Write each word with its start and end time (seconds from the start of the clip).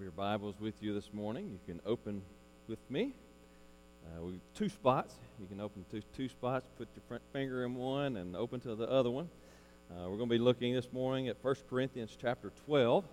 have 0.00 0.04
your 0.04 0.12
Bibles 0.12 0.54
with 0.58 0.82
you 0.82 0.94
this 0.94 1.12
morning, 1.12 1.50
you 1.50 1.58
can 1.66 1.78
open 1.84 2.22
with 2.68 2.78
me. 2.90 3.12
Uh, 4.06 4.22
we 4.22 4.40
two 4.54 4.70
spots. 4.70 5.14
You 5.38 5.46
can 5.46 5.60
open 5.60 5.84
two, 5.90 6.00
two 6.16 6.26
spots. 6.26 6.64
Put 6.78 6.88
your 6.94 7.02
front 7.06 7.22
finger 7.34 7.66
in 7.66 7.74
one 7.74 8.16
and 8.16 8.34
open 8.34 8.60
to 8.60 8.74
the 8.74 8.88
other 8.88 9.10
one. 9.10 9.28
Uh, 9.90 10.08
we're 10.08 10.16
going 10.16 10.30
to 10.30 10.34
be 10.34 10.38
looking 10.38 10.72
this 10.72 10.90
morning 10.90 11.28
at 11.28 11.36
1 11.44 11.54
Corinthians 11.68 12.16
chapter 12.18 12.50
12, 12.64 13.04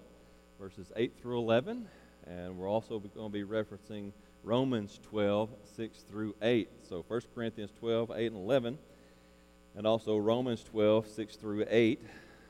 verses 0.62 0.90
8 0.96 1.12
through 1.22 1.40
11, 1.40 1.90
and 2.26 2.58
we're 2.58 2.70
also 2.70 3.00
going 3.00 3.34
to 3.34 3.38
be 3.38 3.44
referencing 3.44 4.14
Romans 4.46 4.98
12, 5.10 5.50
6 5.76 6.00
through 6.10 6.36
8. 6.42 6.70
So 6.88 7.04
1 7.06 7.22
Corinthians 7.36 7.72
12, 7.82 8.12
8 8.16 8.28
and 8.28 8.38
11, 8.38 8.78
and 9.76 9.86
also 9.86 10.16
Romans 10.16 10.64
12, 10.64 11.06
6 11.06 11.36
through 11.36 11.66
8. 11.70 12.00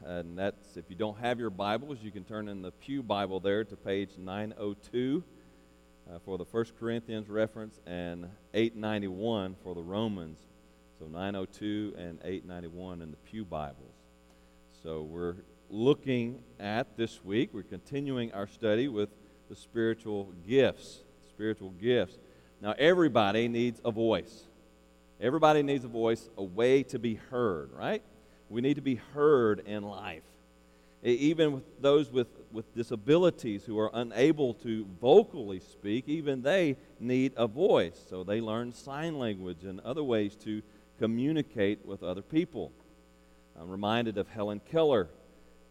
And 0.05 0.38
that's, 0.38 0.77
if 0.77 0.86
you 0.89 0.95
don't 0.95 1.18
have 1.20 1.39
your 1.39 1.50
Bibles, 1.50 2.00
you 2.02 2.11
can 2.11 2.23
turn 2.23 2.47
in 2.47 2.61
the 2.61 2.71
Pew 2.71 3.04
Bible 3.04 3.39
there 3.39 3.64
to 3.64 3.75
page 3.75 4.11
902 4.18 5.23
uh, 6.10 6.20
for 6.25 6.37
the 6.37 6.46
First 6.46 6.78
Corinthians 6.79 7.29
reference 7.29 7.79
and 7.86 8.29
891 8.54 9.56
for 9.64 9.75
the 9.75 9.82
Romans. 9.82 10.39
So 11.00 11.06
902 11.06 11.96
and 11.97 12.20
891 12.23 13.01
in 13.01 13.11
the 13.11 13.18
Pew 13.18 13.46
Bibles. 13.46 13.93
So 14.83 15.01
we're 15.01 15.36
looking 15.70 16.42
at 16.59 16.98
this 16.98 17.23
week, 17.23 17.50
we're 17.54 17.64
continuing 17.64 18.32
our 18.34 18.48
study 18.48 18.87
with 18.87 19.09
the 19.50 19.56
spiritual 19.56 20.34
gifts. 20.48 21.04
Spiritual 21.29 21.71
gifts. 21.71 22.18
Now, 22.61 22.73
everybody 22.78 23.48
needs 23.48 23.79
a 23.86 23.92
voice. 23.92 24.45
Everybody 25.20 25.64
needs 25.64 25.84
a 25.84 25.89
voice, 25.89 26.29
a 26.37 26.43
way 26.43 26.84
to 26.84 27.00
be 27.00 27.15
heard, 27.15 27.71
right? 27.73 28.01
We 28.50 28.61
need 28.61 28.75
to 28.75 28.82
be 28.82 28.96
heard 28.96 29.60
in 29.65 29.83
life. 29.83 30.24
Even 31.04 31.54
with 31.54 31.82
those 31.82 32.11
with, 32.11 32.28
with 32.52 32.73
disabilities 32.75 33.64
who 33.66 33.78
are 33.78 33.92
unable 33.94 34.53
to 34.56 34.86
vocally 35.00 35.59
speak, 35.59 36.08
even 36.08 36.42
they 36.42 36.75
need 37.00 37.33
a 37.38 37.48
voice. 37.48 38.00
So 38.09 38.23
they 38.23 38.42
learn 38.42 38.73
sign 38.73 39.20
language 39.20 39.64
and 39.64 39.80
other 39.81 40.03
ways 40.03 40.36
to 40.38 40.62
communicate 41.00 41.86
with 41.86 42.02
other 42.02 42.23
people. 42.23 42.72
I'm 43.59 43.70
reminded 43.70 44.18
of 44.18 44.28
Helen 44.28 44.62
Keller. 44.72 45.09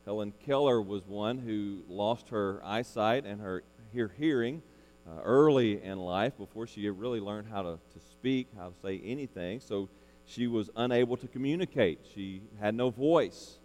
Helen 0.05 0.33
Keller 0.45 0.81
was 0.81 1.07
one 1.07 1.39
who 1.39 1.83
lost 1.89 2.29
her 2.29 2.61
eyesight 2.65 3.25
and 3.25 3.41
her 3.41 3.65
hear 3.93 4.13
hearing 4.17 4.63
uh, 5.09 5.21
early 5.23 5.83
in 5.83 5.99
life 5.99 6.37
before 6.39 6.67
she 6.67 6.89
really 6.89 7.21
learned 7.21 7.49
how 7.49 7.63
to, 7.63 7.79
to 7.95 8.01
speak, 8.11 8.49
how 8.57 8.69
to 8.69 8.75
say 8.83 9.01
anything. 9.05 9.61
So 9.61 9.89
she 10.27 10.47
was 10.47 10.71
unable 10.77 11.17
to 11.17 11.29
communicate. 11.29 12.01
She 12.15 12.43
had 12.61 12.75
no 12.75 12.91
voice. 12.91 13.59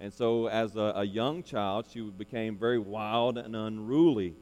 And 0.00 0.12
so, 0.12 0.48
as 0.48 0.76
a, 0.76 0.92
a, 0.96 1.04
young 1.04 1.42
child, 1.42 1.86
she 1.90 2.00
became 2.00 2.56
very 2.56 2.78
wild 2.78 3.38
and 3.38 3.54
unruly. 3.54 4.34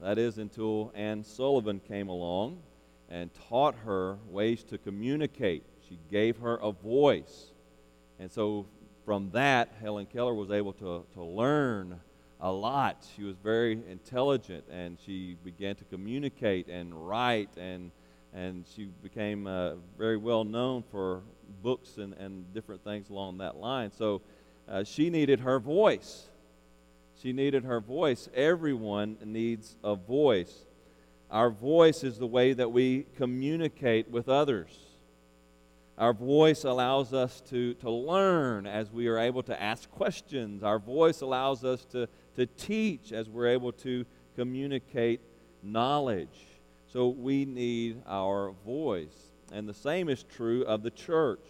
That 0.00 0.18
is 0.18 0.38
until 0.38 0.92
Anne 0.94 1.24
Sullivan 1.24 1.80
came 1.80 2.08
along 2.08 2.62
and 3.08 3.30
taught 3.48 3.74
her 3.84 4.18
ways 4.28 4.62
to 4.64 4.78
communicate. 4.78 5.64
She 5.88 5.98
gave 6.10 6.38
her 6.38 6.56
a 6.56 6.72
voice. 6.72 7.52
And 8.18 8.30
so, 8.30 8.66
from 9.04 9.30
that, 9.30 9.74
Helen 9.80 10.06
Keller 10.06 10.34
was 10.34 10.50
able 10.50 10.72
to, 10.74 11.04
to 11.14 11.22
learn 11.22 12.00
a 12.40 12.52
lot. 12.52 13.06
She 13.16 13.22
was 13.22 13.36
very 13.42 13.80
intelligent 13.88 14.64
and 14.70 14.98
she 15.04 15.36
began 15.44 15.74
to 15.76 15.84
communicate 15.84 16.68
and 16.68 17.08
write 17.08 17.50
and 17.56 17.90
and 18.34 18.64
she 18.74 18.88
became 19.02 19.46
uh, 19.46 19.74
very 19.96 20.16
well 20.16 20.44
known 20.44 20.82
for 20.90 21.22
books 21.62 21.96
and, 21.96 22.14
and 22.14 22.52
different 22.52 22.84
things 22.84 23.10
along 23.10 23.38
that 23.38 23.56
line. 23.56 23.90
So 23.90 24.22
uh, 24.68 24.84
she 24.84 25.10
needed 25.10 25.40
her 25.40 25.58
voice. 25.58 26.28
She 27.20 27.32
needed 27.32 27.64
her 27.64 27.80
voice. 27.80 28.28
Everyone 28.34 29.16
needs 29.24 29.76
a 29.82 29.94
voice. 29.94 30.66
Our 31.30 31.50
voice 31.50 32.04
is 32.04 32.18
the 32.18 32.26
way 32.26 32.52
that 32.52 32.70
we 32.70 33.06
communicate 33.16 34.10
with 34.10 34.28
others. 34.28 34.70
Our 35.98 36.12
voice 36.12 36.62
allows 36.62 37.12
us 37.12 37.40
to, 37.50 37.74
to 37.74 37.90
learn 37.90 38.66
as 38.66 38.92
we 38.92 39.08
are 39.08 39.18
able 39.18 39.42
to 39.42 39.60
ask 39.60 39.90
questions. 39.90 40.62
Our 40.62 40.78
voice 40.78 41.22
allows 41.22 41.64
us 41.64 41.84
to, 41.86 42.08
to 42.36 42.46
teach 42.46 43.10
as 43.12 43.28
we're 43.28 43.48
able 43.48 43.72
to 43.72 44.06
communicate 44.36 45.20
knowledge. 45.60 46.47
So 46.92 47.08
we 47.08 47.44
need 47.44 48.02
our 48.06 48.52
voice. 48.64 49.32
And 49.52 49.68
the 49.68 49.74
same 49.74 50.08
is 50.08 50.24
true 50.24 50.64
of 50.64 50.82
the 50.82 50.90
church. 50.90 51.44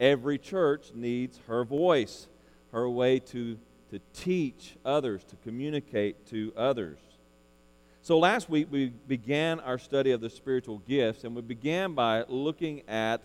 Every 0.00 0.38
church 0.38 0.92
needs 0.94 1.38
her 1.46 1.64
voice, 1.64 2.26
her 2.72 2.88
way 2.88 3.20
to, 3.20 3.58
to 3.90 4.00
teach 4.12 4.76
others, 4.84 5.24
to 5.24 5.36
communicate 5.36 6.26
to 6.28 6.52
others. 6.56 6.98
So 8.02 8.18
last 8.18 8.48
week 8.48 8.68
we 8.70 8.92
began 9.08 9.60
our 9.60 9.78
study 9.78 10.12
of 10.12 10.20
the 10.20 10.30
spiritual 10.30 10.78
gifts, 10.78 11.24
and 11.24 11.34
we 11.34 11.42
began 11.42 11.94
by 11.94 12.24
looking 12.28 12.82
at 12.88 13.20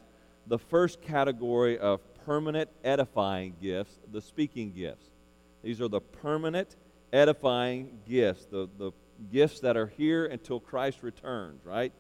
the 0.47 0.57
first 0.57 1.01
category 1.01 1.77
of 1.77 1.99
permanent 2.25 2.69
edifying 2.83 3.55
gifts, 3.61 3.99
the 4.11 4.21
speaking 4.21 4.71
gifts. 4.71 5.05
These 5.63 5.81
are 5.81 5.87
the 5.87 6.01
permanent 6.01 6.75
edifying 7.13 7.99
gifts, 8.07 8.45
the, 8.45 8.67
the 8.77 8.91
gifts 9.31 9.59
that 9.61 9.77
are 9.77 9.87
here 9.87 10.25
until 10.25 10.59
Christ 10.59 11.03
returns, 11.03 11.65
right? 11.65 11.93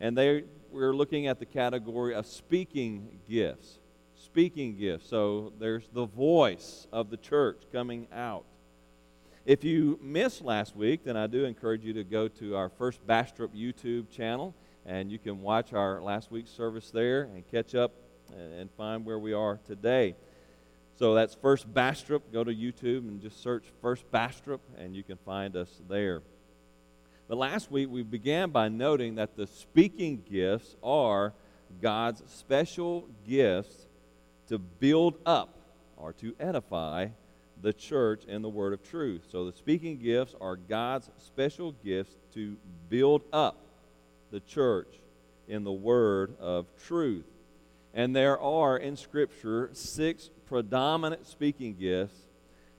And 0.00 0.16
they 0.16 0.44
we're 0.70 0.94
looking 0.94 1.26
at 1.26 1.38
the 1.38 1.46
category 1.46 2.14
of 2.14 2.26
speaking 2.26 3.20
gifts. 3.28 3.78
Speaking 4.14 4.76
gifts. 4.76 5.08
So 5.08 5.52
there's 5.58 5.88
the 5.92 6.06
voice 6.06 6.86
of 6.92 7.10
the 7.10 7.16
church 7.16 7.62
coming 7.72 8.08
out. 8.12 8.44
If 9.44 9.62
you 9.62 9.98
missed 10.02 10.42
last 10.42 10.74
week, 10.74 11.04
then 11.04 11.16
I 11.16 11.28
do 11.28 11.44
encourage 11.44 11.84
you 11.84 11.92
to 11.94 12.04
go 12.04 12.26
to 12.28 12.56
our 12.56 12.68
First 12.68 13.06
Bastrop 13.06 13.54
YouTube 13.54 14.10
channel 14.10 14.54
and 14.84 15.10
you 15.10 15.18
can 15.18 15.40
watch 15.40 15.72
our 15.72 16.00
last 16.02 16.30
week's 16.30 16.50
service 16.50 16.90
there 16.90 17.22
and 17.22 17.46
catch 17.50 17.74
up 17.74 17.92
and 18.36 18.70
find 18.72 19.04
where 19.04 19.18
we 19.18 19.32
are 19.32 19.58
today. 19.66 20.16
So 20.98 21.14
that's 21.14 21.34
First 21.34 21.72
Bastrop. 21.72 22.32
Go 22.32 22.42
to 22.42 22.52
YouTube 22.52 23.08
and 23.08 23.20
just 23.20 23.42
search 23.42 23.64
First 23.80 24.10
Bastrop 24.10 24.60
and 24.78 24.96
you 24.96 25.02
can 25.02 25.16
find 25.18 25.54
us 25.56 25.80
there. 25.88 26.22
But 27.28 27.38
last 27.38 27.70
week 27.70 27.88
we 27.90 28.02
began 28.02 28.50
by 28.50 28.68
noting 28.68 29.16
that 29.16 29.36
the 29.36 29.46
speaking 29.46 30.22
gifts 30.30 30.76
are 30.82 31.32
God's 31.82 32.22
special 32.26 33.08
gifts 33.26 33.86
to 34.48 34.58
build 34.58 35.18
up 35.26 35.58
or 35.96 36.12
to 36.14 36.34
edify 36.38 37.08
the 37.60 37.72
church 37.72 38.24
in 38.26 38.42
the 38.42 38.48
word 38.48 38.72
of 38.72 38.82
truth. 38.82 39.22
So 39.30 39.46
the 39.46 39.56
speaking 39.56 39.98
gifts 39.98 40.34
are 40.40 40.56
God's 40.56 41.10
special 41.18 41.72
gifts 41.72 42.14
to 42.34 42.56
build 42.88 43.22
up 43.32 43.56
the 44.30 44.40
church 44.40 44.94
in 45.48 45.64
the 45.64 45.72
word 45.72 46.36
of 46.38 46.66
truth. 46.84 47.24
And 47.94 48.14
there 48.14 48.38
are 48.38 48.76
in 48.76 48.96
Scripture 48.96 49.70
six 49.72 50.30
predominant 50.46 51.26
speaking 51.26 51.74
gifts. 51.74 52.14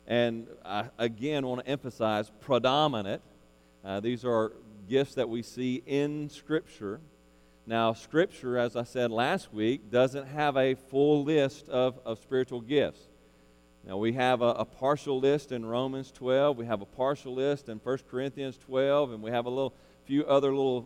And 0.05 0.47
I 0.63 0.85
again 0.97 1.45
want 1.45 1.65
to 1.65 1.69
emphasize 1.69 2.31
predominant 2.39 3.21
uh, 3.87 4.01
these 4.01 4.25
are 4.25 4.51
gifts 4.89 5.15
that 5.15 5.29
we 5.29 5.41
see 5.41 5.81
in 5.85 6.29
Scripture. 6.29 6.99
Now, 7.65 7.93
Scripture, 7.93 8.57
as 8.57 8.75
I 8.75 8.83
said 8.83 9.11
last 9.11 9.53
week, 9.53 9.89
doesn't 9.89 10.27
have 10.27 10.57
a 10.57 10.75
full 10.75 11.23
list 11.23 11.69
of, 11.69 11.97
of 12.05 12.19
spiritual 12.19 12.59
gifts. 12.59 12.99
Now, 13.85 13.95
we 13.95 14.11
have 14.11 14.41
a, 14.41 14.47
a, 14.49 14.65
partial 14.65 15.21
list 15.21 15.53
in 15.53 15.65
Romans 15.65 16.11
12, 16.11 16.57
we 16.57 16.65
have 16.65 16.81
a 16.81 16.85
partial 16.85 17.33
list 17.33 17.69
in 17.69 17.77
1 17.77 17.99
Corinthians 18.11 18.57
12, 18.57 19.13
and 19.13 19.23
we 19.23 19.31
have 19.31 19.45
a 19.45 19.49
little 19.49 19.73
few 20.03 20.25
other 20.25 20.49
little 20.49 20.85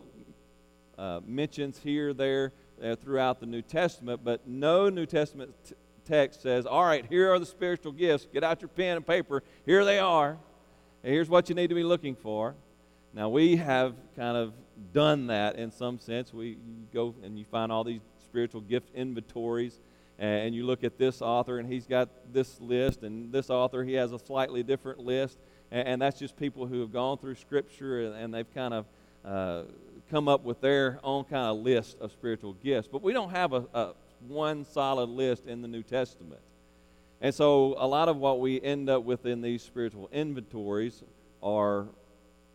uh, 0.96 1.18
mentions 1.26 1.78
here, 1.78 2.14
there, 2.14 2.52
uh, 2.80 2.94
throughout 2.94 3.40
the 3.40 3.46
New 3.46 3.62
Testament, 3.62 4.20
but 4.22 4.46
no 4.46 4.88
New 4.88 5.06
Testament 5.06 5.52
t- 5.68 5.74
text 6.04 6.40
says, 6.42 6.66
All 6.66 6.84
right, 6.84 7.04
here 7.04 7.32
are 7.32 7.40
the 7.40 7.46
spiritual 7.46 7.90
gifts. 7.90 8.28
Get 8.32 8.44
out 8.44 8.62
your 8.62 8.68
pen 8.68 8.98
and 8.98 9.04
paper. 9.04 9.42
Here 9.66 9.84
they 9.84 9.98
are. 9.98 10.38
And 11.02 11.12
here's 11.12 11.28
what 11.28 11.48
you 11.48 11.56
need 11.56 11.68
to 11.68 11.74
be 11.74 11.82
looking 11.82 12.14
for. 12.14 12.54
Now, 13.14 13.28
we 13.28 13.56
have 13.56 13.94
kind 14.16 14.36
of 14.36 14.54
done 14.92 15.26
that 15.26 15.56
in 15.56 15.70
some 15.70 15.98
sense. 15.98 16.32
We 16.32 16.56
go 16.94 17.14
and 17.22 17.38
you 17.38 17.44
find 17.44 17.70
all 17.70 17.84
these 17.84 18.00
spiritual 18.24 18.62
gift 18.62 18.88
inventories, 18.94 19.78
and 20.18 20.54
you 20.54 20.64
look 20.64 20.84
at 20.84 20.98
this 20.98 21.20
author, 21.20 21.58
and 21.58 21.70
he's 21.70 21.86
got 21.86 22.08
this 22.32 22.60
list, 22.60 23.02
and 23.02 23.32
this 23.32 23.50
author, 23.50 23.84
he 23.84 23.94
has 23.94 24.12
a 24.12 24.18
slightly 24.18 24.62
different 24.62 25.00
list. 25.00 25.38
And, 25.70 26.02
that's 26.02 26.18
just 26.18 26.36
people 26.36 26.66
who 26.66 26.80
have 26.80 26.92
gone 26.92 27.16
through 27.16 27.36
Scripture 27.36 28.12
and, 28.12 28.34
they've 28.34 28.54
kind 28.54 28.74
of 28.74 28.86
uh, 29.24 29.62
come 30.10 30.28
up 30.28 30.44
with 30.44 30.60
their 30.60 31.00
own 31.02 31.24
kind 31.24 31.46
of 31.46 31.56
list 31.56 31.98
of 31.98 32.12
spiritual 32.12 32.52
gifts. 32.52 32.88
But 32.92 33.02
we 33.02 33.14
don't 33.14 33.30
have 33.30 33.54
a, 33.54 33.64
a 33.72 33.94
one 34.28 34.66
solid 34.66 35.08
list 35.08 35.46
in 35.46 35.62
the 35.62 35.68
New 35.68 35.82
Testament. 35.82 36.42
And 37.22 37.34
so 37.34 37.74
a 37.78 37.86
lot 37.86 38.10
of 38.10 38.18
what 38.18 38.40
we 38.40 38.60
end 38.60 38.90
up 38.90 39.04
with 39.04 39.24
in 39.24 39.40
these 39.40 39.62
spiritual 39.62 40.10
inventories 40.12 41.02
are 41.42 41.86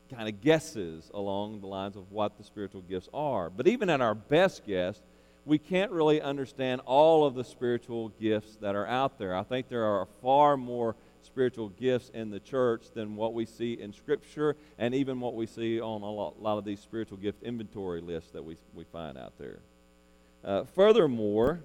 kind 0.10 0.28
of 0.28 0.42
guesses 0.42 1.10
along 1.14 1.62
the 1.62 1.68
lines 1.68 1.96
of 1.96 2.12
what 2.12 2.38
the 2.38 2.44
spiritual 2.44 2.82
gifts 2.82 3.10
are. 3.14 3.50
But 3.50 3.68
even 3.68 3.90
at 3.90 4.02
our 4.02 4.16
best 4.16 4.66
guess, 4.66 5.02
we 5.46 5.58
can't 5.58 5.92
really 5.92 6.22
understand 6.22 6.82
all 6.86 7.26
of 7.26 7.34
the 7.34 7.44
spiritual 7.44 8.10
gifts 8.20 8.58
that 8.58 8.76
are 8.76 8.86
out 8.86 9.18
there. 9.18 9.36
I 9.36 9.44
think 9.44 9.70
there 9.70 9.86
are 9.86 10.08
far 10.22 10.58
more 10.58 10.96
spiritual 11.24 11.70
gifts 11.70 12.10
in 12.14 12.32
the 12.32 12.40
church 12.40 12.86
than 12.94 13.16
what 13.16 13.34
we 13.34 13.46
see 13.46 13.74
in 13.74 13.94
Scripture 13.94 14.56
and 14.78 14.94
even 14.94 15.20
what 15.20 15.36
we 15.36 15.46
see 15.46 15.80
on 15.80 16.02
a 16.02 16.12
lot, 16.12 16.42
lot 16.42 16.58
of 16.58 16.66
these 16.66 16.80
spiritual 16.80 17.18
gift 17.18 17.44
inventory 17.44 18.02
lists 18.02 18.32
that 18.32 18.44
we, 18.44 18.58
we 18.74 18.84
find 18.86 19.18
out 19.18 19.34
there. 19.38 19.60
Uh, 20.44 20.64
furthermore, 20.64 21.62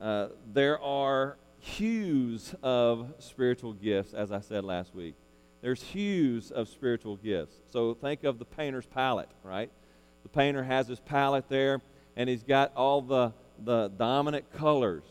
uh, 0.00 0.28
there 0.52 0.80
are 0.80 1.36
hues 1.58 2.54
of 2.62 3.12
spiritual 3.18 3.72
gifts, 3.72 4.14
as 4.14 4.32
I 4.32 4.40
said 4.40 4.64
last 4.64 4.94
week. 4.94 5.14
There's 5.62 5.82
hues 5.82 6.50
of 6.50 6.68
spiritual 6.68 7.16
gifts. 7.16 7.56
So 7.72 7.94
think 7.94 8.24
of 8.24 8.38
the 8.38 8.44
painter's 8.44 8.86
palette, 8.86 9.30
right? 9.42 9.70
The 10.22 10.28
painter 10.28 10.62
has 10.62 10.88
his 10.88 11.00
palette 11.00 11.48
there, 11.48 11.80
and 12.16 12.28
he's 12.28 12.42
got 12.42 12.72
all 12.76 13.00
the, 13.00 13.32
the 13.64 13.88
dominant 13.96 14.52
colors, 14.52 15.04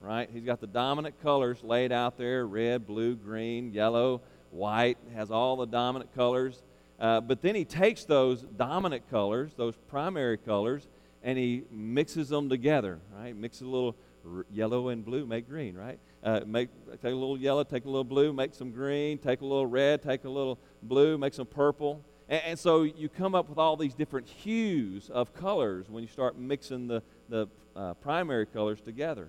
right? 0.00 0.28
He's 0.32 0.44
got 0.44 0.60
the 0.60 0.66
dominant 0.66 1.20
colors 1.22 1.62
laid 1.62 1.92
out 1.92 2.16
there 2.16 2.46
red, 2.46 2.86
blue, 2.86 3.14
green, 3.14 3.72
yellow, 3.72 4.20
white, 4.50 4.98
has 5.14 5.30
all 5.30 5.56
the 5.56 5.66
dominant 5.66 6.14
colors. 6.14 6.62
Uh, 6.98 7.20
but 7.20 7.42
then 7.42 7.54
he 7.54 7.64
takes 7.64 8.04
those 8.04 8.42
dominant 8.42 9.08
colors, 9.10 9.52
those 9.56 9.74
primary 9.88 10.38
colors, 10.38 10.86
and 11.22 11.38
he 11.38 11.64
mixes 11.70 12.28
them 12.28 12.48
together, 12.48 13.00
right? 13.16 13.36
Mixes 13.36 13.62
a 13.62 13.66
little 13.66 13.96
r- 14.26 14.46
yellow 14.50 14.88
and 14.88 15.04
blue, 15.04 15.26
make 15.26 15.48
green, 15.48 15.74
right? 15.74 15.98
Uh, 16.22 16.40
make 16.46 16.68
take 17.02 17.04
a 17.04 17.08
little 17.08 17.38
yellow, 17.38 17.64
take 17.64 17.84
a 17.84 17.88
little 17.88 18.04
blue, 18.04 18.32
make 18.32 18.54
some 18.54 18.70
green, 18.70 19.18
take 19.18 19.40
a 19.40 19.44
little 19.44 19.66
red, 19.66 20.02
take 20.02 20.24
a 20.24 20.28
little 20.28 20.58
blue, 20.82 21.18
make 21.18 21.34
some 21.34 21.46
purple. 21.46 22.04
And, 22.28 22.42
and 22.44 22.58
so 22.58 22.82
you 22.82 23.08
come 23.08 23.34
up 23.34 23.48
with 23.48 23.58
all 23.58 23.76
these 23.76 23.94
different 23.94 24.28
hues 24.28 25.10
of 25.10 25.34
colors 25.34 25.86
when 25.88 26.02
you 26.02 26.08
start 26.08 26.38
mixing 26.38 26.86
the, 26.86 27.02
the 27.28 27.48
uh, 27.74 27.94
primary 27.94 28.46
colors 28.46 28.80
together. 28.80 29.28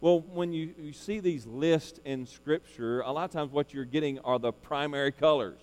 Well, 0.00 0.20
when 0.20 0.52
you, 0.52 0.74
you 0.78 0.92
see 0.92 1.18
these 1.18 1.44
lists 1.44 1.98
in 2.04 2.24
Scripture, 2.26 3.00
a 3.00 3.10
lot 3.10 3.24
of 3.24 3.30
times 3.32 3.50
what 3.50 3.74
you're 3.74 3.84
getting 3.84 4.20
are 4.20 4.38
the 4.38 4.52
primary 4.52 5.10
colors. 5.10 5.60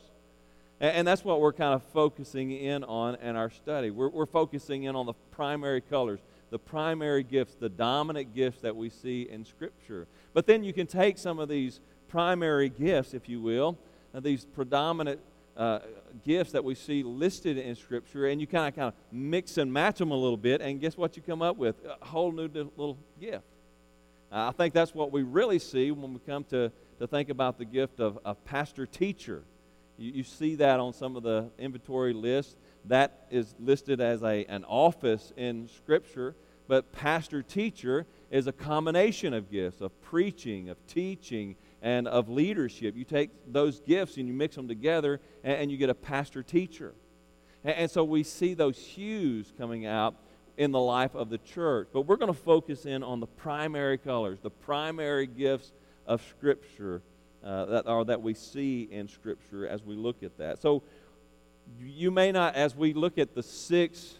And, 0.81 1.07
that's 1.07 1.24
what 1.24 1.39
we're 1.39 1.54
kind 1.54 1.74
of 1.74 1.83
focusing 1.83 2.51
in 2.51 2.83
on 2.83 3.16
in 3.16 3.38
our 3.38 3.50
study. 3.50 3.92
We're, 3.92 4.10
we're 4.10 4.25
focusing 4.25 4.83
in 4.83 4.95
on 4.95 5.06
the 5.06 5.13
primary 5.31 5.80
colors 5.80 6.19
the 6.50 6.59
primary 6.59 7.24
gifts, 7.24 7.56
the 7.56 7.69
dominant 7.69 8.33
gifts 8.33 8.62
that 8.62 8.75
we 8.75 8.89
see 8.89 9.27
in 9.30 9.45
Scripture. 9.45 10.07
But 10.33 10.45
then 10.45 10.63
you 10.63 10.74
can 10.74 10.88
take 10.88 11.18
some 11.18 11.39
of 11.39 11.50
these 11.50 11.80
primary 12.07 12.69
gifts, 12.69 13.13
if 13.13 13.27
you 13.27 13.42
will, 13.42 13.77
uh, 14.13 14.19
these 14.19 14.45
predominant 14.45 15.19
uh, 15.57 15.80
gifts 16.24 16.51
that 16.51 16.63
we 16.63 16.75
see 16.75 17.03
listed 17.03 17.57
in 17.57 17.75
Scripture, 17.75 18.27
and 18.27 18.39
you 18.39 18.47
kind 18.47 18.68
of 18.68 18.75
kind 18.75 18.88
of 18.88 18.94
mix 19.12 19.57
and 19.57 19.71
match 19.71 19.97
them 19.97 20.12
a 20.12 20.15
little 20.15 20.38
bit, 20.38 20.62
and 20.62 20.80
guess 20.80 20.97
what 20.97 21.15
you 21.15 21.24
come 21.24 21.42
up 21.42 21.57
with? 21.57 21.75
A 21.86 22.06
whole 22.06 22.31
new 22.31 22.48
little 22.48 22.98
gift. 23.19 23.44
Uh, 24.31 24.50
I 24.50 24.51
think 24.51 24.74
that's 24.74 24.94
what 24.94 25.12
we 25.12 25.24
really 25.24 25.59
see 25.59 25.91
when 25.91 26.13
we 26.13 26.19
come 26.19 26.44
to, 26.45 26.71
to 27.00 27.07
think 27.07 27.30
about 27.30 27.57
the 27.57 27.65
gift 27.65 28.00
of, 28.00 28.19
of 28.25 28.44
pastor 28.45 28.86
teacher. 28.86 29.44
You, 29.98 30.12
you 30.12 30.24
see 30.24 30.56
that 30.56 30.80
on 30.80 30.94
some 30.94 31.15
of 31.15 31.24
the 31.24 31.50
inventory 31.57 32.13
lists. 32.13 32.56
That 32.88 33.28
is 33.32 33.56
listed 33.60 34.00
as 34.00 34.24
a, 34.24 34.46
an 34.46 34.64
office 34.66 35.34
in 35.36 35.68
Scripture. 35.68 36.36
But 36.68 36.92
pastor 36.92 37.44
teacher 37.44 38.06
is 38.32 38.48
a 38.48 38.52
combination 38.52 39.34
of 39.34 39.52
gifts 39.52 39.82
of 39.82 40.00
preaching, 40.02 40.70
of 40.70 40.78
teaching, 40.88 41.56
and 41.82 42.08
of 42.08 42.28
leadership. 42.28 42.96
You 42.96 43.04
take 43.04 43.30
those 43.48 43.80
gifts 43.80 44.18
and 44.18 44.28
you 44.28 44.34
mix 44.34 44.56
them 44.56 44.68
together, 44.68 45.20
and, 45.44 45.58
and 45.62 45.72
you 45.72 45.78
get 45.78 45.90
a 45.90 45.96
pastor 45.96 46.42
teacher. 46.42 46.96
And, 47.64 47.76
and 47.76 47.92
so 47.92 48.04
we 48.04 48.24
see 48.24 48.56
those 48.56 48.80
hues 48.80 49.54
coming 49.58 49.86
out 49.86 50.16
in 50.58 50.72
the 50.72 50.80
life 50.80 51.16
of 51.16 51.30
the 51.30 51.38
church. 51.38 51.90
But 51.94 52.02
we're 52.02 52.16
going 52.16 52.34
to 52.34 52.40
focus 52.40 52.86
in 52.86 53.04
on 53.04 53.20
the 53.20 53.28
primary 53.28 53.98
colors, 53.98 54.40
the 54.42 54.50
primary 54.50 55.28
gifts 55.28 55.74
of 56.08 56.24
Scripture 56.30 57.02
uh, 57.44 57.66
that 57.66 57.86
are 57.86 58.04
that 58.06 58.22
we 58.22 58.34
see 58.34 58.88
in 58.90 59.08
Scripture 59.08 59.68
as 59.68 59.84
we 59.84 59.96
look 59.96 60.24
at 60.24 60.38
that. 60.40 60.62
So 60.62 60.82
you 61.79 62.12
may 62.12 62.31
not, 62.31 62.56
as 62.56 62.75
we 62.75 62.94
look 62.94 63.17
at 63.17 63.35
the 63.35 63.44
six 63.44 64.19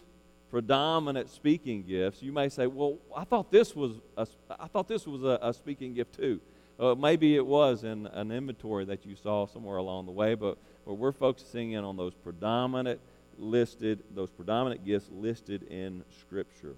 predominant 0.50 1.28
speaking 1.30 1.82
gifts, 1.82 2.22
you 2.22 2.32
may 2.32 2.48
say, 2.48 2.66
"Well, 2.66 2.98
I 3.14 3.24
thought 3.24 3.50
this 3.50 3.74
was 3.74 3.92
a, 4.16 4.26
I 4.58 4.66
thought 4.68 4.88
this 4.88 5.06
was 5.06 5.22
a, 5.22 5.38
a 5.42 5.52
speaking 5.52 5.94
gift 5.94 6.14
too." 6.14 6.40
Uh, 6.78 6.94
maybe 6.94 7.36
it 7.36 7.46
was 7.46 7.84
in 7.84 8.06
an 8.08 8.30
inventory 8.30 8.84
that 8.84 9.06
you 9.06 9.16
saw 9.16 9.46
somewhere 9.46 9.78
along 9.78 10.04
the 10.04 10.12
way, 10.12 10.34
but, 10.34 10.58
but 10.84 10.94
we're 10.94 11.12
focusing 11.12 11.72
in 11.72 11.84
on 11.84 11.96
those 11.96 12.12
predominant 12.12 13.00
listed, 13.38 14.02
those 14.14 14.28
predominant 14.30 14.84
gifts 14.84 15.08
listed 15.10 15.62
in 15.64 16.04
Scripture. 16.20 16.74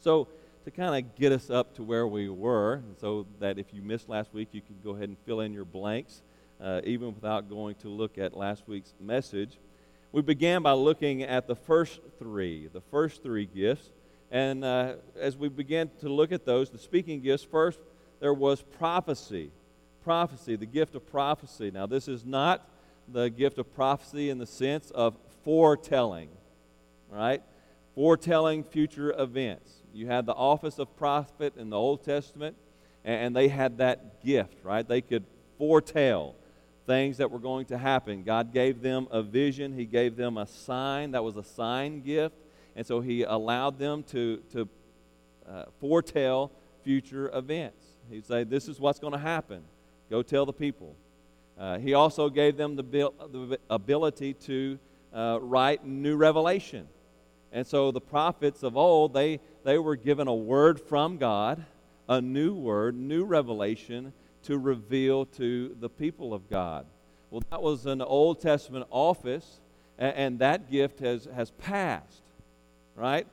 So 0.00 0.26
to 0.64 0.72
kind 0.72 1.04
of 1.04 1.14
get 1.14 1.30
us 1.30 1.50
up 1.50 1.74
to 1.76 1.84
where 1.84 2.06
we 2.06 2.28
were, 2.28 2.82
so 3.00 3.26
that 3.38 3.58
if 3.58 3.66
you 3.72 3.80
missed 3.80 4.08
last 4.08 4.34
week, 4.34 4.48
you 4.50 4.60
can 4.60 4.76
go 4.82 4.90
ahead 4.90 5.08
and 5.08 5.18
fill 5.24 5.40
in 5.40 5.52
your 5.52 5.64
blanks, 5.64 6.22
uh, 6.60 6.80
even 6.82 7.14
without 7.14 7.48
going 7.48 7.76
to 7.76 7.88
look 7.88 8.18
at 8.18 8.36
last 8.36 8.64
week's 8.66 8.92
message 9.00 9.58
we 10.12 10.20
began 10.20 10.62
by 10.62 10.72
looking 10.72 11.22
at 11.22 11.46
the 11.46 11.56
first 11.56 12.00
three, 12.18 12.68
the 12.68 12.82
first 12.82 13.22
three 13.22 13.46
gifts. 13.46 13.90
And 14.30 14.64
uh, 14.64 14.94
as 15.18 15.36
we 15.36 15.48
began 15.48 15.90
to 16.00 16.08
look 16.08 16.32
at 16.32 16.44
those, 16.44 16.70
the 16.70 16.78
speaking 16.78 17.20
gifts, 17.22 17.42
first 17.42 17.80
there 18.20 18.34
was 18.34 18.62
prophecy. 18.62 19.50
Prophecy, 20.04 20.56
the 20.56 20.66
gift 20.66 20.94
of 20.94 21.10
prophecy. 21.10 21.70
Now, 21.70 21.86
this 21.86 22.08
is 22.08 22.24
not 22.24 22.68
the 23.08 23.30
gift 23.30 23.58
of 23.58 23.74
prophecy 23.74 24.30
in 24.30 24.38
the 24.38 24.46
sense 24.46 24.90
of 24.90 25.16
foretelling, 25.44 26.28
right? 27.10 27.42
Foretelling 27.94 28.64
future 28.64 29.14
events. 29.18 29.70
You 29.94 30.06
had 30.06 30.26
the 30.26 30.34
office 30.34 30.78
of 30.78 30.94
prophet 30.96 31.54
in 31.56 31.70
the 31.70 31.76
Old 31.76 32.04
Testament, 32.04 32.56
and 33.04 33.34
they 33.34 33.48
had 33.48 33.78
that 33.78 34.22
gift, 34.24 34.56
right? 34.62 34.86
They 34.86 35.00
could 35.00 35.24
foretell 35.58 36.34
things 36.86 37.18
that 37.18 37.30
were 37.30 37.38
going 37.38 37.66
to 37.66 37.78
happen. 37.78 38.22
God 38.22 38.52
gave 38.52 38.82
them 38.82 39.06
a 39.10 39.22
vision, 39.22 39.72
He 39.72 39.84
gave 39.84 40.16
them 40.16 40.36
a 40.36 40.46
sign 40.46 41.12
that 41.12 41.22
was 41.22 41.36
a 41.36 41.44
sign 41.44 42.00
gift, 42.00 42.36
and 42.74 42.86
so 42.86 43.00
He 43.00 43.22
allowed 43.22 43.78
them 43.78 44.02
to, 44.04 44.42
to 44.52 44.68
uh, 45.48 45.64
foretell 45.80 46.50
future 46.82 47.30
events. 47.34 47.84
He'd 48.10 48.26
say, 48.26 48.44
This 48.44 48.68
is 48.68 48.80
what's 48.80 48.98
going 48.98 49.12
to 49.12 49.18
happen. 49.18 49.62
Go 50.10 50.22
tell 50.22 50.44
the 50.44 50.52
people. 50.52 50.96
Uh, 51.58 51.78
he 51.78 51.94
also 51.94 52.28
gave 52.28 52.56
them 52.56 52.76
the, 52.76 52.82
the 52.82 53.58
ability 53.70 54.34
to 54.34 54.78
uh, 55.12 55.38
write 55.40 55.84
new 55.84 56.16
revelation. 56.16 56.88
And 57.52 57.66
so 57.66 57.90
the 57.90 58.00
prophets 58.00 58.62
of 58.62 58.76
old, 58.76 59.12
they, 59.12 59.40
they 59.64 59.78
were 59.78 59.96
given 59.96 60.26
a 60.26 60.34
word 60.34 60.80
from 60.80 61.18
God, 61.18 61.64
a 62.08 62.20
new 62.20 62.54
word, 62.54 62.96
new 62.96 63.24
revelation, 63.24 64.12
to 64.44 64.58
reveal 64.58 65.26
to 65.26 65.76
the 65.80 65.88
people 65.88 66.34
of 66.34 66.48
God. 66.48 66.86
Well, 67.30 67.42
that 67.50 67.62
was 67.62 67.86
an 67.86 68.02
Old 68.02 68.40
Testament 68.40 68.86
office, 68.90 69.60
and, 69.98 70.16
and 70.16 70.38
that 70.40 70.70
gift 70.70 71.00
has, 71.00 71.26
has 71.34 71.50
passed, 71.52 72.22
right? 72.94 73.26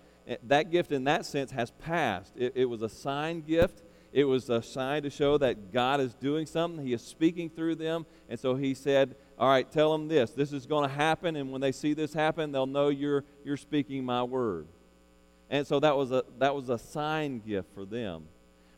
That 0.43 0.71
gift, 0.71 0.91
in 0.91 1.05
that 1.05 1.25
sense, 1.25 1.51
has 1.51 1.71
passed. 1.71 2.33
It, 2.37 2.53
it 2.55 2.65
was 2.65 2.81
a 2.81 2.89
sign 2.89 3.41
gift. 3.41 3.81
It 4.11 4.23
was 4.23 4.49
a 4.49 4.61
sign 4.61 5.03
to 5.03 5.09
show 5.09 5.37
that 5.37 5.71
God 5.71 5.99
is 5.99 6.13
doing 6.13 6.45
something. 6.45 6.85
He 6.85 6.93
is 6.93 7.01
speaking 7.01 7.49
through 7.49 7.75
them. 7.75 8.05
And 8.27 8.39
so 8.39 8.55
he 8.55 8.73
said, 8.73 9.15
All 9.37 9.49
right, 9.49 9.69
tell 9.71 9.91
them 9.91 10.07
this. 10.07 10.31
This 10.31 10.51
is 10.51 10.65
going 10.65 10.87
to 10.87 10.95
happen. 10.95 11.35
And 11.35 11.51
when 11.51 11.61
they 11.61 11.71
see 11.71 11.93
this 11.93 12.13
happen, 12.13 12.51
they'll 12.51 12.65
know 12.65 12.89
you're, 12.89 13.23
you're 13.43 13.57
speaking 13.57 14.03
my 14.03 14.23
word. 14.23 14.67
And 15.49 15.65
so 15.65 15.79
that 15.79 15.95
was, 15.95 16.11
a, 16.11 16.23
that 16.37 16.55
was 16.55 16.69
a 16.69 16.77
sign 16.77 17.39
gift 17.39 17.73
for 17.73 17.85
them. 17.85 18.27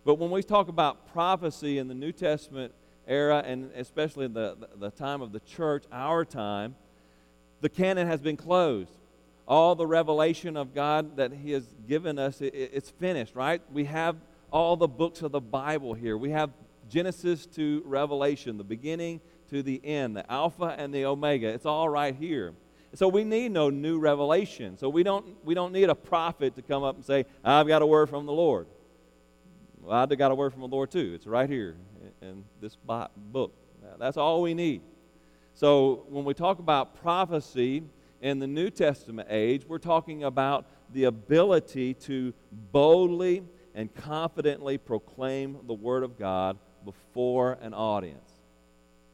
But 0.04 0.16
when 0.16 0.32
we 0.32 0.42
talk 0.42 0.68
about 0.68 1.12
prophecy 1.14 1.78
in 1.78 1.88
the 1.88 1.94
New 1.94 2.12
Testament 2.12 2.74
era, 3.08 3.44
and 3.46 3.72
especially 3.76 4.28
the, 4.28 4.58
the, 4.80 4.90
time 4.90 5.22
of 5.22 5.32
the 5.32 5.40
church, 5.42 5.84
our 5.92 6.26
time, 6.26 6.76
the 7.62 7.70
canon 7.70 8.08
has 8.08 8.20
been 8.20 8.38
closed. 8.38 8.92
All 9.48 9.76
the 9.76 9.86
revelation 9.86 10.58
of 10.58 10.74
God 10.74 11.18
that 11.18 11.32
He 11.34 11.52
has 11.52 11.66
given 11.88 12.18
us, 12.18 12.42
it, 12.42 12.54
it's 12.54 12.90
finished, 12.90 13.36
right? 13.36 13.62
We 13.72 13.86
have 13.86 14.16
all 14.52 14.76
the 14.76 14.88
books 14.88 15.22
of 15.22 15.32
the 15.32 15.42
Bible 15.42 15.94
here. 15.94 16.18
We 16.18 16.32
have 16.32 16.50
Genesis 16.90 17.46
to 17.48 17.84
Revelation, 17.86 18.58
the 18.58 18.64
beginning 18.64 19.22
to 19.50 19.62
the 19.62 19.82
end, 19.84 20.16
the 20.16 20.30
Alpha 20.32 20.76
and 20.78 20.94
the 20.94 21.06
Omega. 21.06 21.48
It's 21.48 21.66
all 21.66 21.90
right 21.90 22.16
here. 22.16 22.54
So 22.94 23.08
we 23.08 23.24
need 23.24 23.52
no 23.52 23.70
new 23.70 24.00
revelation. 24.00 24.78
So 24.78 24.90
we 24.90 25.04
don't, 25.04 25.26
we 25.46 25.54
don't 25.54 25.72
need 25.72 25.90
a 25.90 25.96
prophet 25.96 26.56
to 26.56 26.62
come 26.62 26.84
up 26.84 26.96
and 26.96 27.06
say, 27.06 27.26
I've 27.44 27.68
got 27.68 27.82
a 27.82 27.86
word 27.86 28.10
from 28.10 28.26
the 28.26 28.34
Lord. 28.34 28.68
Well, 29.84 29.98
I 29.98 30.06
got 30.16 30.32
a 30.32 30.36
word 30.36 30.52
from 30.52 30.62
the 30.62 30.68
Lord 30.68 30.92
too. 30.92 31.14
It's 31.16 31.26
right 31.26 31.50
here 31.50 31.76
in 32.22 32.44
this 32.62 32.76
book. 32.76 33.54
That's 33.98 34.18
all 34.18 34.42
we 34.42 34.54
need. 34.54 34.82
So 35.54 36.06
when 36.10 36.24
we 36.24 36.34
talk 36.34 36.60
about 36.60 37.02
prophecy 37.02 37.84
in 38.22 38.40
the 38.40 38.48
New 38.48 38.70
Testament 38.70 39.28
age, 39.32 39.66
we're 39.68 39.80
talking 39.80 40.24
about 40.24 40.66
the 40.94 41.06
ability 41.06 41.96
to 41.96 42.34
boldly 42.72 43.44
and 43.74 43.94
confidently 43.96 44.78
proclaim 44.78 45.58
the 45.66 45.74
Word 45.74 46.04
of 46.04 46.18
God 46.20 46.58
before 46.86 47.58
an 47.62 47.74
audience. 47.74 48.30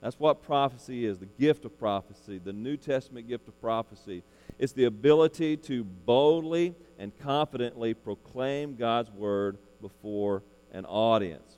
That's 0.01 0.19
what 0.19 0.43
prophecy 0.43 1.05
is 1.05 1.17
the 1.17 1.25
gift 1.25 1.65
of 1.65 1.79
prophecy, 1.79 2.39
the 2.43 2.53
New 2.53 2.77
Testament 2.77 3.27
gift 3.27 3.47
of 3.47 3.59
prophecy. 3.61 4.21
It's 4.59 4.73
the 4.73 4.85
ability 4.85 5.57
to 5.57 5.83
boldly 5.83 6.75
and 6.99 7.17
confidently 7.19 7.93
proclaim 7.93 8.75
God's 8.75 9.09
Word 9.11 9.57
before 9.81 10.43
an 10.77 10.85
audience. 10.85 11.57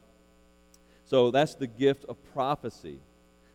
So 1.05 1.29
that's 1.31 1.55
the 1.55 1.67
gift 1.67 2.05
of 2.05 2.17
prophecy. 2.33 2.99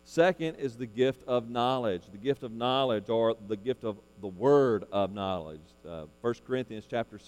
Second 0.03 0.55
is 0.57 0.75
the 0.75 0.85
gift 0.85 1.27
of 1.27 1.49
knowledge, 1.49 2.03
the 2.11 2.19
gift 2.19 2.43
of 2.43 2.51
knowledge 2.51 3.09
or 3.09 3.35
the 3.47 3.57
gift 3.57 3.83
of 3.83 3.97
the 4.21 4.27
word 4.27 4.85
of 4.91 5.11
knowledge. 5.11 5.61
Uh, 5.87 6.05
1 6.21 6.33
Corinthians 6.45 6.85
chapter 6.87 7.19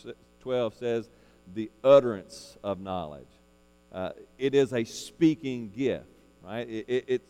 12 0.41 0.73
says 0.75 1.09
the 1.55 1.71
utterance 1.83 2.57
of 2.63 2.79
knowledge. 2.79 3.27
Uh, 3.91 4.11
it 4.37 4.53
is 4.53 4.73
a 4.73 4.83
speaking 4.83 5.71
gift, 5.75 6.05
right? 6.43 6.69
It, 6.69 6.85
it, 6.87 7.05
it, 7.07 7.21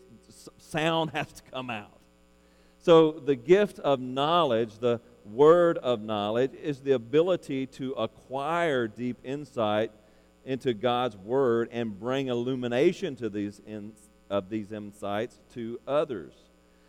sound 0.58 1.10
has 1.14 1.32
to 1.32 1.42
come 1.50 1.70
out. 1.70 1.98
So 2.80 3.12
the 3.12 3.36
gift 3.36 3.78
of 3.78 4.00
knowledge, 4.00 4.78
the 4.78 5.00
word 5.24 5.78
of 5.78 6.02
knowledge, 6.02 6.52
is 6.54 6.80
the 6.80 6.92
ability 6.92 7.66
to 7.66 7.92
acquire 7.92 8.86
deep 8.86 9.16
insight 9.24 9.92
into 10.48 10.72
God's 10.72 11.14
word 11.14 11.68
and 11.70 12.00
bring 12.00 12.28
illumination 12.28 13.14
to 13.16 13.28
these 13.28 13.60
in, 13.66 13.92
of 14.30 14.48
these 14.48 14.72
insights 14.72 15.38
to 15.52 15.78
others. 15.86 16.32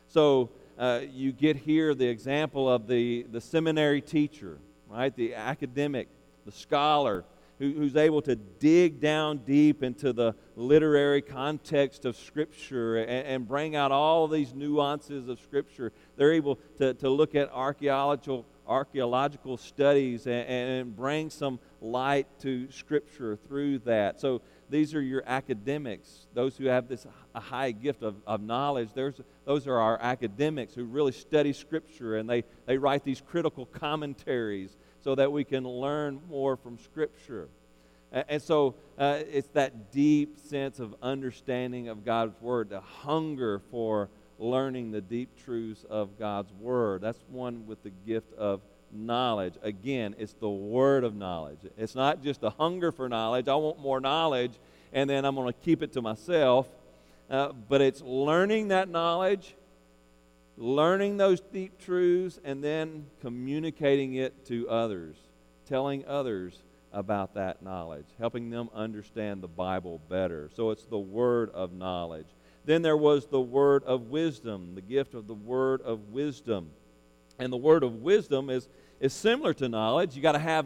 So 0.07 0.49
uh, 0.77 1.01
you 1.11 1.33
get 1.33 1.57
here 1.57 1.93
the 1.93 2.07
example 2.07 2.71
of 2.71 2.87
the, 2.87 3.25
the 3.29 3.41
seminary 3.41 3.99
teacher, 3.99 4.59
right? 4.87 5.13
The 5.13 5.35
academic, 5.35 6.07
the 6.45 6.53
scholar 6.53 7.25
who, 7.59 7.73
who's 7.73 7.97
able 7.97 8.21
to 8.21 8.37
dig 8.37 9.01
down 9.01 9.39
deep 9.39 9.83
into 9.83 10.13
the 10.13 10.33
literary 10.55 11.21
context 11.21 12.05
of 12.05 12.15
Scripture 12.15 12.95
and, 12.95 13.27
and 13.27 13.47
bring 13.47 13.75
out 13.75 13.91
all 13.91 14.29
these 14.29 14.53
nuances 14.53 15.27
of 15.27 15.37
Scripture. 15.41 15.91
They're 16.15 16.31
able 16.31 16.57
to, 16.77 16.93
to 16.93 17.09
look 17.09 17.35
at 17.35 17.51
archaeological, 17.51 18.45
archaeological 18.65 19.57
studies 19.57 20.27
and, 20.27 20.49
and 20.49 20.95
bring 20.95 21.29
some 21.29 21.59
light 21.81 22.27
to 22.41 22.69
Scripture 22.71 23.38
through 23.48 23.79
that. 23.79 24.19
So 24.19 24.41
these 24.69 24.93
are 24.93 25.01
your 25.01 25.24
academics, 25.25 26.27
those 26.33 26.57
who 26.57 26.65
have 26.65 26.88
this 26.88 27.05
a 27.33 27.39
high 27.39 27.71
gift 27.71 28.03
of, 28.03 28.15
of 28.27 28.41
knowledge. 28.41 28.89
There's, 28.93 29.19
those 29.45 29.67
are 29.67 29.77
our 29.77 30.00
academics 30.01 30.74
who 30.74 30.83
really 30.83 31.12
study 31.12 31.53
Scripture 31.53 32.17
and 32.17 32.29
they, 32.29 32.43
they 32.65 32.77
write 32.77 33.03
these 33.03 33.21
critical 33.21 33.65
commentaries 33.65 34.75
so 35.01 35.15
that 35.15 35.31
we 35.31 35.43
can 35.43 35.63
learn 35.63 36.21
more 36.29 36.57
from 36.57 36.77
Scripture. 36.77 37.50
And 38.12 38.41
so 38.41 38.75
uh, 38.98 39.19
it's 39.31 39.50
that 39.50 39.91
deep 39.91 40.39
sense 40.39 40.79
of 40.79 40.95
understanding 41.01 41.89
of 41.89 42.03
God's 42.03 42.33
Word, 42.41 42.69
the 42.69 42.81
hunger 42.81 43.62
for 43.69 44.09
learning 44.39 44.91
the 44.91 45.01
deep 45.01 45.29
truths 45.43 45.86
of 45.89 46.17
God's 46.17 46.51
Word. 46.53 47.01
That's 47.01 47.24
one 47.29 47.67
with 47.67 47.83
the 47.83 47.91
gift 47.91 48.33
of 48.33 48.62
knowledge. 48.91 49.55
Again, 49.62 50.15
it's 50.17 50.34
the 50.34 50.50
Word 50.50 51.03
of 51.03 51.15
knowledge. 51.15 51.60
It's 51.77 51.96
not 51.96 52.24
just 52.24 52.43
a 52.43 52.50
hunger 52.50 52.91
for 52.91 53.10
knowledge. 53.10 53.48
I 53.48 53.55
want 53.55 53.79
more 53.79 54.00
knowledge, 54.00 54.53
and 54.93 55.10
then 55.10 55.25
I'm 55.25 55.36
going 55.36 55.51
to 55.51 55.60
keep 55.60 55.81
it 55.81 55.93
to 55.93 56.01
myself. 56.01 56.67
Uh, 57.29 57.51
but 57.51 57.81
it's 57.81 58.01
learning 58.01 58.69
that 58.69 58.89
knowledge 58.89 59.55
learning 60.60 61.15
those 61.15 61.39
deep 61.39 61.79
truths 61.79 62.38
and 62.43 62.62
then 62.62 63.05
communicating 63.22 64.15
it 64.15 64.46
to 64.46 64.69
others, 64.69 65.15
telling 65.65 66.05
others 66.05 66.62
about 66.91 67.34
that 67.36 67.63
knowledge, 67.63 68.05
helping 68.19 68.50
them 68.50 68.69
understand 68.74 69.41
the 69.41 69.48
Bible 69.48 70.01
better. 70.10 70.50
So 70.55 70.72
it's 70.72 70.86
the 70.86 71.00
word 71.00 71.50
of 71.51 71.72
knowledge. 71.72 72.27
Then 72.65 72.81
there 72.81 72.98
was 72.98 73.25
the 73.27 73.39
word 73.39 73.84
of 73.86 74.10
wisdom, 74.10 74.75
the 74.75 74.81
gift 74.81 75.13
of 75.13 75.27
the 75.27 75.34
word 75.34 75.81
of 75.81 76.10
wisdom. 76.10 76.72
And 77.39 77.51
the 77.51 77.58
word 77.58 77.84
of 77.84 77.96
wisdom 77.96 78.50
is, 78.50 78.67
is 79.00 79.13
similar 79.13 79.53
to 79.55 79.69
knowledge. 79.69 80.15
You 80.15 80.22
got 80.22 80.34
to 80.34 80.39
have 80.39 80.65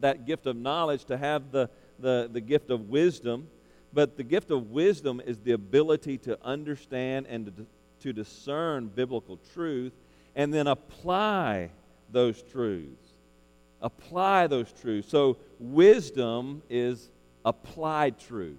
that 0.00 0.26
gift 0.26 0.46
of 0.46 0.56
knowledge 0.56 1.04
to 1.04 1.16
have 1.16 1.52
the, 1.52 1.68
the, 1.98 2.28
the 2.32 2.40
gift 2.40 2.70
of 2.70 2.88
wisdom. 2.88 3.48
But 3.92 4.16
the 4.16 4.24
gift 4.24 4.50
of 4.50 4.70
wisdom 4.70 5.20
is 5.24 5.38
the 5.38 5.52
ability 5.52 6.18
to 6.18 6.38
understand 6.42 7.26
and 7.28 7.46
to, 7.46 7.66
to 8.00 8.12
discern 8.12 8.88
biblical 8.88 9.38
truth 9.52 9.92
and 10.34 10.52
then 10.52 10.66
apply 10.66 11.70
those 12.10 12.42
truths. 12.42 13.12
Apply 13.80 14.46
those 14.46 14.72
truths. 14.72 15.08
So, 15.08 15.36
wisdom 15.58 16.62
is 16.70 17.10
applied 17.44 18.18
truth. 18.18 18.58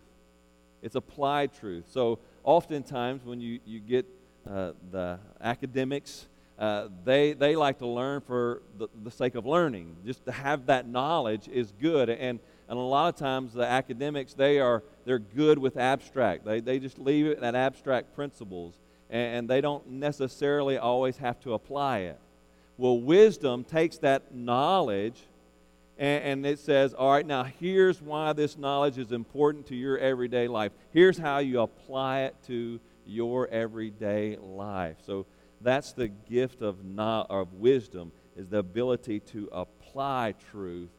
It's 0.82 0.96
applied 0.96 1.54
truth. 1.54 1.86
So, 1.92 2.20
oftentimes 2.44 3.26
when 3.26 3.42
you, 3.42 3.60
you 3.66 3.80
get 3.80 4.06
uh, 4.48 4.74
the 4.92 5.20
academics, 5.42 6.28
uh, 6.58 6.88
they, 7.04 7.34
they 7.34 7.56
like 7.56 7.80
to 7.80 7.88
learn 7.88 8.22
for 8.22 8.62
the, 8.78 8.88
the 9.04 9.12
sake 9.12 9.36
of 9.36 9.46
learning. 9.46 9.98
Just 10.06 10.26
to 10.26 10.32
have 10.32 10.68
that 10.68 10.88
knowledge 10.88 11.48
is 11.48 11.74
good. 11.82 12.10
And, 12.10 12.40
and 12.70 12.80
a 12.80 12.82
lot 12.82 13.14
of 13.14 13.20
times 13.20 13.54
the 13.54 13.66
academics, 13.66 14.34
they 14.34 14.60
are, 14.60 14.82
they're 15.06 15.20
good 15.20 15.58
with 15.58 15.76
abstract. 15.76 16.46
They, 16.46 16.62
they 16.62 16.80
just 16.80 16.98
leave 16.98 17.26
it 17.26 17.44
at 17.44 17.56
abstract 17.56 18.16
principles 18.16 18.76
and 19.10 19.48
they 19.48 19.62
don't 19.62 19.88
necessarily 19.88 20.78
always 20.78 21.18
have 21.18 21.40
to 21.42 21.54
apply 21.54 22.00
it. 22.00 22.20
Well, 22.78 23.00
wisdom 23.00 23.64
takes 23.64 23.98
that 24.00 24.34
knowledge 24.34 25.22
and, 25.98 26.46
it 26.46 26.60
says, 26.60 26.94
all 26.94 27.12
right, 27.12 27.26
now 27.26 27.44
here's 27.44 28.02
why 28.02 28.34
this 28.34 28.58
knowledge 28.58 28.98
is 28.98 29.14
important 29.14 29.68
to 29.68 29.76
your 29.76 29.98
everyday 29.98 30.50
life. 30.50 30.74
Here's 30.92 31.18
how 31.18 31.38
you 31.38 31.62
apply 31.62 32.22
it 32.22 32.36
to 32.48 32.82
your 33.06 33.48
everyday 33.48 34.36
life. 34.36 34.98
So 35.06 35.26
that's 35.62 35.94
the 35.94 36.08
gift 36.08 36.62
of, 36.62 36.84
not, 36.84 37.28
of 37.30 37.54
wisdom 37.54 38.12
is 38.36 38.48
the 38.48 38.60
ability 38.60 39.20
to 39.22 39.50
apply 39.52 40.34
truth 40.52 40.90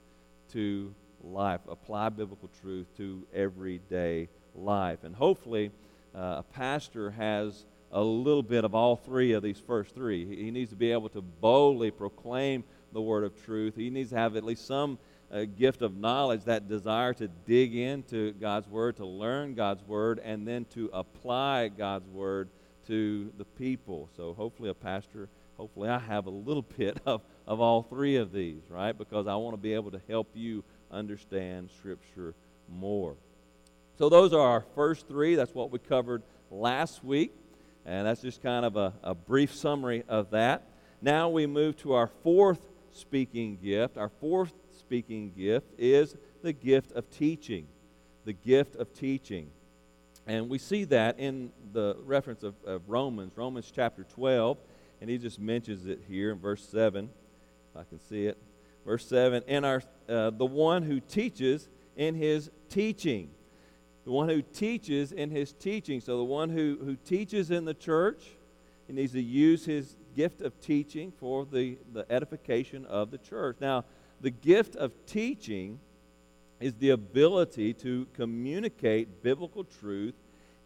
to 0.52 0.94
life, 1.22 1.60
apply 1.68 2.08
biblical 2.08 2.48
truth 2.60 2.86
to 2.96 3.26
everyday 3.34 4.28
life. 4.54 5.04
And 5.04 5.14
hopefully, 5.14 5.70
uh, 6.14 6.36
a 6.38 6.44
pastor 6.52 7.10
has 7.10 7.66
a 7.92 8.02
little 8.02 8.42
bit 8.42 8.64
of 8.64 8.74
all 8.74 8.96
three 8.96 9.32
of 9.32 9.42
these 9.42 9.58
first 9.58 9.94
three. 9.94 10.24
He 10.24 10.50
needs 10.50 10.70
to 10.70 10.76
be 10.76 10.92
able 10.92 11.08
to 11.10 11.20
boldly 11.20 11.90
proclaim 11.90 12.64
the 12.92 13.00
word 13.00 13.24
of 13.24 13.44
truth. 13.44 13.76
He 13.76 13.90
needs 13.90 14.10
to 14.10 14.16
have 14.16 14.36
at 14.36 14.44
least 14.44 14.66
some 14.66 14.98
uh, 15.30 15.44
gift 15.44 15.82
of 15.82 15.96
knowledge, 15.96 16.44
that 16.44 16.68
desire 16.68 17.12
to 17.14 17.28
dig 17.46 17.74
into 17.74 18.32
God's 18.34 18.68
word, 18.68 18.96
to 18.96 19.06
learn 19.06 19.54
God's 19.54 19.82
word, 19.82 20.20
and 20.22 20.46
then 20.46 20.64
to 20.66 20.88
apply 20.92 21.68
God's 21.68 22.08
word 22.08 22.48
to 22.86 23.32
the 23.38 23.44
people. 23.44 24.08
So 24.16 24.34
hopefully, 24.34 24.70
a 24.70 24.74
pastor, 24.74 25.28
hopefully, 25.56 25.88
I 25.88 25.98
have 25.98 26.26
a 26.26 26.30
little 26.30 26.62
bit 26.76 26.98
of, 27.06 27.22
of 27.46 27.60
all 27.60 27.82
three 27.82 28.16
of 28.16 28.32
these, 28.32 28.62
right? 28.68 28.96
Because 28.96 29.26
I 29.26 29.34
want 29.36 29.54
to 29.54 29.60
be 29.60 29.74
able 29.74 29.90
to 29.92 30.00
help 30.08 30.28
you 30.34 30.64
understand 30.90 31.70
Scripture 31.78 32.34
more. 32.68 33.16
So, 33.98 34.08
those 34.08 34.32
are 34.32 34.40
our 34.46 34.64
first 34.74 35.08
three. 35.08 35.34
That's 35.34 35.54
what 35.54 35.70
we 35.70 35.78
covered 35.78 36.22
last 36.50 37.02
week. 37.02 37.32
And 37.84 38.06
that's 38.06 38.20
just 38.20 38.42
kind 38.42 38.66
of 38.66 38.76
a, 38.76 38.92
a 39.02 39.14
brief 39.14 39.54
summary 39.54 40.02
of 40.08 40.30
that. 40.30 40.68
Now 41.00 41.28
we 41.28 41.46
move 41.46 41.76
to 41.78 41.92
our 41.92 42.08
fourth 42.24 42.66
speaking 42.92 43.58
gift. 43.62 43.96
Our 43.96 44.08
fourth 44.08 44.52
speaking 44.76 45.32
gift 45.36 45.68
is 45.78 46.16
the 46.42 46.52
gift 46.52 46.92
of 46.92 47.08
teaching. 47.10 47.68
The 48.24 48.32
gift 48.32 48.74
of 48.74 48.92
teaching. 48.92 49.50
And 50.26 50.48
we 50.48 50.58
see 50.58 50.84
that 50.84 51.18
in 51.18 51.52
the 51.72 51.96
reference 52.04 52.42
of, 52.42 52.54
of 52.64 52.88
Romans, 52.88 53.32
Romans 53.36 53.70
chapter 53.74 54.04
12. 54.04 54.58
And 55.00 55.10
he 55.10 55.18
just 55.18 55.38
mentions 55.38 55.86
it 55.86 56.00
here 56.08 56.32
in 56.32 56.38
verse 56.38 56.66
7. 56.68 57.08
I 57.74 57.84
can 57.84 58.00
see 58.00 58.26
it. 58.26 58.38
Verse 58.84 59.06
7 59.06 59.42
And 59.46 59.64
our, 59.64 59.82
uh, 60.08 60.30
the 60.30 60.46
one 60.46 60.82
who 60.82 61.00
teaches 61.00 61.68
in 61.96 62.14
his 62.14 62.50
teaching 62.68 63.30
the 64.06 64.12
one 64.12 64.28
who 64.28 64.40
teaches 64.40 65.10
in 65.10 65.30
his 65.30 65.52
teaching. 65.52 66.00
So, 66.00 66.16
the 66.16 66.24
one 66.24 66.48
who, 66.48 66.78
who 66.82 66.94
teaches 66.94 67.50
in 67.50 67.64
the 67.64 67.74
church, 67.74 68.22
he 68.86 68.92
needs 68.92 69.12
to 69.12 69.20
use 69.20 69.64
his 69.64 69.96
gift 70.14 70.42
of 70.42 70.58
teaching 70.60 71.12
for 71.18 71.44
the, 71.44 71.76
the 71.92 72.06
edification 72.10 72.86
of 72.86 73.10
the 73.10 73.18
church. 73.18 73.56
Now, 73.60 73.84
the 74.20 74.30
gift 74.30 74.76
of 74.76 74.92
teaching 75.06 75.80
is 76.60 76.74
the 76.74 76.90
ability 76.90 77.74
to 77.74 78.06
communicate 78.14 79.22
biblical 79.22 79.64
truth 79.64 80.14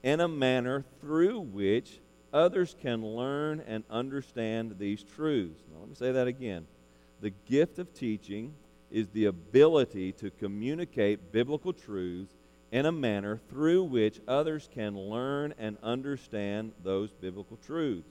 in 0.03 0.21
a 0.21 0.29
manner 0.29 0.85
through 1.01 1.41
which 1.41 2.01
others 2.33 2.77
can 2.81 3.05
learn 3.05 3.61
and 3.67 3.85
understand 3.91 4.77
these 4.79 5.03
truths. 5.03 5.63
Now, 5.71 5.81
let 5.81 5.89
me 5.89 5.95
say 5.95 6.13
that 6.13 6.27
again. 6.27 6.67
The 7.21 7.31
gift 7.31 7.79
of 7.79 7.93
teaching 7.93 8.55
is 8.91 9.09
the 9.09 9.27
ability 9.27 10.13
to 10.13 10.31
communicate 10.31 11.33
biblical 11.33 11.73
truths 11.73 12.35
in 12.73 12.87
a 12.87 12.93
manner 12.93 13.41
through 13.49 13.85
which 13.85 14.21
others 14.29 14.69
can 14.73 14.97
learn 14.97 15.55
and 15.59 15.77
understand 15.83 16.73
those 16.83 17.13
biblical 17.13 17.59
truths. 17.67 18.09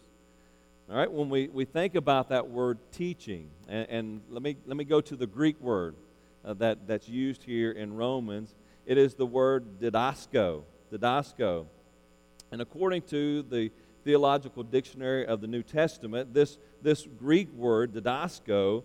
All 0.90 0.98
right, 0.98 1.12
when 1.12 1.30
we, 1.30 1.48
we 1.48 1.66
think 1.66 1.96
about 1.96 2.30
that 2.30 2.50
word 2.50 2.80
teaching, 2.92 3.50
and, 3.68 3.88
and 3.90 4.22
let, 4.30 4.42
me, 4.42 4.58
let 4.66 4.76
me 4.76 4.84
go 4.84 5.02
to 5.02 5.16
the 5.16 5.28
Greek 5.28 5.60
word 5.62 5.96
uh, 6.44 6.54
that, 6.56 6.88
that's 6.88 7.08
used 7.08 7.44
here 7.44 7.72
in 7.72 7.96
Romans, 7.96 8.56
it 8.86 8.98
is 8.98 9.16
the 9.16 9.26
word 9.26 9.80
didasko. 9.80 10.64
Didasko. 10.92 11.66
And 12.52 12.62
according 12.62 13.04
to 13.04 13.44
the 13.44 13.72
Theological 14.04 14.64
Dictionary 14.64 15.26
of 15.26 15.42
the 15.42 15.48
New 15.48 15.62
Testament, 15.62 16.34
this, 16.34 16.58
this 16.82 17.08
Greek 17.18 17.52
word, 17.54 17.94
didasko, 17.94 18.84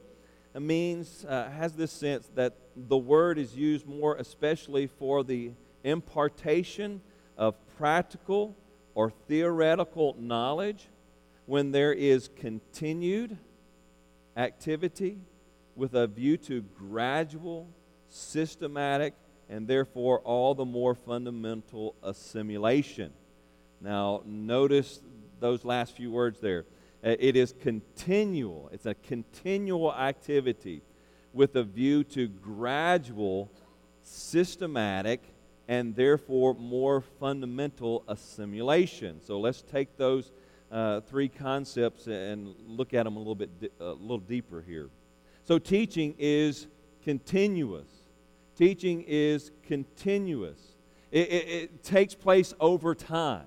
means, 0.55 1.25
uh, 1.29 1.51
has 1.51 1.73
this 1.73 1.91
sense 1.91 2.31
that 2.35 2.55
the 2.77 2.97
word 2.97 3.39
is 3.39 3.57
used 3.57 3.87
more 3.87 4.17
especially 4.17 4.87
for 4.87 5.25
the 5.25 5.53
impartation 5.83 7.01
of 7.37 7.55
practical, 7.77 8.57
or 8.95 9.11
theoretical 9.11 10.17
knowledge 10.19 10.89
when 11.47 11.73
there 11.73 11.93
is 11.93 12.31
continued 12.37 13.37
activity 14.37 15.19
with 15.76 15.95
a 15.95 16.07
view 16.07 16.37
to 16.37 16.62
gradual, 16.62 17.69
systematic, 18.09 19.14
and 19.49 19.66
therefore 19.66 20.21
all 20.21 20.54
the 20.54 20.64
more 20.64 20.95
fundamental 20.95 21.95
assimilation. 22.02 23.12
Now, 23.81 24.23
notice 24.25 25.00
those 25.40 25.64
last 25.64 25.97
few 25.97 26.11
words 26.11 26.40
there. 26.40 26.64
Uh, 27.04 27.16
it 27.19 27.37
is 27.37 27.54
continual, 27.61 28.71
it's 28.73 28.87
a 28.87 28.95
continual 28.95 29.95
activity 29.95 30.81
with 31.35 31.57
a 31.57 31.64
view 31.64 32.04
to 32.04 32.28
gradual, 32.28 33.50
systematic, 34.00 35.21
and 35.69 35.95
therefore 35.95 36.54
more 36.54 37.00
fundamental 37.00 38.04
assimilation. 38.09 39.21
So 39.21 39.40
let's 39.40 39.62
take 39.62 39.97
those 39.97 40.31
uh, 40.71 41.00
three 41.00 41.28
concepts 41.28 42.07
and 42.07 42.54
look 42.66 42.95
at 42.95 43.04
them 43.04 43.16
a 43.16 43.19
little 43.19 43.35
bit 43.35 43.61
di- 43.61 43.71
a 43.81 43.93
little 43.93 44.19
deeper 44.19 44.62
here. 44.66 44.88
So 45.45 45.59
teaching 45.59 46.15
is 46.19 46.67
continuous. 47.03 47.89
Teaching 48.57 49.05
is 49.07 49.51
continuous. 49.67 50.59
It, 51.11 51.29
it, 51.29 51.49
it 51.49 51.85
takes 51.85 52.15
place 52.15 52.55
over 52.61 52.95
time, 52.95 53.47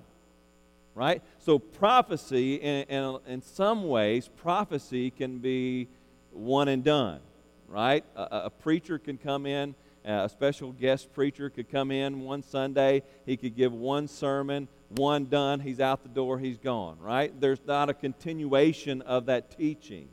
right? 0.94 1.22
So 1.38 1.58
prophecy, 1.58 2.56
in, 2.56 2.84
in, 2.84 3.18
in 3.26 3.42
some 3.42 3.88
ways, 3.88 4.28
prophecy 4.28 5.10
can 5.10 5.38
be 5.38 5.88
one 6.32 6.68
and 6.68 6.84
done, 6.84 7.20
right? 7.66 8.04
A, 8.16 8.42
a 8.44 8.50
preacher 8.50 8.98
can 8.98 9.18
come 9.18 9.44
in 9.46 9.74
a 10.08 10.28
special 10.28 10.72
guest 10.72 11.12
preacher 11.12 11.50
could 11.50 11.70
come 11.70 11.90
in 11.90 12.20
one 12.20 12.42
Sunday. 12.42 13.02
He 13.26 13.36
could 13.36 13.54
give 13.54 13.72
one 13.72 14.08
sermon, 14.08 14.68
one 14.88 15.26
done. 15.26 15.60
He's 15.60 15.80
out 15.80 16.02
the 16.02 16.08
door, 16.08 16.38
he's 16.38 16.56
gone, 16.56 16.98
right? 16.98 17.38
There's 17.38 17.60
not 17.66 17.90
a 17.90 17.94
continuation 17.94 19.02
of 19.02 19.26
that 19.26 19.56
teaching. 19.56 20.08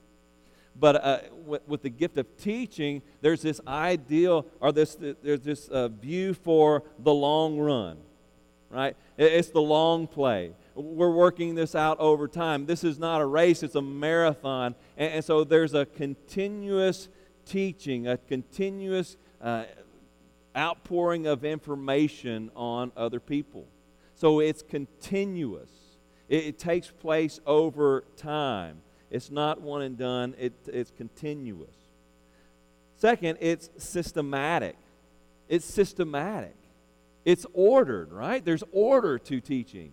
But 0.77 1.03
uh, 1.03 1.20
with, 1.46 1.67
with, 1.67 1.82
the 1.84 1.89
gift 1.89 2.17
of 2.17 2.38
teaching, 2.38 3.01
there's 3.22 3.41
this 3.41 3.62
ideal 3.65 4.46
or 4.60 4.72
this, 4.72 4.98
there's 5.00 5.41
this 5.41 5.70
uh, 5.70 5.88
view 5.88 6.34
for 6.34 6.84
the 7.00 7.13
long 7.13 7.58
run, 7.58 7.98
right? 8.70 8.96
It's 9.17 9.50
the 9.50 9.62
long 9.62 10.05
play. 10.05 10.51
We're 10.75 11.12
working 11.12 11.55
this 11.55 11.75
out 11.75 12.00
over 12.00 12.27
time. 12.27 12.65
This 12.65 12.84
is 12.84 13.00
not 13.00 13.22
a 13.22 13.25
race, 13.25 13.63
it's 13.63 13.75
a 13.75 13.82
marathon. 13.82 14.75
And, 14.98 15.13
and 15.13 15.25
so 15.25 15.46
there's 15.46 15.74
a 15.74 15.86
continuous 15.86 17.08
teaching, 17.46 18.08
a 18.08 18.17
continuous 18.17 19.15
uh, 19.41 19.63
outpouring 20.58 21.25
of 21.25 21.46
information 21.46 22.51
on 22.55 22.91
other 22.98 23.22
people. 23.22 23.67
So 24.15 24.39
it's 24.39 24.62
continuous, 24.62 25.70
it, 26.27 26.46
it 26.46 26.60
takes 26.60 26.89
place 26.89 27.39
over 27.46 28.03
time. 28.17 28.82
It's 29.09 29.31
not 29.31 29.62
one 29.62 29.81
and 29.81 29.97
done, 29.97 30.35
it, 30.38 30.53
it's 30.67 30.91
continuous. 30.91 31.75
Second, 32.97 33.38
it's 33.41 33.69
systematic. 33.77 34.77
It's 35.47 35.65
systematic. 35.65 36.55
It's 37.24 37.45
ordered, 37.53 38.12
right? 38.12 38.43
There's 38.43 38.63
order 38.71 39.17
to 39.19 39.41
teaching. 39.41 39.91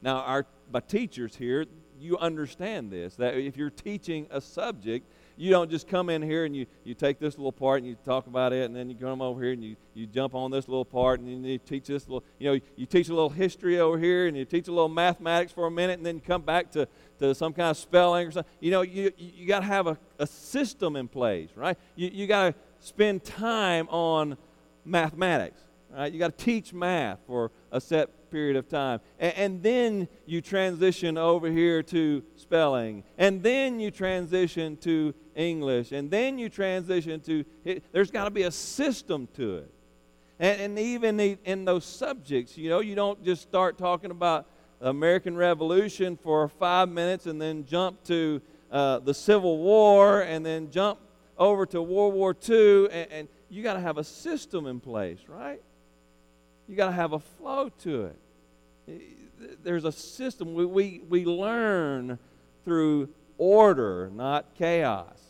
Now, 0.00 0.18
our 0.18 0.46
my 0.72 0.80
teachers 0.80 1.36
here, 1.36 1.66
you 2.00 2.18
understand 2.18 2.90
this 2.90 3.14
that 3.16 3.34
if 3.34 3.56
you're 3.56 3.70
teaching 3.70 4.26
a 4.30 4.40
subject, 4.40 5.06
you 5.36 5.50
don't 5.50 5.70
just 5.70 5.88
come 5.88 6.10
in 6.10 6.22
here 6.22 6.44
and 6.44 6.54
you, 6.54 6.66
you 6.84 6.94
take 6.94 7.18
this 7.18 7.36
little 7.36 7.52
part 7.52 7.78
and 7.78 7.86
you 7.86 7.96
talk 8.04 8.26
about 8.26 8.52
it, 8.52 8.64
and 8.64 8.74
then 8.76 8.88
you 8.88 8.96
come 8.96 9.22
over 9.22 9.42
here 9.42 9.52
and 9.52 9.62
you, 9.62 9.76
you 9.94 10.06
jump 10.06 10.34
on 10.34 10.50
this 10.50 10.68
little 10.68 10.84
part 10.84 11.20
and 11.20 11.46
you 11.46 11.58
teach 11.58 11.86
this 11.86 12.08
little, 12.08 12.24
you 12.38 12.50
know, 12.50 12.60
you 12.76 12.86
teach 12.86 13.08
a 13.08 13.14
little 13.14 13.30
history 13.30 13.78
over 13.80 13.98
here 13.98 14.26
and 14.26 14.36
you 14.36 14.44
teach 14.44 14.68
a 14.68 14.72
little 14.72 14.88
mathematics 14.88 15.52
for 15.52 15.66
a 15.66 15.70
minute 15.70 15.98
and 15.98 16.06
then 16.06 16.20
come 16.20 16.42
back 16.42 16.70
to, 16.72 16.86
to 17.18 17.34
some 17.34 17.52
kind 17.52 17.70
of 17.70 17.76
spelling 17.76 18.28
or 18.28 18.30
something. 18.30 18.52
You 18.60 18.70
know, 18.70 18.82
you, 18.82 19.12
you 19.16 19.46
got 19.46 19.60
to 19.60 19.66
have 19.66 19.86
a, 19.86 19.98
a 20.18 20.26
system 20.26 20.96
in 20.96 21.08
place, 21.08 21.50
right? 21.56 21.76
You, 21.96 22.10
you 22.12 22.26
got 22.26 22.52
to 22.52 22.54
spend 22.80 23.24
time 23.24 23.88
on 23.88 24.36
mathematics, 24.84 25.60
right? 25.90 26.12
You 26.12 26.18
got 26.18 26.36
to 26.36 26.44
teach 26.44 26.72
math 26.72 27.20
for 27.26 27.50
a 27.70 27.80
set 27.80 28.10
period 28.30 28.56
of 28.56 28.68
time. 28.68 29.00
And, 29.18 29.34
and, 29.36 29.62
then 29.62 30.08
you 30.24 30.40
transition 30.40 31.18
over 31.18 31.50
here 31.50 31.82
to 31.84 32.22
spelling. 32.36 33.04
And 33.18 33.42
then 33.42 33.78
you 33.78 33.90
transition 33.90 34.78
to 34.78 35.14
English. 35.34 35.92
And 35.92 36.10
then 36.10 36.38
you 36.38 36.48
transition 36.48 37.20
to, 37.20 37.44
there's 37.92 38.10
got 38.10 38.24
to 38.24 38.30
be 38.30 38.42
a 38.42 38.50
system 38.50 39.28
to 39.34 39.58
it. 39.58 39.70
And, 40.38 40.60
and 40.60 40.78
even 40.78 41.20
in 41.20 41.64
those 41.64 41.84
subjects, 41.84 42.56
you 42.58 42.68
know, 42.68 42.80
you 42.80 42.94
don't 42.94 43.22
just 43.24 43.42
start 43.42 43.78
talking 43.78 44.10
about 44.10 44.46
the 44.80 44.88
American 44.88 45.36
Revolution 45.36 46.16
for 46.16 46.48
five 46.48 46.88
minutes 46.88 47.26
and 47.26 47.40
then 47.40 47.64
jump 47.64 48.02
to 48.04 48.42
uh, 48.70 48.98
the 48.98 49.14
Civil 49.14 49.58
War 49.58 50.22
and 50.22 50.44
then 50.44 50.70
jump 50.70 50.98
over 51.38 51.66
to 51.66 51.80
World 51.80 52.14
War 52.14 52.36
II. 52.48 52.90
And, 52.90 53.12
and 53.12 53.28
you 53.48 53.62
got 53.62 53.74
to 53.74 53.80
have 53.80 53.98
a 53.98 54.04
system 54.04 54.66
in 54.66 54.80
place, 54.80 55.20
right? 55.28 55.62
You 56.66 56.76
got 56.76 56.86
to 56.86 56.92
have 56.92 57.12
a 57.12 57.18
flow 57.18 57.68
to 57.82 58.10
it. 58.86 59.62
There's 59.62 59.84
a 59.84 59.92
system. 59.92 60.54
We, 60.54 60.64
we, 60.64 61.02
we 61.08 61.24
learn 61.24 62.18
through 62.64 63.10
order, 63.38 64.10
not 64.14 64.54
chaos. 64.56 65.21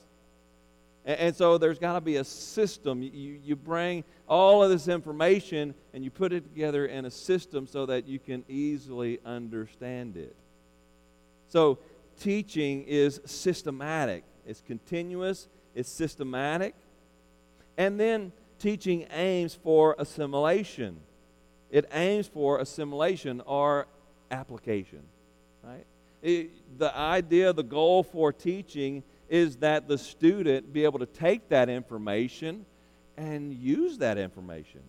And, 1.04 1.18
and 1.18 1.36
so 1.36 1.58
there's 1.58 1.78
got 1.78 1.94
to 1.94 2.00
be 2.00 2.16
a 2.16 2.24
system. 2.24 3.02
You, 3.02 3.38
you 3.42 3.56
bring 3.56 4.04
all 4.28 4.62
of 4.62 4.70
this 4.70 4.88
information 4.88 5.74
and 5.92 6.04
you 6.04 6.10
put 6.10 6.32
it 6.32 6.44
together 6.44 6.86
in 6.86 7.04
a 7.04 7.10
system 7.10 7.66
so 7.66 7.86
that 7.86 8.06
you 8.06 8.18
can 8.18 8.44
easily 8.48 9.20
understand 9.24 10.16
it. 10.16 10.34
So 11.48 11.78
teaching 12.20 12.84
is 12.84 13.20
systematic, 13.24 14.24
it's 14.46 14.60
continuous, 14.60 15.48
it's 15.74 15.90
systematic. 15.90 16.74
And 17.76 17.98
then 17.98 18.32
teaching 18.58 19.06
aims 19.10 19.54
for 19.54 19.96
assimilation. 19.98 21.00
It 21.70 21.88
aims 21.92 22.26
for 22.26 22.58
assimilation 22.58 23.40
or 23.40 23.86
application, 24.30 25.00
right? 25.64 25.86
It, 26.20 26.78
the 26.78 26.96
idea, 26.96 27.52
the 27.52 27.62
goal 27.62 28.02
for 28.02 28.32
teaching 28.32 29.02
is 29.32 29.56
that 29.56 29.88
the 29.88 29.96
student 29.96 30.74
be 30.74 30.84
able 30.84 30.98
to 30.98 31.06
take 31.06 31.48
that 31.48 31.70
information 31.70 32.66
and 33.16 33.54
use 33.54 33.96
that 33.96 34.18
information, 34.18 34.82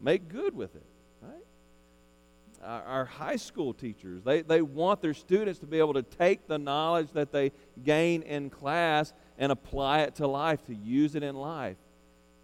make 0.00 0.28
good 0.28 0.52
with 0.56 0.74
it, 0.74 0.82
right? 1.22 1.44
Our, 2.60 2.82
our 2.82 3.04
high 3.04 3.36
school 3.36 3.72
teachers, 3.72 4.24
they, 4.24 4.42
they 4.42 4.62
want 4.62 5.00
their 5.00 5.14
students 5.14 5.60
to 5.60 5.66
be 5.66 5.78
able 5.78 5.94
to 5.94 6.02
take 6.02 6.48
the 6.48 6.58
knowledge 6.58 7.12
that 7.12 7.30
they 7.30 7.52
gain 7.84 8.22
in 8.22 8.50
class 8.50 9.12
and 9.38 9.52
apply 9.52 10.00
it 10.00 10.16
to 10.16 10.26
life, 10.26 10.60
to 10.66 10.74
use 10.74 11.14
it 11.14 11.22
in 11.22 11.36
life. 11.36 11.76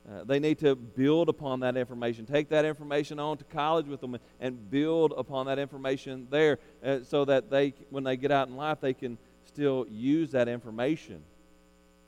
Uh, 0.08 0.22
they 0.22 0.38
need 0.38 0.60
to 0.60 0.76
build 0.76 1.28
upon 1.28 1.58
that 1.60 1.76
information, 1.76 2.26
take 2.26 2.48
that 2.50 2.64
information 2.64 3.18
on 3.18 3.38
to 3.38 3.44
college 3.44 3.86
with 3.86 4.00
them, 4.00 4.16
and 4.38 4.70
build 4.70 5.12
upon 5.16 5.46
that 5.46 5.58
information 5.58 6.28
there 6.30 6.60
uh, 6.84 6.98
so 7.02 7.24
that 7.24 7.50
they, 7.50 7.74
when 7.90 8.04
they 8.04 8.16
get 8.16 8.30
out 8.30 8.46
in 8.46 8.54
life, 8.54 8.78
they 8.80 8.94
can 8.94 9.18
still 9.54 9.86
use 9.90 10.32
that 10.32 10.48
information. 10.48 11.22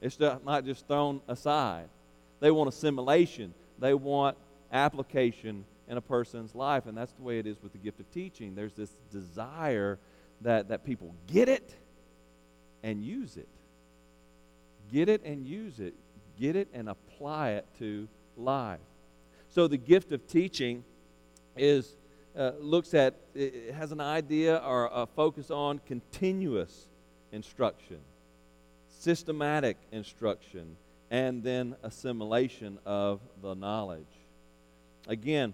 It's 0.00 0.18
not 0.18 0.64
just 0.64 0.86
thrown 0.86 1.20
aside. 1.28 1.88
They 2.40 2.50
want 2.50 2.68
assimilation, 2.68 3.54
they 3.78 3.94
want 3.94 4.36
application 4.72 5.64
in 5.88 5.96
a 5.96 6.00
person's 6.00 6.54
life, 6.54 6.86
and 6.86 6.96
that's 6.96 7.12
the 7.12 7.22
way 7.22 7.38
it 7.38 7.46
is 7.46 7.56
with 7.62 7.72
the 7.72 7.78
gift 7.78 8.00
of 8.00 8.10
teaching. 8.12 8.54
There's 8.54 8.74
this 8.74 8.90
desire 9.10 9.98
that, 10.42 10.68
that 10.68 10.84
people 10.84 11.14
get 11.26 11.48
it 11.48 11.74
and 12.82 13.02
use 13.02 13.36
it. 13.36 13.48
Get 14.92 15.08
it 15.08 15.24
and 15.24 15.46
use 15.46 15.80
it 15.80 15.94
get 16.38 16.56
it 16.56 16.68
and 16.72 16.88
apply 16.88 17.50
it 17.50 17.66
to 17.78 18.08
life. 18.36 18.78
So 19.48 19.68
the 19.68 19.76
gift 19.76 20.12
of 20.12 20.26
teaching 20.26 20.84
is 21.56 21.96
uh, 22.36 22.52
looks 22.60 22.92
at 22.92 23.14
has 23.74 23.92
an 23.92 24.00
idea 24.00 24.58
or 24.58 24.90
a 24.92 25.06
focus 25.06 25.50
on 25.50 25.80
continuous 25.86 26.86
instruction, 27.32 27.98
systematic 28.88 29.76
instruction, 29.92 30.76
and 31.10 31.42
then 31.42 31.76
assimilation 31.82 32.78
of 32.84 33.20
the 33.42 33.54
knowledge. 33.54 34.04
Again, 35.06 35.52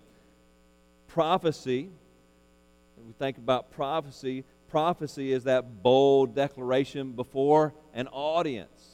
prophecy. 1.09 1.91
we 2.97 3.13
think 3.19 3.37
about 3.37 3.71
prophecy. 3.73 4.45
Prophecy 4.69 5.33
is 5.33 5.45
that 5.45 5.83
bold 5.83 6.35
declaration 6.35 7.13
before 7.13 7.75
an 7.93 8.09
audience 8.09 8.93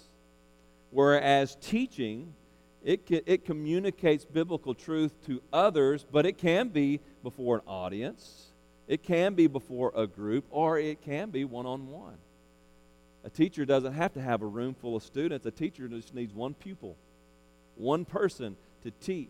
Whereas 0.91 1.57
teaching, 1.61 2.35
it, 2.83 3.03
it 3.09 3.45
communicates 3.45 4.25
biblical 4.25 4.75
truth 4.75 5.13
to 5.27 5.43
others, 5.53 6.07
but 6.11 6.25
it 6.25 6.39
can 6.39 6.69
be 6.69 7.01
before 7.23 7.57
an 7.57 7.63
audience, 7.67 8.47
it 8.87 9.03
can 9.03 9.35
be 9.35 9.47
before 9.47 9.93
a 9.95 10.07
group, 10.07 10.45
or 10.51 10.79
it 10.79 11.03
can 11.03 11.31
be 11.31 11.45
one 11.45 11.67
on 11.67 11.89
one. 11.89 12.17
A 13.25 13.31
teacher 13.31 13.65
doesn't 13.65 13.95
have 13.95 14.13
to 14.15 14.21
have 14.21 14.43
a 14.43 14.47
room 14.47 14.75
full 14.75 14.97
of 14.97 15.03
students, 15.03 15.45
a 15.47 15.51
teacher 15.51 15.89
just 15.89 16.15
needs 16.15 16.33
one 16.33 16.55
pupil, 16.55 16.97
one 17.77 18.05
person 18.05 18.57
to 18.83 18.91
teach. 18.91 19.29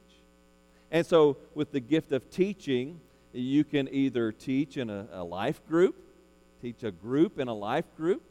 And 0.91 1.05
so, 1.07 1.37
with 1.55 1.73
the 1.73 1.81
gift 1.81 2.13
of 2.13 2.31
teaching, 2.31 3.01
You 3.33 3.65
can 3.65 3.89
either 3.93 4.33
teach 4.33 4.77
in 4.77 4.89
a, 4.89 5.07
a 5.13 5.23
life 5.23 5.67
group, 5.69 5.97
teach 6.63 6.83
a 6.83 6.91
group 6.91 7.39
in 7.39 7.49
a 7.49 7.55
life 7.55 7.85
group, 7.97 8.23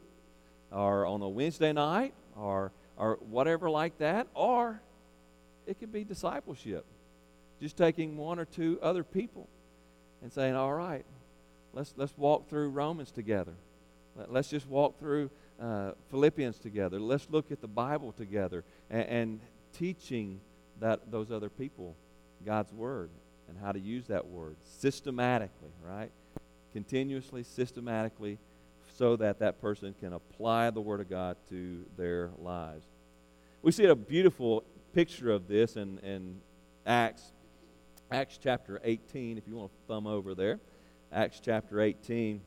or 0.72 1.06
on 1.06 1.22
a 1.22 1.28
Wednesday 1.28 1.72
night, 1.72 2.14
or, 2.36 2.72
or 2.96 3.18
whatever 3.30 3.70
like 3.70 3.98
that, 3.98 4.26
or 4.34 4.80
it 5.66 5.78
could 5.78 5.92
be 5.92 6.04
discipleship. 6.04 6.84
Just 7.60 7.76
taking 7.76 8.16
one 8.16 8.38
or 8.38 8.44
two 8.44 8.78
other 8.82 9.04
people 9.04 9.48
and 10.22 10.32
saying, 10.32 10.54
all 10.54 10.74
right, 10.74 11.04
let's, 11.72 11.94
let's 11.96 12.16
walk 12.16 12.48
through 12.48 12.70
Romans 12.70 13.10
together. 13.10 13.54
Let, 14.16 14.30
us 14.34 14.48
just 14.48 14.68
walk 14.68 14.98
through 14.98 15.30
uh, 15.60 15.92
Philippians 16.10 16.58
together. 16.58 16.98
Let's 17.00 17.28
look 17.30 17.50
at 17.50 17.60
the 17.60 17.68
Bible 17.68 18.12
together 18.12 18.64
and, 18.90 19.08
and 19.08 19.40
teaching 19.72 20.40
that 20.80 21.10
those 21.10 21.30
other 21.30 21.48
people 21.48 21.96
God's 22.44 22.72
Word 22.72 23.10
and 23.48 23.58
how 23.58 23.72
to 23.72 23.80
use 23.80 24.06
that 24.06 24.26
Word 24.26 24.56
systematically, 24.62 25.70
right? 25.84 26.10
Continuously, 26.72 27.42
systematically, 27.42 28.38
so 28.96 29.16
that 29.16 29.38
that 29.40 29.60
person 29.60 29.94
can 29.98 30.12
apply 30.12 30.70
the 30.70 30.80
Word 30.80 31.00
of 31.00 31.08
God 31.08 31.36
to 31.50 31.84
their 31.96 32.30
lives. 32.38 32.84
We 33.62 33.72
see 33.72 33.86
a 33.86 33.94
beautiful 33.94 34.64
picture 34.92 35.30
of 35.30 35.48
this 35.48 35.76
in, 35.76 35.98
in 35.98 36.40
Acts, 36.86 37.32
Acts 38.10 38.38
chapter 38.42 38.80
18, 38.84 39.38
if 39.38 39.46
you 39.46 39.56
want 39.56 39.72
to 39.72 39.78
thumb 39.86 40.06
over 40.06 40.34
there. 40.34 40.60
Acts 41.12 41.40
chapter 41.42 41.80
18, 41.80 42.40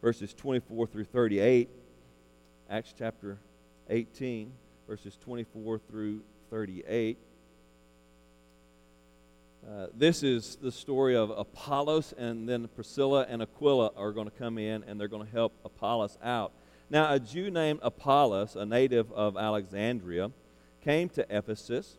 verses 0.00 0.34
24 0.34 0.86
through 0.86 1.04
38. 1.04 1.68
Acts 2.68 2.94
chapter 2.96 3.38
18, 3.88 4.52
verses 4.86 5.18
24 5.22 5.78
through 5.78 6.22
38. 6.50 7.18
Uh, 9.68 9.86
this 9.94 10.22
is 10.22 10.56
the 10.62 10.72
story 10.72 11.14
of 11.14 11.30
Apollos, 11.30 12.14
and 12.16 12.48
then 12.48 12.66
Priscilla 12.68 13.26
and 13.28 13.42
Aquila 13.42 13.90
are 13.96 14.12
going 14.12 14.30
to 14.30 14.36
come 14.36 14.56
in 14.56 14.82
and 14.84 14.98
they're 14.98 15.08
going 15.08 15.26
to 15.26 15.32
help 15.32 15.52
Apollos 15.64 16.16
out. 16.22 16.52
Now, 16.88 17.12
a 17.12 17.20
Jew 17.20 17.50
named 17.50 17.80
Apollos, 17.82 18.56
a 18.56 18.64
native 18.64 19.12
of 19.12 19.36
Alexandria, 19.36 20.30
came 20.82 21.08
to 21.10 21.26
Ephesus. 21.28 21.98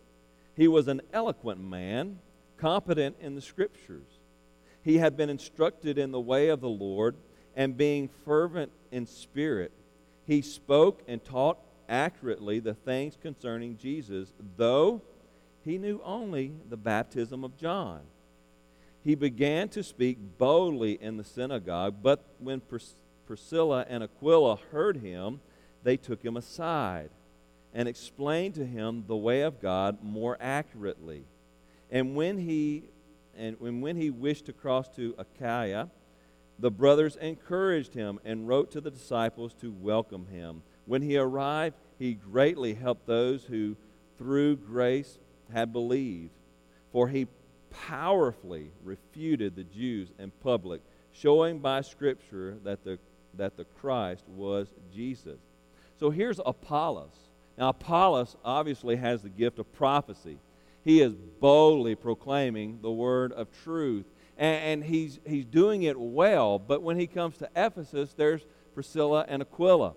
He 0.56 0.68
was 0.68 0.88
an 0.88 1.02
eloquent 1.14 1.62
man, 1.62 2.20
competent 2.58 3.16
in 3.22 3.36
the 3.36 3.42
scriptures. 3.42 4.08
He 4.84 4.98
had 4.98 5.16
been 5.16 5.30
instructed 5.30 5.98
in 5.98 6.12
the 6.12 6.20
way 6.20 6.50
of 6.50 6.62
the 6.62 6.70
Lord, 6.70 7.16
and 7.56 7.78
being 7.78 8.10
fervent 8.26 8.72
in 8.92 9.06
spirit, 9.06 9.72
he 10.26 10.42
spoke 10.42 11.02
and 11.08 11.24
taught 11.24 11.58
accurately 11.90 12.60
the 12.60 12.74
things 12.74 13.18
concerning 13.22 13.78
Jesus, 13.78 14.34
though 14.58 15.02
he 15.64 15.78
knew 15.78 16.02
only 16.04 16.54
the 16.70 16.78
baptism 16.78 17.44
of 17.44 17.58
John. 17.58 18.02
He 19.04 19.16
began 19.16 19.68
to 19.70 19.84
speak 19.84 20.18
boldly 20.38 20.94
in 21.02 21.18
the 21.18 21.24
synagogue, 21.24 21.96
but 22.02 22.24
when 22.40 22.60
Pris- 22.60 22.96
Priscilla 23.26 23.86
and 23.90 24.04
Aquila 24.04 24.58
heard 24.72 24.98
him, 24.98 25.42
they 25.84 25.98
took 25.98 26.24
him 26.24 26.38
aside 26.38 27.10
and 27.74 27.88
explained 27.88 28.56
to 28.56 28.66
him 28.66 29.06
the 29.08 29.16
way 29.16 29.42
of 29.42 29.62
God 29.62 30.04
more 30.04 30.38
accurately. 30.40 31.24
And 31.90 32.16
when 32.16 32.38
he 32.38 32.84
and 33.38 33.58
when 33.60 33.96
he 33.96 34.10
wished 34.10 34.46
to 34.48 34.54
cross 34.54 34.90
to 34.98 35.16
Achaia, 35.18 35.90
the 36.62 36.71
brothers 36.71 37.15
encouraged 37.15 37.95
him 37.95 38.19
and 38.24 38.47
wrote 38.47 38.71
to 38.71 38.82
the 38.82 38.91
disciples 38.91 39.54
to 39.56 39.71
welcome 39.71 40.28
him. 40.28 40.62
When 40.86 41.02
he 41.02 41.17
arrived, 41.17 41.76
he 41.97 42.13
greatly 42.13 42.76
helped 42.76 43.08
those 43.08 43.43
who 43.45 43.76
through 44.17 44.58
grace 44.58 45.17
had 45.52 45.74
believed, 45.74 46.32
for 46.91 47.08
he 47.08 47.28
powerfully 47.71 48.71
refuted 48.84 49.56
the 49.56 49.63
Jews 49.63 50.10
in 50.19 50.32
public, 50.43 50.82
showing 51.12 51.60
by 51.60 51.82
Scripture 51.82 52.58
that 52.63 52.84
the, 52.84 53.00
that 53.36 53.58
the 53.58 53.65
Christ 53.65 54.24
was 54.28 54.67
Jesus. 54.93 55.39
So 56.00 56.12
here's 56.12 56.39
Apollos. 56.45 57.15
Now, 57.58 57.69
Apollos 57.69 58.38
obviously 58.45 58.95
has 58.97 59.21
the 59.21 59.30
gift 59.30 59.58
of 59.58 59.71
prophecy. 59.74 60.38
He 60.84 61.02
is 61.02 61.13
boldly 61.39 61.95
proclaiming 61.95 62.80
the 62.82 62.91
word 62.91 63.32
of 63.32 63.47
truth, 63.63 64.06
and, 64.38 64.63
and 64.63 64.84
he's, 64.84 65.20
he's 65.26 65.46
doing 65.46 65.84
it 65.84 66.00
well. 66.00 66.60
But 66.60 66.82
when 66.82 67.00
he 67.00 67.08
comes 67.08 67.38
to 67.38 67.50
Ephesus, 67.56 68.13
there's 68.13 68.41
Priscilla 68.74 69.26
and 69.28 69.41
Aquila. 69.41 69.94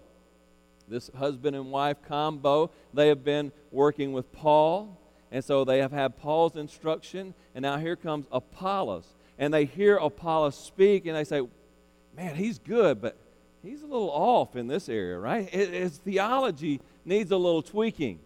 This 0.87 1.11
husband 1.17 1.57
and 1.57 1.71
wife 1.71 1.97
combo, 2.07 2.71
they 2.93 3.09
have 3.09 3.25
been 3.25 3.53
working 3.71 4.13
with 4.13 4.31
Paul 4.33 4.99
and 5.35 5.45
so 5.45 5.65
they 5.65 5.79
have 5.79 5.91
had 5.91 6.17
Paul's 6.17 6.55
instruction, 6.55 7.35
and 7.57 7.65
now 7.65 7.77
here 7.77 7.97
comes 7.97 8.25
Apollos. 8.31 9.17
And 9.37 9.53
they 9.53 9.65
hear 9.65 9.97
Apollos 9.97 10.57
speak, 10.57 11.07
and 11.07 11.17
they 11.17 11.25
say, 11.25 11.43
Man, 12.17 12.37
he's 12.37 12.61
good, 12.61 13.03
but 13.03 13.17
he's 13.61 13.83
a 13.83 13.87
little 13.87 14.13
off 14.13 14.55
in 14.55 14.69
this 14.69 14.89
area, 14.89 15.19
right? 15.19 15.49
His 15.51 15.99
theology 15.99 16.81
needs 17.05 17.33
a 17.33 17.37
little 17.37 17.63
tweaking. 17.63 18.21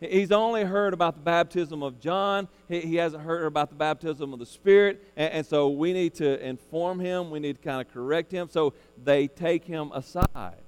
He's 0.00 0.30
only 0.30 0.62
heard 0.62 0.94
about 0.94 1.14
the 1.14 1.22
baptism 1.22 1.82
of 1.82 1.98
John. 2.00 2.46
He, 2.68 2.96
hasn't 2.96 3.24
heard 3.24 3.46
about 3.46 3.68
the 3.70 3.74
baptism 3.74 4.32
of 4.32 4.38
the 4.38 4.46
Spirit. 4.46 5.04
And, 5.16 5.32
and, 5.32 5.46
so 5.46 5.70
we 5.70 5.92
need 5.92 6.14
to 6.14 6.44
inform 6.44 7.00
him. 7.00 7.30
We 7.30 7.40
need 7.40 7.56
to 7.56 7.62
kind 7.62 7.80
of 7.80 7.92
correct 7.92 8.30
him. 8.30 8.48
So 8.48 8.74
they 9.02 9.26
take 9.26 9.64
him 9.64 9.90
aside. 9.92 10.62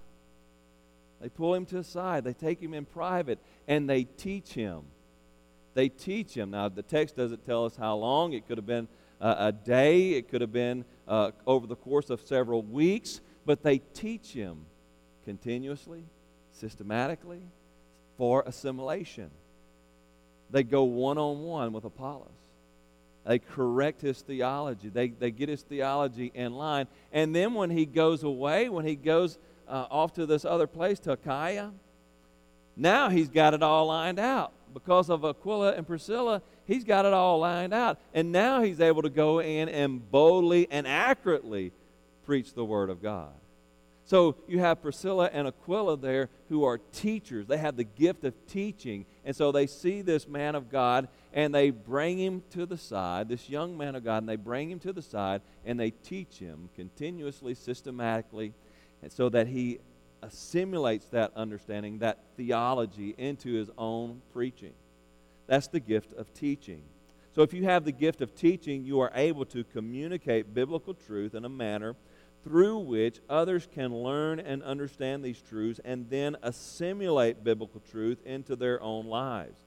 They 1.20 1.28
pull 1.28 1.54
him 1.54 1.64
to 1.66 1.76
the 1.76 1.84
side. 1.84 2.24
They 2.24 2.32
take 2.32 2.60
him 2.60 2.74
in 2.74 2.86
private 2.86 3.38
and 3.68 3.88
they 3.88 4.04
teach 4.04 4.52
him 4.52 4.82
they 5.74 5.88
teach 5.88 6.34
him. 6.34 6.50
Now, 6.50 6.68
the 6.68 6.82
text 6.82 7.16
doesn't 7.16 7.44
tell 7.46 7.64
us 7.64 7.76
how 7.76 7.96
long. 7.96 8.32
It 8.32 8.46
could 8.46 8.58
have 8.58 8.66
been 8.66 8.88
uh, 9.20 9.34
a 9.38 9.52
day, 9.52 10.12
it 10.12 10.28
could 10.28 10.40
have 10.40 10.52
been 10.52 10.84
uh, 11.06 11.30
over 11.46 11.66
the 11.66 11.76
course 11.76 12.10
of 12.10 12.20
several 12.22 12.62
weeks, 12.62 13.20
but 13.44 13.62
they 13.62 13.78
teach 13.78 14.32
him 14.32 14.64
continuously, 15.24 16.04
systematically, 16.52 17.42
for 18.20 18.42
assimilation. 18.44 19.30
They 20.50 20.62
go 20.62 20.82
one 20.82 21.16
on 21.16 21.40
one 21.40 21.72
with 21.72 21.86
Apollos. 21.86 22.28
They 23.24 23.38
correct 23.38 24.02
his 24.02 24.20
theology. 24.20 24.90
They, 24.90 25.08
they 25.08 25.30
get 25.30 25.48
his 25.48 25.62
theology 25.62 26.30
in 26.34 26.52
line. 26.52 26.86
And 27.12 27.34
then 27.34 27.54
when 27.54 27.70
he 27.70 27.86
goes 27.86 28.22
away, 28.22 28.68
when 28.68 28.84
he 28.84 28.94
goes 28.94 29.38
uh, 29.66 29.86
off 29.90 30.12
to 30.14 30.26
this 30.26 30.44
other 30.44 30.66
place, 30.66 30.98
to 31.00 31.12
Achaia, 31.12 31.70
now 32.76 33.08
he's 33.08 33.30
got 33.30 33.54
it 33.54 33.62
all 33.62 33.86
lined 33.86 34.18
out 34.18 34.52
because 34.74 35.08
of 35.08 35.24
Aquila 35.24 35.72
and 35.72 35.86
Priscilla, 35.86 36.42
he's 36.66 36.84
got 36.84 37.06
it 37.06 37.14
all 37.14 37.38
lined 37.38 37.72
out. 37.72 37.96
And 38.12 38.32
now 38.32 38.60
he's 38.60 38.82
able 38.82 39.00
to 39.00 39.08
go 39.08 39.40
in 39.40 39.70
and 39.70 40.10
boldly 40.10 40.68
and 40.70 40.86
accurately 40.86 41.72
preach 42.26 42.52
the 42.52 42.66
Word 42.66 42.90
of 42.90 43.02
God. 43.02 43.32
So 44.10 44.34
you 44.48 44.58
have 44.58 44.82
Priscilla 44.82 45.30
and 45.32 45.46
Aquila 45.46 45.96
there 45.96 46.30
who 46.48 46.64
are 46.64 46.78
teachers. 46.78 47.46
They 47.46 47.58
have 47.58 47.76
the 47.76 47.84
gift 47.84 48.24
of 48.24 48.34
teaching. 48.48 49.06
And 49.24 49.36
so 49.36 49.52
they 49.52 49.68
see 49.68 50.02
this 50.02 50.26
man 50.26 50.56
of 50.56 50.68
God 50.68 51.06
and 51.32 51.54
they 51.54 51.70
bring 51.70 52.18
him 52.18 52.42
to 52.50 52.66
the 52.66 52.76
side, 52.76 53.28
this 53.28 53.48
young 53.48 53.78
man 53.78 53.94
of 53.94 54.02
God, 54.02 54.16
and 54.24 54.28
they 54.28 54.34
bring 54.34 54.68
him 54.68 54.80
to 54.80 54.92
the 54.92 55.00
side 55.00 55.42
and 55.64 55.78
they 55.78 55.92
teach 55.92 56.40
him 56.40 56.70
continuously, 56.74 57.54
systematically, 57.54 58.52
and 59.00 59.12
so 59.12 59.28
that 59.28 59.46
he 59.46 59.78
assimilates 60.22 61.06
that 61.10 61.30
understanding, 61.36 62.00
that 62.00 62.18
theology, 62.36 63.14
into 63.16 63.52
his 63.52 63.70
own 63.78 64.22
preaching. 64.32 64.72
That's 65.46 65.68
the 65.68 65.78
gift 65.78 66.14
of 66.14 66.34
teaching. 66.34 66.82
So, 67.32 67.42
if 67.42 67.52
you 67.52 67.62
have 67.62 67.84
the 67.84 67.92
gift 67.92 68.22
of 68.22 68.34
teaching, 68.34 68.84
you 68.84 68.98
are 68.98 69.12
able 69.14 69.44
to 69.46 69.62
communicate 69.62 70.52
biblical 70.52 70.94
truth 70.94 71.36
in 71.36 71.44
a 71.44 71.48
manner 71.48 71.94
through 72.44 72.78
which 72.78 73.20
others 73.28 73.68
can 73.74 73.94
learn 73.94 74.40
and 74.40 74.62
understand 74.62 75.24
these 75.24 75.40
truths 75.42 75.80
and 75.84 76.08
then 76.08 76.36
assimilate 76.42 77.44
biblical 77.44 77.82
truth 77.90 78.18
into 78.24 78.56
their 78.56 78.82
own 78.82 79.06
lives. 79.06 79.58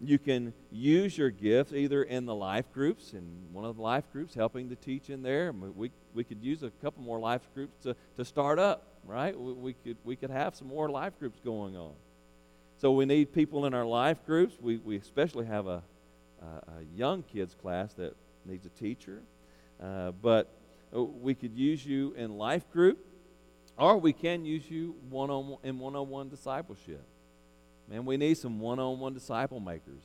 You 0.00 0.18
can 0.18 0.54
use 0.70 1.18
your 1.18 1.30
gift 1.30 1.72
either 1.72 2.02
in 2.02 2.24
the 2.24 2.34
life 2.34 2.72
groups, 2.72 3.12
in 3.12 3.22
one 3.52 3.64
of 3.64 3.76
the 3.76 3.82
life 3.82 4.10
groups, 4.12 4.34
helping 4.34 4.70
to 4.70 4.76
teach 4.76 5.10
in 5.10 5.22
there. 5.22 5.52
We, 5.52 5.90
we 6.14 6.24
could 6.24 6.42
use 6.42 6.62
a 6.62 6.70
couple 6.82 7.02
more 7.02 7.18
life 7.18 7.42
groups 7.54 7.76
to, 7.82 7.94
to 8.16 8.24
start 8.24 8.58
up 8.58 8.90
right? 9.04 9.38
We, 9.38 9.52
we, 9.52 9.72
could, 9.72 9.96
we 10.04 10.16
could 10.16 10.30
have 10.30 10.54
some 10.54 10.68
more 10.68 10.88
life 10.88 11.18
groups 11.18 11.40
going 11.44 11.76
on. 11.76 11.92
So 12.78 12.92
we 12.92 13.04
need 13.04 13.32
people 13.32 13.66
in 13.66 13.74
our 13.74 13.84
life 13.84 14.24
groups. 14.26 14.54
We, 14.60 14.78
we 14.78 14.96
especially 14.96 15.46
have 15.46 15.66
a, 15.66 15.82
a, 16.40 16.44
a 16.46 16.84
young 16.96 17.22
kids 17.22 17.54
class 17.60 17.92
that 17.94 18.14
needs 18.46 18.66
a 18.66 18.70
teacher. 18.70 19.20
Uh, 19.82 20.12
but 20.22 20.50
we 20.92 21.34
could 21.34 21.54
use 21.54 21.84
you 21.84 22.12
in 22.16 22.36
life 22.36 22.70
group, 22.72 22.98
or 23.78 23.98
we 23.98 24.12
can 24.12 24.44
use 24.44 24.70
you 24.70 24.96
one 25.08 25.30
on 25.30 25.56
in 25.62 25.78
one-on-one 25.78 26.28
discipleship. 26.28 27.04
Man, 27.88 28.04
we 28.04 28.16
need 28.16 28.36
some 28.36 28.60
one-on-one 28.60 29.14
disciple 29.14 29.60
makers, 29.60 30.02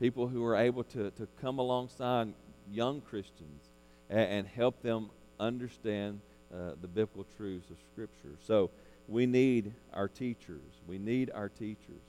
people 0.00 0.28
who 0.28 0.44
are 0.44 0.56
able 0.56 0.84
to, 0.84 1.10
to 1.12 1.28
come 1.40 1.58
alongside 1.58 2.32
young 2.70 3.00
Christians 3.00 3.70
and, 4.08 4.20
and 4.20 4.46
help 4.46 4.82
them 4.82 5.10
understand 5.40 6.20
uh, 6.52 6.72
the 6.80 6.88
biblical 6.88 7.26
truths 7.36 7.70
of 7.70 7.76
Scripture. 7.92 8.36
So 8.46 8.70
we 9.06 9.26
need 9.26 9.72
our 9.92 10.08
teachers. 10.08 10.82
We 10.86 10.98
need 10.98 11.30
our 11.34 11.48
teachers. 11.48 12.02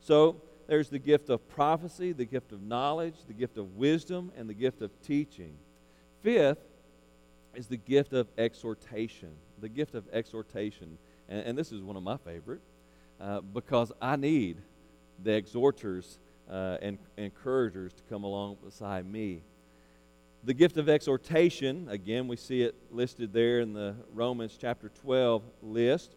So 0.00 0.40
there's 0.66 0.88
the 0.88 0.98
gift 0.98 1.28
of 1.30 1.46
prophecy, 1.48 2.12
the 2.12 2.24
gift 2.24 2.52
of 2.52 2.62
knowledge, 2.62 3.14
the 3.26 3.34
gift 3.34 3.58
of 3.58 3.76
wisdom, 3.76 4.32
and 4.36 4.48
the 4.48 4.54
gift 4.54 4.82
of 4.82 4.90
teaching. 5.02 5.56
Fifth 6.22 6.58
is 7.54 7.66
the 7.66 7.76
gift 7.76 8.12
of 8.12 8.28
exhortation. 8.38 9.30
The 9.60 9.68
gift 9.68 9.94
of 9.94 10.08
exhortation. 10.12 10.98
And, 11.28 11.46
and 11.46 11.58
this 11.58 11.72
is 11.72 11.82
one 11.82 11.96
of 11.96 12.02
my 12.02 12.16
favorite 12.16 12.60
uh, 13.20 13.40
because 13.40 13.92
I 14.00 14.16
need 14.16 14.58
the 15.22 15.32
exhorters 15.32 16.18
uh, 16.50 16.78
and 16.82 16.98
encouragers 17.16 17.92
to 17.94 18.02
come 18.04 18.24
along 18.24 18.56
beside 18.64 19.06
me. 19.06 19.42
The 20.44 20.54
gift 20.54 20.76
of 20.76 20.88
exhortation, 20.88 21.88
again, 21.88 22.26
we 22.26 22.36
see 22.36 22.62
it 22.62 22.74
listed 22.90 23.32
there 23.32 23.60
in 23.60 23.72
the 23.72 23.94
Romans 24.12 24.58
chapter 24.60 24.88
12 24.88 25.42
list. 25.62 26.16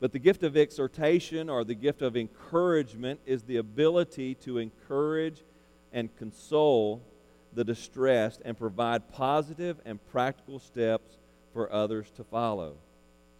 But 0.00 0.12
the 0.12 0.18
gift 0.18 0.42
of 0.42 0.56
exhortation 0.56 1.48
or 1.48 1.64
the 1.64 1.74
gift 1.74 2.02
of 2.02 2.14
encouragement 2.14 3.20
is 3.24 3.42
the 3.42 3.56
ability 3.56 4.34
to 4.36 4.58
encourage 4.58 5.42
and 5.92 6.14
console 6.16 7.00
the 7.54 7.64
distressed 7.64 8.42
and 8.44 8.58
provide 8.58 9.08
positive 9.12 9.80
and 9.84 10.04
practical 10.10 10.58
steps 10.58 11.18
for 11.52 11.72
others 11.72 12.10
to 12.16 12.24
follow. 12.24 12.76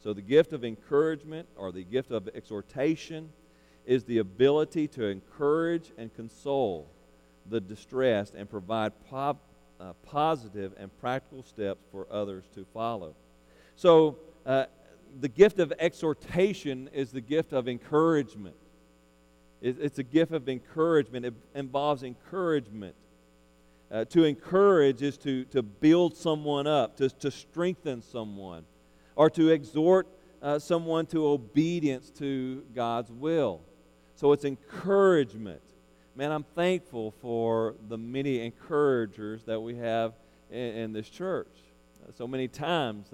So, 0.03 0.13
the 0.13 0.23
gift 0.23 0.53
of 0.53 0.65
encouragement 0.65 1.49
or 1.57 1.73
the 1.73 1.83
gift 1.83 2.11
of 2.11 2.29
exhortation 2.35 3.31
is 3.87 4.05
the 4.05 4.19
ability 4.19 4.89
to 4.89 5.07
encourage 5.07 5.93
and 5.99 6.15
console 6.15 6.89
the 7.49 7.61
distressed 7.61 8.35
and 8.35 8.49
provide 8.49 8.93
po- 9.11 9.39
uh, 9.81 9.93
positive 10.05 10.73
and 10.79 10.91
practical 11.01 11.43
steps 11.43 11.81
for 11.91 12.07
others 12.11 12.45
to 12.55 12.65
follow. 12.73 13.15
So, 13.77 14.19
uh, 14.47 14.67
the 15.21 15.29
gift 15.29 15.59
of 15.59 15.73
exhortation 15.79 16.91
is 16.93 17.11
the 17.11 17.21
gift 17.21 17.53
of 17.53 17.69
encouragement. 17.69 18.57
It's 19.61 19.99
a 19.99 20.03
gift 20.03 20.33
of 20.33 20.47
encouragement, 20.49 21.25
it 21.25 21.35
involves 21.55 22.03
encouragement. 22.03 22.95
Uh, 23.91 24.05
to 24.07 24.25
encourage 24.25 25.03
is 25.03 25.17
to, 25.19 25.45
to 25.45 25.63
build 25.63 26.17
someone 26.17 26.67
up, 26.67 26.97
to, 26.97 27.09
to 27.09 27.31
strengthen 27.31 28.03
someone, 28.03 28.65
or 29.15 29.31
to 29.31 29.51
exhort 29.51 30.09
uh, 30.43 30.59
someone 30.59 31.07
to 31.07 31.27
obedience 31.27 32.11
to 32.11 32.63
God's 32.75 33.11
will. 33.11 33.61
So 34.17 34.33
it's 34.33 34.45
encouragement. 34.45 35.63
Man, 36.17 36.33
I'm 36.33 36.45
thankful 36.55 37.13
for 37.23 37.75
the 37.89 37.99
many 37.99 38.45
encouragers 38.45 39.43
that 39.45 39.61
we 39.61 39.77
have 39.77 40.15
in, 40.51 40.59
in 40.59 40.93
this 40.93 41.09
church. 41.09 41.49
Uh, 42.03 42.13
so 42.17 42.27
many 42.27 42.49
times, 42.49 43.13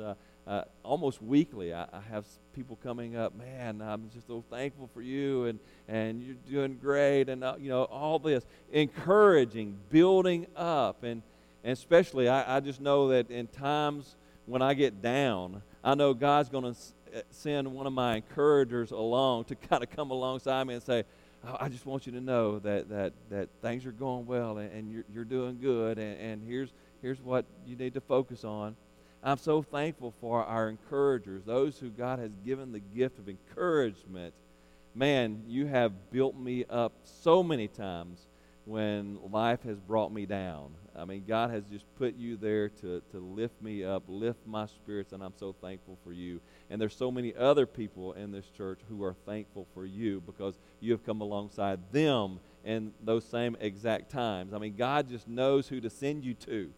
uh, 0.51 0.65
almost 0.83 1.23
weekly, 1.23 1.73
I, 1.73 1.85
I, 1.93 2.01
have 2.11 2.25
people 2.55 2.77
coming 2.83 3.15
up, 3.15 3.39
man, 3.39 3.81
I'm 3.81 4.11
just 4.13 4.27
so 4.27 4.43
thankful 4.51 4.91
for 4.93 5.01
you, 5.01 5.45
and, 5.45 5.61
and 5.87 6.21
you're 6.21 6.35
doing 6.51 6.77
great, 6.83 7.29
and, 7.29 7.45
uh, 7.45 7.55
you 7.57 7.69
know, 7.69 7.85
all 7.85 8.19
this. 8.19 8.45
Encouraging, 8.73 9.79
building 9.91 10.49
up, 10.57 11.05
and, 11.05 11.23
and 11.63 11.73
especially, 11.73 12.29
I, 12.29 12.57
I 12.57 12.59
just 12.59 12.81
know 12.81 13.11
that 13.11 13.31
in 13.31 13.47
times 13.47 14.17
when 14.47 14.61
I 14.61 14.75
get 14.75 15.01
down, 15.01 15.63
I 15.85 15.95
know 15.95 16.15
God's 16.15 16.49
going 16.49 16.75
to 16.75 16.81
uh, 17.17 17.21
send 17.31 17.73
one 17.73 17.87
of 17.87 17.93
my 17.93 18.17
encouragers 18.17 18.91
along 18.91 19.45
to 19.45 19.55
kind 19.71 19.85
of 19.85 19.91
come 19.91 20.11
alongside 20.11 20.67
me 20.67 20.75
and 20.75 20.83
say, 20.83 21.05
oh, 21.47 21.59
I 21.61 21.69
just 21.69 21.87
want 21.87 22.07
you 22.07 22.13
to 22.15 22.21
know 22.21 22.59
that, 22.59 22.89
that, 22.89 23.13
that 23.31 23.51
things 23.63 23.87
are 23.87 23.93
going 23.93 24.27
well 24.27 24.59
and, 24.59 24.73
and 24.73 24.91
you're, 24.91 25.05
you're 25.15 25.25
doing 25.25 25.61
good, 25.61 25.97
and, 25.99 26.21
and 26.21 26.43
here's, 26.45 26.71
here's 27.03 27.21
what 27.21 27.45
you 27.69 27.77
need 27.77 27.95
to 27.95 28.01
focus 28.01 28.43
on. 28.43 28.75
I'm 29.23 29.37
so 29.37 29.61
thankful 29.61 30.15
for 30.21 30.43
our 30.45 30.71
encouragers, 30.71 31.45
those 31.45 31.79
who 31.79 31.91
God 31.91 32.19
has 32.19 32.31
given 32.45 32.73
the 32.73 32.81
gift 32.81 33.19
of 33.19 33.29
encouragement. 33.29 34.33
Man, 34.95 35.43
you 35.47 35.67
have 35.67 36.11
built 36.11 36.37
me 36.37 36.65
up 36.71 36.93
so 37.05 37.43
many 37.43 37.69
times 37.69 38.27
when 38.65 39.19
life 39.31 39.63
has 39.65 39.79
brought 39.79 40.11
me 40.11 40.25
down. 40.25 40.71
I 40.97 41.05
mean, 41.05 41.25
God 41.29 41.51
has 41.51 41.65
just 41.65 41.85
put 41.97 42.17
you 42.17 42.37
there 42.37 42.71
to, 42.71 43.03
to 43.13 43.19
lift 43.19 43.61
me 43.61 43.85
up, 43.85 44.05
lift 44.09 44.47
my 44.47 44.67
spirits, 44.67 45.13
and 45.13 45.23
I'm 45.23 45.35
so 45.39 45.55
thankful 45.61 45.99
for 46.03 46.13
you. 46.13 46.41
And 46.71 46.81
there's 46.81 46.97
so 46.97 47.11
many 47.11 47.35
other 47.35 47.67
people 47.67 48.15
in 48.15 48.33
this 48.33 48.47
church 48.57 48.81
who 48.89 49.05
are 49.05 49.15
thankful 49.27 49.67
for 49.75 49.85
you 49.85 50.23
because 50.25 50.59
you 50.81 50.93
have 50.93 51.05
come 51.05 51.21
alongside 51.21 51.81
them 51.93 52.41
in 52.65 52.93
those 53.05 53.25
same 53.25 53.57
exact 53.61 54.11
times. 54.11 54.55
I 54.55 54.59
mean, 54.59 54.77
God 54.77 55.09
just 55.09 55.29
knows 55.29 55.69
who 55.69 55.81
to 55.83 55.91
send 55.91 56.25
you 56.25 56.35
to. 56.35 56.73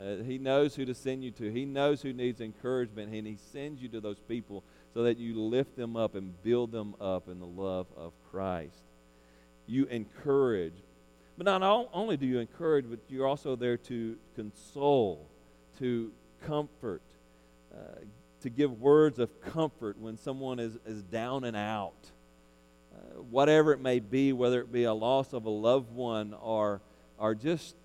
Uh, 0.00 0.22
he 0.22 0.38
knows 0.38 0.76
who 0.76 0.84
to 0.84 0.94
send 0.94 1.24
you 1.24 1.30
to. 1.32 1.50
He 1.50 1.64
knows 1.64 2.02
who 2.02 2.12
needs 2.12 2.40
encouragement, 2.40 3.12
and 3.12 3.26
He 3.26 3.36
sends 3.52 3.82
you 3.82 3.88
to 3.88 4.00
those 4.00 4.20
people 4.20 4.62
so 4.94 5.02
that 5.02 5.18
you 5.18 5.40
lift 5.40 5.76
them 5.76 5.96
up 5.96 6.14
and 6.14 6.40
build 6.42 6.70
them 6.70 6.94
up 7.00 7.28
in 7.28 7.40
the 7.40 7.46
love 7.46 7.86
of 7.96 8.12
Christ. 8.30 8.82
You 9.66 9.86
encourage. 9.86 10.74
But 11.36 11.46
not 11.46 11.88
only 11.92 12.16
do 12.16 12.26
you 12.26 12.38
encourage, 12.38 12.86
but 12.88 13.00
you're 13.08 13.26
also 13.26 13.56
there 13.56 13.76
to 13.76 14.16
console, 14.34 15.28
to 15.78 16.12
comfort, 16.46 17.02
uh, 17.72 18.00
to 18.42 18.50
give 18.50 18.80
words 18.80 19.18
of 19.18 19.40
comfort 19.40 19.98
when 19.98 20.16
someone 20.16 20.58
is, 20.58 20.78
is 20.86 21.02
down 21.02 21.44
and 21.44 21.56
out. 21.56 22.10
Uh, 22.92 23.22
whatever 23.22 23.72
it 23.72 23.80
may 23.80 24.00
be, 24.00 24.32
whether 24.32 24.60
it 24.60 24.72
be 24.72 24.84
a 24.84 24.94
loss 24.94 25.32
of 25.32 25.44
a 25.44 25.50
loved 25.50 25.92
one 25.92 26.34
or, 26.40 26.80
or 27.18 27.34
just 27.34 27.76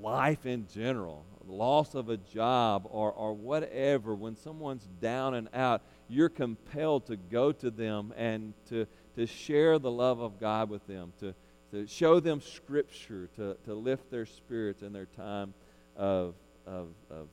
life 0.00 0.44
in 0.44 0.66
general 0.74 1.24
loss 1.46 1.94
of 1.94 2.08
a 2.08 2.16
job 2.16 2.86
or, 2.90 3.12
or 3.12 3.32
whatever, 3.34 4.14
when 4.14 4.36
someone's 4.36 4.88
down 5.00 5.34
and 5.34 5.48
out, 5.54 5.82
you're 6.08 6.28
compelled 6.28 7.06
to 7.06 7.16
go 7.16 7.52
to 7.52 7.70
them 7.70 8.12
and 8.16 8.54
to, 8.68 8.86
to 9.16 9.26
share 9.26 9.78
the 9.78 9.90
love 9.90 10.20
of 10.20 10.38
God 10.38 10.70
with 10.70 10.86
them, 10.86 11.12
to, 11.20 11.34
to 11.70 11.86
show 11.86 12.20
them 12.20 12.40
Scripture, 12.40 13.28
to, 13.36 13.56
to 13.64 13.74
lift 13.74 14.10
their 14.10 14.26
spirits 14.26 14.82
in 14.82 14.92
their 14.92 15.06
time 15.06 15.54
of, 15.96 16.34
of, 16.66 16.88
of, 17.10 17.28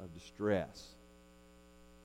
of 0.00 0.14
distress. 0.14 0.94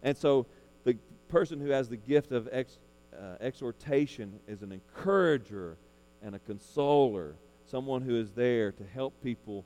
And 0.03 0.15
so 0.15 0.45
the 0.83 0.97
person 1.27 1.59
who 1.59 1.69
has 1.69 1.89
the 1.89 1.97
gift 1.97 2.31
of 2.31 2.47
ex, 2.51 2.77
uh, 3.13 3.35
exhortation 3.41 4.39
is 4.47 4.61
an 4.61 4.71
encourager 4.71 5.77
and 6.21 6.35
a 6.35 6.39
consoler, 6.39 7.35
someone 7.65 8.01
who 8.01 8.15
is 8.15 8.31
there 8.31 8.71
to 8.71 8.83
help 8.93 9.13
people 9.23 9.65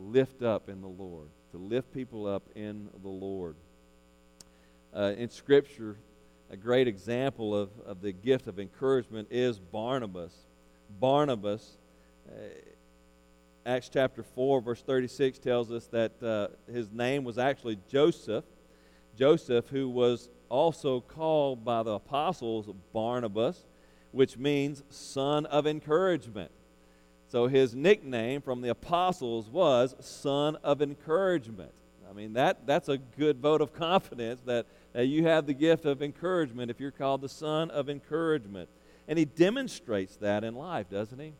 lift 0.00 0.42
up 0.42 0.68
in 0.68 0.80
the 0.80 0.88
Lord, 0.88 1.28
to 1.52 1.58
lift 1.58 1.92
people 1.92 2.26
up 2.26 2.42
in 2.54 2.88
the 3.02 3.08
Lord. 3.08 3.56
Uh, 4.94 5.12
in 5.16 5.30
Scripture, 5.30 5.96
a 6.50 6.56
great 6.56 6.88
example 6.88 7.54
of, 7.54 7.70
of 7.86 8.00
the 8.00 8.12
gift 8.12 8.48
of 8.48 8.58
encouragement 8.58 9.28
is 9.30 9.58
Barnabas. 9.58 10.34
Barnabas, 10.98 11.78
uh, 12.28 12.32
Acts 13.66 13.90
chapter 13.92 14.22
4, 14.22 14.60
verse 14.60 14.82
36 14.82 15.38
tells 15.38 15.70
us 15.70 15.86
that 15.88 16.20
uh, 16.22 16.48
his 16.72 16.90
name 16.90 17.24
was 17.24 17.38
actually 17.38 17.78
Joseph. 17.88 18.44
Joseph, 19.16 19.68
who 19.68 19.88
was 19.88 20.30
also 20.48 21.00
called 21.00 21.64
by 21.64 21.82
the 21.82 21.92
apostles 21.92 22.68
Barnabas, 22.92 23.66
which 24.12 24.36
means 24.38 24.82
son 24.88 25.46
of 25.46 25.66
encouragement. 25.66 26.50
So 27.30 27.46
his 27.46 27.76
nickname 27.76 28.42
from 28.42 28.60
the 28.60 28.70
apostles 28.70 29.48
was 29.48 29.94
Son 30.00 30.56
of 30.64 30.82
Encouragement. 30.82 31.70
I 32.10 32.12
mean, 32.12 32.32
that, 32.32 32.66
that's 32.66 32.88
a 32.88 32.98
good 32.98 33.38
vote 33.38 33.60
of 33.60 33.72
confidence 33.72 34.40
that, 34.46 34.66
that 34.94 35.06
you 35.06 35.22
have 35.26 35.46
the 35.46 35.54
gift 35.54 35.84
of 35.84 36.02
encouragement 36.02 36.72
if 36.72 36.80
you're 36.80 36.90
called 36.90 37.20
the 37.20 37.28
Son 37.28 37.70
of 37.70 37.88
Encouragement. 37.88 38.68
And 39.06 39.16
he 39.16 39.26
demonstrates 39.26 40.16
that 40.16 40.42
in 40.42 40.56
life, 40.56 40.90
doesn't 40.90 41.20
he? 41.20 41.32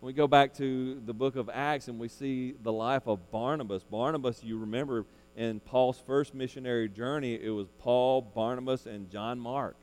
When 0.00 0.06
we 0.06 0.12
go 0.14 0.26
back 0.26 0.54
to 0.54 0.98
the 1.04 1.12
book 1.12 1.36
of 1.36 1.50
Acts 1.52 1.88
and 1.88 1.98
we 1.98 2.08
see 2.08 2.54
the 2.62 2.72
life 2.72 3.06
of 3.06 3.30
Barnabas, 3.30 3.82
Barnabas, 3.82 4.42
you 4.42 4.56
remember 4.58 5.04
in 5.36 5.60
Paul's 5.60 6.02
first 6.06 6.34
missionary 6.34 6.88
journey, 6.88 7.34
it 7.34 7.50
was 7.50 7.68
Paul, 7.80 8.22
Barnabas, 8.22 8.86
and 8.86 9.10
John 9.10 9.38
Mark. 9.38 9.76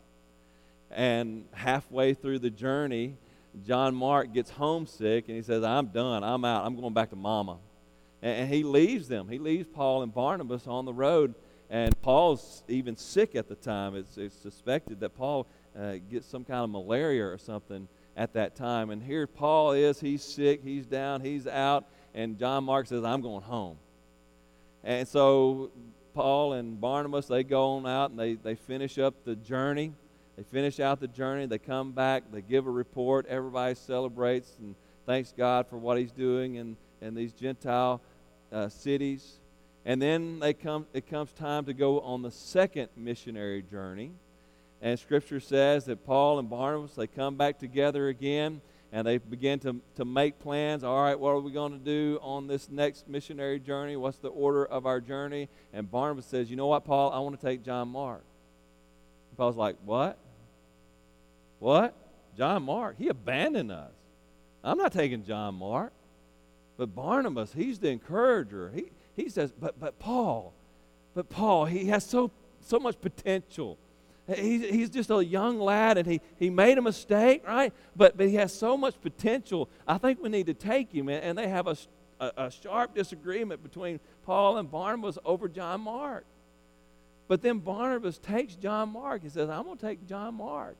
And 0.89 1.45
halfway 1.53 2.15
through 2.15 2.39
the 2.39 2.49
journey, 2.49 3.17
John 3.63 3.96
Mark 3.96 4.34
gets 4.34 4.50
homesick 4.50 5.28
and 5.28 5.38
he 5.38 5.44
says, 5.44 5.63
I'm 5.63 5.88
done. 5.88 6.24
I'm 6.24 6.44
out. 6.44 6.65
I'm 6.65 6.76
going 6.76 6.94
back 6.94 7.10
to 7.12 7.15
mama. 7.15 7.58
And, 8.22 8.50
he 8.50 8.63
leaves 8.63 9.08
them. 9.08 9.28
He 9.30 9.38
leaves 9.38 9.68
Paul 9.68 10.02
and 10.02 10.13
Barnabas 10.13 10.68
on 10.68 10.86
the 10.86 10.94
road. 10.94 11.36
And 11.70 12.00
Paul's 12.02 12.63
even 12.68 12.96
sick 12.96 13.36
at 13.36 13.48
the 13.48 13.56
time. 13.56 13.96
It's, 13.96 14.18
it's 14.18 14.36
suspected 14.36 15.00
that 15.00 15.15
Paul 15.15 15.48
uh, 15.80 15.96
gets 16.10 16.28
some 16.28 16.44
kind 16.44 16.63
of 16.63 16.70
malaria 16.70 17.26
or 17.26 17.38
something 17.38 17.88
at 18.18 18.34
that 18.34 18.56
time. 18.56 18.89
And 18.89 19.02
here 19.02 19.28
Paul 19.28 19.74
is. 19.74 20.00
He's 20.00 20.24
sick. 20.24 20.62
He's 20.63 20.86
down. 20.86 21.22
He's 21.22 21.48
out. 21.48 21.86
And 22.13 22.39
John 22.39 22.63
Mark 22.63 22.88
says, 22.88 23.04
I'm 23.04 23.22
going 23.22 23.44
home. 23.44 23.78
And 24.84 25.08
so 25.08 25.72
Paul 26.13 26.54
and 26.54 26.80
Barnabas, 26.80 27.28
they 27.28 27.44
go 27.44 27.78
on 27.78 27.88
out 27.88 28.12
and 28.12 28.20
they, 28.20 28.36
they 28.36 28.56
finish 28.56 28.98
up 28.98 29.26
the 29.26 29.36
journey. 29.36 29.94
They 30.38 30.43
finish 30.43 30.80
out 30.80 31.00
the 31.00 31.08
journey, 31.08 31.45
they 31.45 31.60
come 31.60 31.91
back, 31.91 32.24
they 32.32 32.41
give 32.41 32.67
a 32.67 32.71
report, 32.71 33.26
everybody 33.28 33.76
celebrates 33.76 34.52
and 34.60 34.76
thanks 35.06 35.34
God 35.36 35.67
for 35.67 35.78
what 35.78 35.98
He's 35.98 36.12
doing 36.12 36.56
in, 36.56 36.76
in 37.02 37.15
these 37.15 37.32
Gentile 37.32 38.02
uh, 38.52 38.67
cities. 38.69 39.39
And 39.86 40.02
then 40.02 40.39
they 40.39 40.54
come, 40.54 40.88
it 40.93 41.08
comes 41.08 41.32
time 41.32 41.65
to 41.65 41.74
go 41.74 42.02
on 42.02 42.21
the 42.21 42.32
second 42.32 42.89
missionary 42.98 43.62
journey. 43.62 44.12
And 44.82 45.00
Scripture 45.00 45.39
says 45.39 45.86
that 45.86 46.06
Paul 46.06 46.39
and 46.39 46.50
Barnabas, 46.50 46.95
they 46.95 47.08
come 47.08 47.36
back 47.36 47.60
together 47.60 48.08
again 48.08 48.62
and 48.91 49.06
they 49.06 49.17
begin 49.17 49.60
to, 49.60 49.82
to 49.95 50.06
make 50.06 50.39
plans. 50.39 50.84
All 50.84 51.02
right, 51.02 51.19
what 51.19 51.32
are 51.32 51.39
we 51.39 51.52
going 51.52 51.71
to 51.74 51.84
do 51.84 52.19
on 52.21 52.48
this 52.48 52.69
next 52.69 53.08
missionary 53.08 53.60
journey? 53.60 53.95
What's 53.95 54.17
the 54.17 54.30
order 54.30 54.65
of 54.65 54.86
our 54.86 55.02
journey? 55.02 55.50
And 55.74 55.89
Barnabas 55.89 56.26
says, 56.26 56.50
You 56.50 56.56
know 56.56 56.67
what, 56.67 56.86
Paul? 56.86 57.12
I 57.12 57.19
want 57.19 57.39
to 57.39 57.45
take 57.45 57.63
John 57.63 57.89
Mark. 57.89 58.24
Paul's 59.38 59.58
like, 59.58 59.76
What? 59.86 60.17
What? 61.60 61.94
John 62.38 62.63
Mark? 62.63 62.96
He 62.98 63.08
abandoned 63.08 63.72
us. 63.72 63.91
I'm 64.63 64.78
not 64.78 64.91
taking 64.91 65.24
John 65.24 65.56
Mark. 65.56 65.94
But 66.78 66.94
Barnabas, 66.94 67.54
he's 67.54 67.80
the 67.80 67.89
encourager. 67.89 68.72
He, 68.74 68.91
he 69.15 69.30
says, 69.30 69.52
But, 69.52 69.80
but 69.80 69.98
Paul, 70.00 70.54
but 71.13 71.30
Paul, 71.30 71.65
he 71.65 71.86
has 71.86 72.06
so, 72.06 72.32
so 72.62 72.80
much 72.80 73.00
potential. 73.00 73.78
He's, 74.28 74.63
he's 74.63 74.89
just 74.89 75.12
a 75.12 75.24
young 75.24 75.60
lad 75.60 76.00
and 76.00 76.08
he, 76.08 76.20
he 76.38 76.50
made 76.50 76.78
a 76.78 76.82
mistake, 76.82 77.48
right? 77.48 77.72
But, 77.96 78.18
but 78.18 78.28
he 78.28 78.36
has 78.36 78.52
so 78.52 78.76
much 78.76 79.00
potential. 79.02 79.70
I 79.88 80.00
think 80.00 80.22
we 80.22 80.30
need 80.30 80.48
to 80.48 80.54
take 80.54 80.91
him. 80.91 81.10
And, 81.10 81.24
and 81.24 81.38
they 81.38 81.48
have 81.48 81.68
a, 81.68 81.78
a, 82.20 82.32
a 82.46 82.52
sharp 82.52 82.96
disagreement 82.96 83.62
between 83.62 84.00
Paul 84.26 84.58
and 84.58 84.70
Barnabas 84.70 85.20
over 85.24 85.48
John 85.48 85.82
Mark. 85.82 86.26
But 87.28 87.41
then 87.41 87.60
Barnabas 87.60 88.18
takes 88.18 88.56
John 88.56 88.89
Mark. 88.89 89.22
He 89.22 89.30
says, 89.30 89.50
I'm 89.50 89.63
going 89.63 89.78
to 89.78 89.86
take 89.86 90.08
John 90.08 90.36
Mark. 90.36 90.76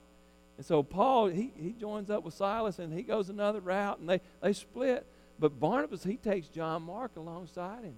And 0.56 0.64
so 0.64 0.82
Paul, 0.82 1.26
he, 1.28 1.52
he 1.56 1.72
joins 1.72 2.10
up 2.10 2.24
with 2.24 2.34
Silas 2.34 2.78
and 2.78 2.92
he 2.92 3.02
goes 3.02 3.28
another 3.28 3.60
route 3.60 3.98
and 3.98 4.08
they, 4.08 4.20
they 4.42 4.52
split. 4.52 5.06
But 5.38 5.60
Barnabas, 5.60 6.02
he 6.02 6.16
takes 6.16 6.48
John 6.48 6.82
Mark 6.82 7.16
alongside 7.16 7.84
him. 7.84 7.96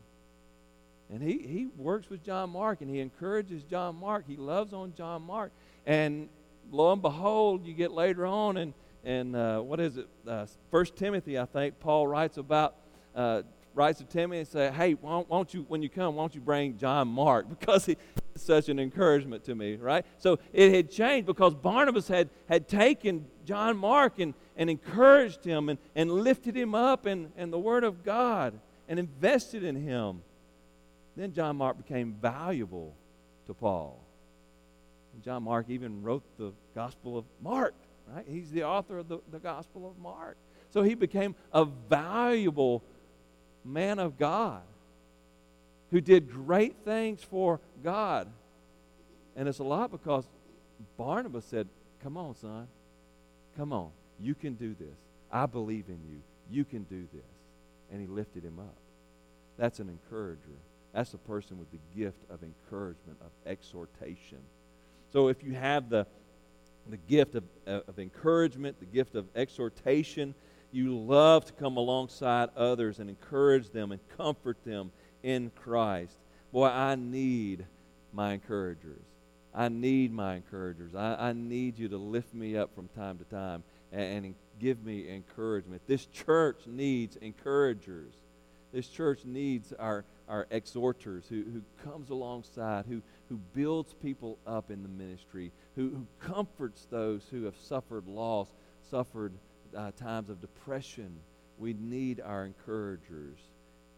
And 1.11 1.23
he, 1.23 1.38
he 1.38 1.68
works 1.77 2.11
with 2.11 2.25
John 2.25 2.51
Mark 2.51 2.81
and 2.81 2.90
he 2.90 3.01
encourages 3.01 3.62
John 3.62 3.97
Mark. 3.97 4.25
He 4.27 4.37
loves 4.37 4.73
on 4.73 4.92
John 4.94 5.23
Mark. 5.23 5.53
And 5.87 6.29
lo 6.71 6.92
and 6.92 7.01
behold, 7.01 7.64
you 7.64 7.75
get 7.75 7.92
later 7.92 8.27
on, 8.27 8.57
and, 8.57 8.75
and 9.05 9.35
uh, 9.35 9.61
what 9.61 9.81
is 9.81 9.97
it? 9.97 10.09
Uh, 10.27 10.47
First 10.71 10.97
Timothy, 10.97 11.38
I 11.38 11.47
think, 11.47 11.79
Paul 11.81 12.07
writes 12.07 12.37
about, 12.37 12.75
uh, 13.14 13.42
writes 13.75 14.01
to 14.01 14.05
Timothy 14.05 14.40
and 14.40 14.49
say, 14.49 14.71
hey, 14.71 14.94
why 14.94 15.25
won't 15.29 15.55
you, 15.55 15.64
when 15.68 15.83
you 15.83 15.88
come, 15.88 16.16
why 16.16 16.23
don't 16.23 16.35
you 16.35 16.40
bring 16.40 16.77
John 16.77 17.09
Mark? 17.09 17.47
Because 17.59 17.87
he 17.87 17.97
such 18.40 18.68
an 18.68 18.79
encouragement 18.79 19.44
to 19.44 19.55
me, 19.55 19.77
right? 19.77 20.05
So 20.18 20.38
it 20.53 20.74
had 20.74 20.90
changed 20.90 21.27
because 21.27 21.55
Barnabas 21.55 22.09
had, 22.09 22.29
had 22.48 22.68
taken 22.68 23.27
John 23.44 23.77
Mark 23.77 24.18
and, 24.18 24.35
and 24.57 24.68
encouraged 24.70 25.44
him 25.44 25.68
and, 25.68 25.79
and 25.94 26.11
lifted 26.11 26.57
him 26.57 26.74
up 26.74 27.07
in, 27.07 27.33
in 27.37 27.51
the 27.51 27.59
Word 27.59 27.85
of 27.85 28.05
God 28.05 28.59
and 28.88 28.98
invested 28.98 29.62
in 29.64 29.77
him. 29.77 30.22
Then 31.16 31.33
John 31.33 31.57
Mark 31.57 31.77
became 31.77 32.16
valuable 32.20 32.94
to 33.46 33.55
Paul. 33.55 34.01
And 35.14 35.22
John 35.22 35.42
Mark 35.42 35.66
even 35.68 36.03
wrote 36.03 36.22
the 36.38 36.53
Gospel 36.74 37.18
of 37.18 37.24
Mark, 37.42 37.74
right? 38.14 38.24
He's 38.29 38.51
the 38.51 38.64
author 38.64 38.98
of 38.98 39.09
the, 39.09 39.18
the 39.31 39.38
Gospel 39.38 39.88
of 39.88 39.98
Mark. 39.98 40.37
So 40.70 40.83
he 40.83 40.94
became 40.94 41.35
a 41.53 41.64
valuable 41.64 42.83
man 43.64 43.98
of 43.98 44.18
God 44.18 44.62
who 45.90 46.01
did 46.01 46.31
great 46.31 46.77
things 46.85 47.22
for 47.22 47.61
God. 47.83 48.29
And 49.37 49.48
it's 49.48 49.59
a 49.59 49.64
lot 49.64 49.90
because 49.90 50.27
Barnabas 50.96 51.44
said, 51.44 51.68
Come 52.03 52.16
on, 52.16 52.35
son. 52.37 52.68
Come 53.57 53.72
on. 53.72 53.90
You 54.20 54.35
can 54.35 54.55
do 54.55 54.74
this. 54.79 54.96
I 55.33 55.46
believe 55.46 55.85
in 55.88 56.01
you. 56.09 56.20
You 56.51 56.64
can 56.64 56.85
do 56.85 57.07
this. 57.12 57.22
And 57.90 58.01
he 58.01 58.07
lifted 58.07 58.44
him 58.44 58.59
up. 58.59 58.77
That's 59.57 59.81
an 59.81 59.88
encourager. 59.88 60.38
That's 60.92 61.12
a 61.14 61.18
person 61.18 61.59
with 61.59 61.70
the 61.70 61.81
gift 61.96 62.18
of 62.31 62.40
encouragement, 62.42 63.18
of 63.20 63.31
exhortation. 63.46 64.38
So 65.12 65.29
if 65.29 65.42
you 65.42 65.55
have 65.55 65.90
the, 65.90 66.07
the 66.88 66.96
gift 66.96 67.35
of, 67.35 67.44
of 67.66 67.98
encouragement, 67.98 68.79
the 68.79 68.87
gift 68.87 69.14
of 69.14 69.27
exhortation, 69.35 70.35
you 70.70 70.96
love 70.96 71.46
to 71.46 71.53
come 71.55 71.77
alongside 71.77 72.51
others 72.57 72.98
and 72.98 73.09
encourage 73.09 73.70
them 73.70 73.92
and 73.92 74.01
comfort 74.16 74.59
them 74.64 74.90
in 75.22 75.50
Christ. 75.62 76.16
Boy, 76.52 76.68
I 76.68 76.94
need 76.94 77.66
my 78.12 78.33
encouragers. 78.33 79.02
I 79.54 79.68
need 79.68 80.12
my 80.12 80.37
encouragers. 80.37 80.94
I, 80.94 81.28
I 81.28 81.33
need 81.33 81.78
you 81.78 81.88
to 81.88 81.96
lift 81.96 82.35
me 82.35 82.57
up 82.57 82.74
from 82.74 82.88
time 82.88 83.18
to 83.18 83.24
time 83.24 83.62
and, 83.92 84.26
and 84.26 84.35
give 84.59 84.85
me 84.85 85.09
encouragement. 85.11 85.83
This 85.87 86.07
church 86.07 86.61
needs 86.66 87.16
encouragers. 87.16 88.14
This 88.72 88.88
church 88.88 89.24
needs 89.24 89.72
our, 89.72 90.04
our 90.28 90.46
exhorters 90.50 91.24
who, 91.28 91.42
who 91.42 91.62
comes 91.90 92.11
alongside, 92.11 92.85
who, 92.87 93.02
who 93.28 93.38
builds 93.54 93.94
people 93.94 94.38
up 94.46 94.70
in 94.70 94.83
the 94.83 94.88
ministry, 94.88 95.52
who, 95.74 95.88
who 95.90 96.07
comforts 96.20 96.87
those 96.90 97.24
who 97.31 97.44
have 97.44 97.57
suffered 97.57 98.07
loss, 98.07 98.48
suffered 98.90 99.33
uh, 99.76 99.90
times 99.92 100.28
of 100.28 100.40
depression. 100.40 101.16
We 101.59 101.72
need 101.72 102.20
our 102.20 102.44
encouragers. 102.44 103.38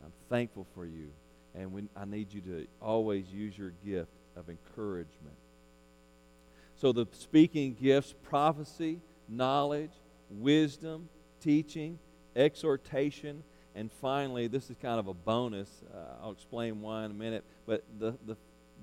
I'm 0.05 0.13
thankful 0.29 0.67
for 0.75 0.87
you. 0.87 1.11
And 1.55 1.73
we, 1.73 1.83
I 1.97 2.05
need 2.05 2.33
you 2.33 2.41
to 2.43 2.67
always 2.81 3.27
use 3.29 3.57
your 3.57 3.73
gift 3.85 4.13
of 4.37 4.49
encouragement. 4.49 5.37
So 6.77 6.93
the 6.93 7.07
speaking 7.13 7.77
gifts 7.81 8.15
prophecy, 8.23 9.01
knowledge, 9.29 9.91
wisdom, 10.31 11.09
teaching, 11.41 11.99
exhortation, 12.37 13.43
and 13.75 13.91
finally, 13.93 14.49
this 14.49 14.69
is 14.71 14.77
kind 14.81 14.99
of 14.99 15.07
a 15.07 15.15
bonus. 15.15 15.69
Uh, 15.93 16.23
I'll 16.23 16.33
explain 16.33 16.81
why 16.81 17.05
in 17.05 17.11
a 17.13 17.15
minute. 17.15 17.45
But 17.67 17.85
the, 17.99 18.17
the, 18.27 18.37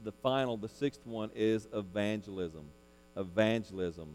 the 0.04 0.12
final, 0.12 0.58
the 0.58 0.70
sixth 0.70 1.06
one 1.06 1.30
is 1.36 1.68
evangelism. 1.74 2.66
Evangelism. 3.16 4.08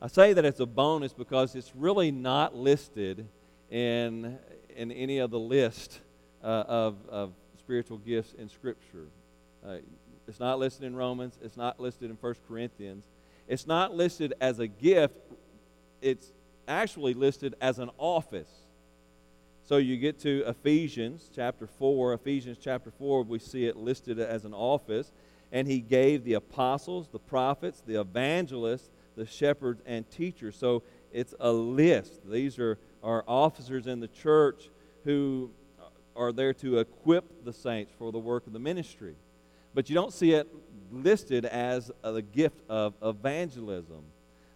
I 0.00 0.08
say 0.08 0.32
that 0.32 0.44
it's 0.44 0.60
a 0.60 0.66
bonus 0.66 1.12
because 1.12 1.54
it's 1.54 1.72
really 1.76 2.10
not 2.10 2.56
listed 2.56 3.28
in, 3.70 4.38
in 4.74 4.90
any 4.90 5.18
of 5.18 5.30
the 5.30 5.38
list 5.38 6.00
uh, 6.42 6.64
of, 6.68 6.96
of 7.08 7.32
spiritual 7.58 7.98
gifts 7.98 8.34
in 8.38 8.48
Scripture. 8.48 9.06
Uh, 9.64 9.76
it's 10.26 10.40
not 10.40 10.58
listed 10.58 10.84
in 10.84 10.96
Romans. 10.96 11.38
It's 11.42 11.56
not 11.56 11.80
listed 11.80 12.10
in 12.10 12.16
1 12.16 12.34
Corinthians. 12.48 13.04
It's 13.48 13.66
not 13.66 13.94
listed 13.94 14.34
as 14.40 14.58
a 14.58 14.66
gift. 14.66 15.14
It's 16.00 16.32
actually 16.68 17.14
listed 17.14 17.54
as 17.60 17.78
an 17.78 17.90
office. 17.98 18.50
So 19.64 19.76
you 19.76 19.96
get 19.96 20.20
to 20.20 20.44
Ephesians 20.46 21.30
chapter 21.34 21.66
4. 21.66 22.14
Ephesians 22.14 22.58
chapter 22.60 22.90
4, 22.90 23.22
we 23.22 23.38
see 23.38 23.66
it 23.66 23.76
listed 23.76 24.18
as 24.18 24.44
an 24.44 24.54
office. 24.54 25.12
And 25.52 25.68
he 25.68 25.80
gave 25.80 26.24
the 26.24 26.34
apostles, 26.34 27.08
the 27.12 27.18
prophets, 27.18 27.82
the 27.86 28.00
evangelists, 28.00 28.90
the 29.16 29.26
shepherds, 29.26 29.82
and 29.86 30.10
teachers. 30.10 30.56
So 30.56 30.82
it's 31.12 31.34
a 31.38 31.52
list. 31.52 32.28
These 32.28 32.58
are, 32.58 32.78
are 33.02 33.24
officers 33.28 33.86
in 33.86 34.00
the 34.00 34.08
church 34.08 34.70
who 35.04 35.50
are 36.16 36.32
there 36.32 36.52
to 36.54 36.78
equip 36.78 37.44
the 37.44 37.52
saints 37.52 37.92
for 37.98 38.12
the 38.12 38.18
work 38.18 38.46
of 38.46 38.52
the 38.52 38.58
ministry. 38.58 39.14
But 39.74 39.88
you 39.88 39.94
don't 39.94 40.12
see 40.12 40.32
it 40.32 40.48
listed 40.90 41.44
as 41.46 41.90
a 42.04 42.20
gift 42.20 42.60
of 42.68 42.94
evangelism. 43.02 44.02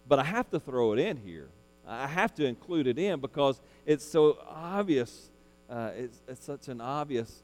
But 0.08 0.18
I 0.18 0.24
have 0.24 0.50
to 0.50 0.60
throw 0.60 0.92
it 0.92 0.98
in 0.98 1.16
here. 1.16 1.48
I 1.86 2.06
have 2.06 2.34
to 2.34 2.44
include 2.44 2.86
it 2.86 2.98
in 2.98 3.20
because 3.20 3.60
it's 3.84 4.04
so 4.04 4.38
obvious. 4.48 5.30
Uh, 5.70 5.90
it's, 5.96 6.20
it's, 6.28 6.44
such 6.44 6.68
an 6.68 6.80
obvious 6.80 7.42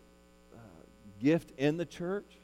uh, 0.52 0.58
gift 1.20 1.52
in 1.56 1.76
the 1.76 1.84
church 1.84 2.38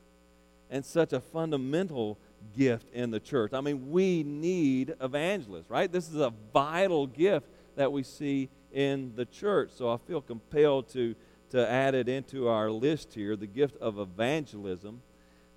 and 0.70 0.85
such 0.85 1.12
a 1.12 1.20
fundamental 1.20 2.18
gift 2.57 2.92
in 2.92 3.11
the 3.11 3.20
church. 3.20 3.52
I 3.52 3.61
mean, 3.61 3.90
we 3.90 4.22
need 4.22 4.94
evangelists, 5.00 5.70
right? 5.70 5.90
This 5.90 6.09
is 6.09 6.16
a 6.16 6.33
vital 6.52 7.07
gift 7.07 7.46
that 7.76 7.90
we 7.92 8.02
see 8.02 8.48
in 8.72 9.12
the 9.16 9.24
church. 9.24 9.70
So 9.74 9.90
I 9.90 9.96
feel 9.96 10.20
compelled 10.20 10.88
to, 10.92 11.14
to 11.50 11.68
add 11.68 11.94
it 11.94 12.08
into 12.08 12.48
our 12.48 12.70
list 12.70 13.14
here 13.14 13.37
the 13.37 13.46
gift 13.46 13.76
of 13.78 13.98
evangelism. 13.98 15.02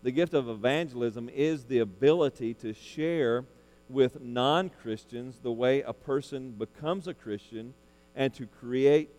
The 0.04 0.12
gift 0.12 0.34
of 0.34 0.50
evangelism 0.50 1.30
is 1.30 1.66
the 1.66 1.80
ability 1.80 2.54
to 2.56 2.74
share 2.74 3.46
with 3.90 4.22
non 4.22 4.70
Christians 4.70 5.40
the 5.42 5.52
way 5.52 5.82
a 5.82 5.94
person 5.94 6.52
becomes 6.52 7.08
a 7.08 7.14
Christian 7.14 7.74
and 8.16 8.34
to 8.34 8.46
create 8.46 9.10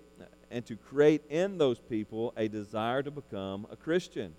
and 0.50 0.66
to 0.66 0.76
create 0.76 1.22
in 1.30 1.56
those 1.56 1.78
people 1.78 2.32
a 2.36 2.48
desire 2.48 3.02
to 3.02 3.10
become 3.10 3.66
a 3.70 3.76
Christian. 3.76 4.34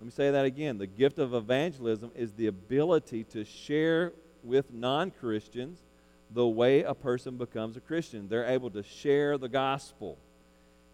Let 0.00 0.06
me 0.06 0.10
say 0.10 0.30
that 0.30 0.44
again. 0.44 0.78
The 0.78 0.86
gift 0.86 1.18
of 1.18 1.34
evangelism 1.34 2.10
is 2.14 2.32
the 2.32 2.46
ability 2.46 3.24
to 3.24 3.44
share 3.44 4.12
with 4.42 4.72
non 4.72 5.10
Christians 5.10 5.78
the 6.30 6.46
way 6.46 6.82
a 6.82 6.94
person 6.94 7.36
becomes 7.36 7.76
a 7.76 7.80
Christian. 7.80 8.28
They're 8.28 8.46
able 8.46 8.70
to 8.70 8.82
share 8.82 9.38
the 9.38 9.48
gospel 9.48 10.18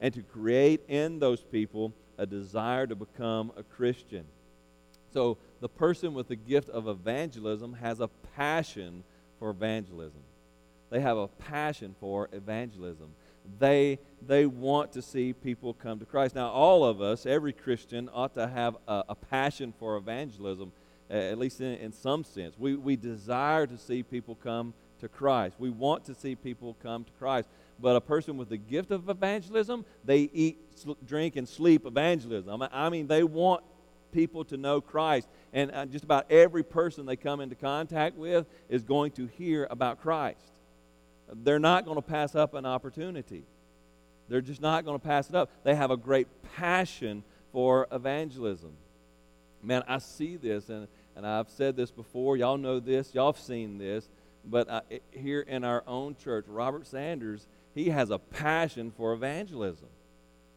and 0.00 0.12
to 0.14 0.22
create 0.22 0.80
in 0.88 1.18
those 1.18 1.42
people 1.42 1.92
a 2.18 2.26
desire 2.26 2.86
to 2.86 2.94
become 2.94 3.52
a 3.56 3.62
Christian. 3.62 4.24
So, 5.12 5.38
the 5.60 5.68
person 5.68 6.14
with 6.14 6.28
the 6.28 6.36
gift 6.36 6.68
of 6.68 6.88
evangelism 6.88 7.74
has 7.74 8.00
a 8.00 8.08
passion 8.36 9.02
for 9.38 9.50
evangelism. 9.50 10.20
They 10.90 11.00
have 11.00 11.16
a 11.16 11.28
passion 11.28 11.94
for 12.00 12.28
evangelism. 12.32 13.08
They, 13.58 13.98
they 14.26 14.46
want 14.46 14.92
to 14.92 15.02
see 15.02 15.32
people 15.32 15.74
come 15.74 15.98
to 15.98 16.04
Christ. 16.04 16.34
Now, 16.34 16.48
all 16.48 16.84
of 16.84 17.00
us, 17.00 17.26
every 17.26 17.52
Christian, 17.52 18.08
ought 18.12 18.34
to 18.34 18.46
have 18.46 18.76
a, 18.86 19.04
a 19.10 19.14
passion 19.14 19.72
for 19.78 19.96
evangelism. 19.96 20.72
at 21.08 21.38
least 21.38 21.60
in, 21.60 21.74
in 21.74 21.92
some 21.92 22.22
sense. 22.22 22.56
We, 22.58 22.76
we 22.76 22.96
desire 22.96 23.66
to 23.66 23.76
see 23.76 24.02
people 24.02 24.36
come 24.36 24.74
to 25.00 25.08
Christ. 25.08 25.56
We 25.58 25.70
want 25.70 26.04
to 26.06 26.14
see 26.14 26.34
people 26.34 26.76
come 26.82 27.04
to 27.04 27.12
Christ. 27.18 27.48
But 27.80 27.96
a 27.96 28.00
person 28.00 28.36
with 28.36 28.48
the 28.48 28.58
gift 28.58 28.90
of 28.90 29.08
evangelism, 29.08 29.84
they 30.04 30.30
eat, 30.32 30.58
sl- 30.76 30.92
drink, 31.06 31.36
and 31.36 31.48
sleep 31.48 31.86
evangelism. 31.86 32.62
I 32.72 32.90
mean, 32.90 33.06
they 33.06 33.22
want 33.22 33.64
people 34.12 34.44
to 34.46 34.56
know 34.56 34.80
Christ. 34.80 35.28
And 35.52 35.72
uh, 35.72 35.86
just 35.86 36.04
about 36.04 36.30
every 36.30 36.62
person 36.62 37.06
they 37.06 37.16
come 37.16 37.40
into 37.40 37.54
contact 37.54 38.16
with 38.16 38.46
is 38.68 38.82
going 38.82 39.12
to 39.12 39.26
hear 39.26 39.66
about 39.70 40.00
Christ. 40.00 40.52
They're 41.32 41.58
not 41.58 41.84
going 41.84 41.96
to 41.96 42.02
pass 42.02 42.34
up 42.34 42.54
an 42.54 42.66
opportunity. 42.66 43.44
They're 44.28 44.40
just 44.40 44.60
not 44.60 44.84
going 44.84 44.98
to 44.98 45.04
pass 45.04 45.28
it 45.28 45.34
up. 45.34 45.50
They 45.64 45.74
have 45.74 45.90
a 45.90 45.96
great 45.96 46.28
passion 46.54 47.24
for 47.52 47.86
evangelism. 47.90 48.72
Man, 49.62 49.82
I 49.88 49.98
see 49.98 50.36
this, 50.36 50.68
and, 50.68 50.86
and 51.16 51.26
I've 51.26 51.50
said 51.50 51.76
this 51.76 51.90
before. 51.90 52.36
Y'all 52.36 52.58
know 52.58 52.80
this. 52.80 53.14
Y'all 53.14 53.32
have 53.32 53.40
seen 53.40 53.78
this. 53.78 54.08
But 54.44 54.68
uh, 54.68 54.80
here 55.10 55.40
in 55.40 55.64
our 55.64 55.84
own 55.86 56.16
church, 56.16 56.46
Robert 56.48 56.86
Sanders, 56.86 57.46
he 57.74 57.90
has 57.90 58.10
a 58.10 58.18
passion 58.18 58.90
for 58.90 59.12
evangelism. 59.12 59.88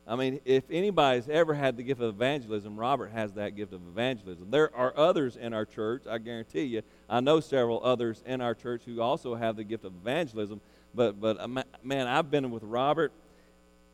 I 0.05 0.17
mean, 0.17 0.41
if 0.43 0.65
anybody's 0.69 1.29
ever 1.29 1.53
had 1.53 1.77
the 1.77 1.83
gift 1.83 2.01
of 2.01 2.09
evangelism, 2.09 2.77
Robert 2.77 3.11
has 3.11 3.33
that 3.33 3.55
gift 3.55 3.71
of 3.71 3.81
evangelism. 3.87 4.51
There 4.51 4.75
are 4.75 4.93
others 4.97 5.37
in 5.37 5.53
our 5.53 5.65
church, 5.65 6.03
I 6.09 6.17
guarantee 6.17 6.63
you. 6.63 6.81
I 7.09 7.21
know 7.21 7.39
several 7.39 7.81
others 7.83 8.21
in 8.25 8.41
our 8.41 8.53
church 8.53 8.81
who 8.85 8.99
also 8.99 9.35
have 9.35 9.55
the 9.55 9.63
gift 9.63 9.85
of 9.85 9.93
evangelism. 9.93 10.59
But, 10.93 11.21
but 11.21 11.39
uh, 11.39 11.47
man, 11.47 12.07
I've 12.07 12.29
been 12.29 12.51
with 12.51 12.63
Robert 12.63 13.13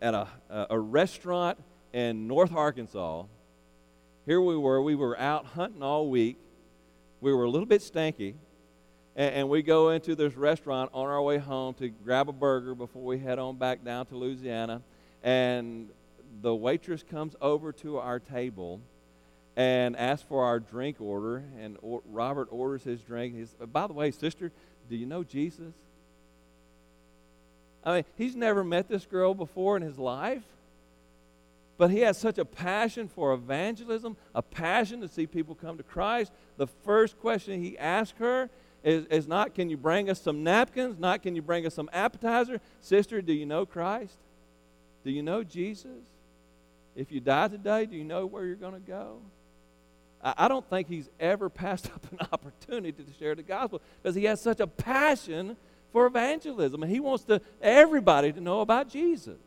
at 0.02 0.16
a, 0.16 0.28
a 0.50 0.80
restaurant 0.80 1.60
in 1.94 2.28
North 2.28 2.54
Arkansas. 2.54 3.26
Here 4.26 4.42
we 4.42 4.58
were. 4.58 4.82
We 4.82 4.96
were 4.96 5.18
out 5.20 5.46
hunting 5.46 5.84
all 5.84 6.10
week. 6.10 6.38
We 7.22 7.34
were 7.34 7.44
a 7.44 7.50
little 7.50 7.68
bit 7.68 7.82
stanky. 7.82 8.34
And, 9.20 9.36
and 9.36 9.50
we 9.50 9.62
go 9.62 9.90
into 9.90 10.16
this 10.16 10.36
restaurant 10.36 10.90
on 10.94 11.08
our 11.08 11.22
way 11.22 11.38
home 11.38 11.74
to 11.76 11.90
grab 11.90 12.30
a 12.30 12.32
burger 12.32 12.74
before 12.74 13.04
we 13.04 13.20
head 13.20 13.38
on 13.38 13.58
back 13.58 13.84
down 13.84 14.06
to 14.08 14.16
Louisiana. 14.16 14.82
And 15.22 15.90
the 16.42 16.56
waitress 16.56 17.04
comes 17.04 17.36
over 17.42 17.74
to 17.74 17.98
our 17.98 18.20
table 18.20 18.80
and 19.58 19.98
asks 19.98 20.26
for 20.28 20.46
our 20.46 20.62
drink 20.62 21.02
order. 21.02 21.44
And 21.60 21.78
Robert 21.82 22.48
orders 22.50 22.84
his 22.84 23.02
drink. 23.02 23.36
He's, 23.36 23.54
uh, 23.62 23.66
by 23.66 23.88
the 23.88 23.94
way, 23.94 24.10
sister, 24.12 24.54
do 24.90 24.96
you 24.96 25.06
know 25.06 25.26
Jesus? 25.26 25.74
I 27.84 27.96
mean, 27.96 28.06
he's 28.18 28.38
never 28.38 28.64
met 28.64 28.88
this 28.88 29.06
girl 29.06 29.34
before 29.34 29.76
in 29.76 29.84
his 29.84 29.98
life, 29.98 30.44
but 31.78 31.92
he 31.92 32.00
has 32.00 32.18
such 32.18 32.38
a 32.38 32.46
passion 32.46 33.10
for 33.10 33.34
evangelism, 33.34 34.16
a 34.34 34.42
passion 34.42 35.02
to 35.02 35.10
see 35.10 35.28
people 35.28 35.56
come 35.56 35.78
to 35.78 35.84
Christ. 35.84 36.32
The 36.56 36.68
first 36.68 37.20
question 37.20 37.62
he 37.62 37.78
asks 37.78 38.18
her 38.20 38.50
is, 38.84 39.06
is 39.08 39.28
not, 39.28 39.56
Can 39.56 39.70
you 39.70 39.78
bring 39.78 40.10
us 40.10 40.22
some 40.22 40.44
napkins? 40.44 41.00
Not, 41.00 41.24
Can 41.24 41.36
you 41.36 41.42
bring 41.42 41.66
us 41.66 41.74
some 41.74 41.90
appetizer? 41.92 42.60
Sister, 42.82 43.22
do 43.22 43.34
you 43.34 43.46
know 43.46 43.66
Christ? 43.66 44.18
Do 45.04 45.12
you 45.12 45.24
know 45.24 45.44
Jesus? 45.44 46.04
If 46.96 47.12
you 47.12 47.20
die 47.20 47.48
today, 47.48 47.86
do 47.86 47.96
you 47.96 48.04
know 48.04 48.26
where 48.26 48.46
you're 48.46 48.56
going 48.56 48.74
to 48.74 48.80
go? 48.80 49.20
I 50.22 50.50
don't 50.50 50.70
think 50.70 50.88
he's 50.88 51.10
ever 51.20 51.50
passed 51.50 51.88
up 51.88 52.06
an 52.12 52.28
opportunity 52.32 53.04
to 53.04 53.14
share 53.18 53.36
the 53.36 53.44
gospel 53.44 53.82
because 54.02 54.16
he 54.16 54.26
has 54.26 54.42
such 54.42 54.60
a 54.60 54.68
passion 54.68 55.56
for 55.92 56.06
evangelism 56.06 56.84
and 56.84 56.92
he 56.92 57.00
wants 57.00 57.24
to 57.26 57.42
everybody 57.62 58.32
to 58.34 58.42
know 58.42 58.62
about 58.62 58.90
Jesus. 58.90 59.38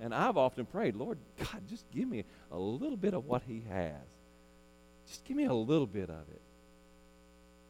And 0.00 0.12
I've 0.14 0.36
often 0.36 0.66
prayed, 0.66 0.96
Lord 0.96 1.18
God, 1.38 1.62
just 1.68 1.88
give 1.92 2.08
me 2.08 2.24
a 2.50 2.58
little 2.58 2.96
bit 2.96 3.14
of 3.14 3.26
what 3.26 3.42
he 3.46 3.62
has. 3.70 3.92
Just 5.06 5.24
give 5.24 5.36
me 5.36 5.44
a 5.44 5.54
little 5.54 5.86
bit 5.86 6.10
of 6.10 6.28
it. 6.28 6.40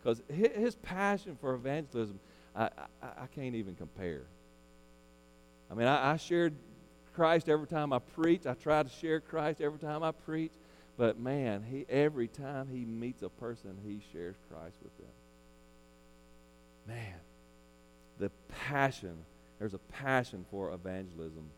Because 0.05 0.23
his 0.29 0.75
passion 0.75 1.39
for 1.41 1.55
evangelism, 1.55 2.21
I, 2.55 2.65
I, 3.03 3.07
I 3.23 3.27
can't 3.35 3.55
even 3.55 3.75
compare. 3.75 4.25
I 5.71 5.75
mean, 5.75 5.87
I, 5.87 6.13
I 6.13 6.17
shared 6.19 6.55
Christ 7.15 7.49
every 7.49 7.67
time 7.67 7.93
I 7.93 8.01
preach. 8.01 8.47
I 8.47 8.53
try 8.53 8.83
to 8.83 8.89
share 8.89 9.21
Christ 9.21 9.63
every 9.63 9.79
time 9.79 10.03
I 10.03 10.13
preach. 10.13 10.53
But 10.99 11.19
man, 11.19 11.65
he 11.69 11.87
every 11.89 12.29
time 12.29 12.69
he 12.71 12.85
meets 12.85 13.23
a 13.23 13.31
person, 13.31 13.79
he 13.85 14.01
shares 14.13 14.37
Christ 14.51 14.77
with 14.83 14.97
them. 14.99 15.07
Man, 16.87 17.15
the 18.19 18.31
passion, 18.67 19.17
there's 19.59 19.75
a 19.75 19.79
passion 19.79 20.45
for 20.51 20.73
evangelism. 20.73 21.51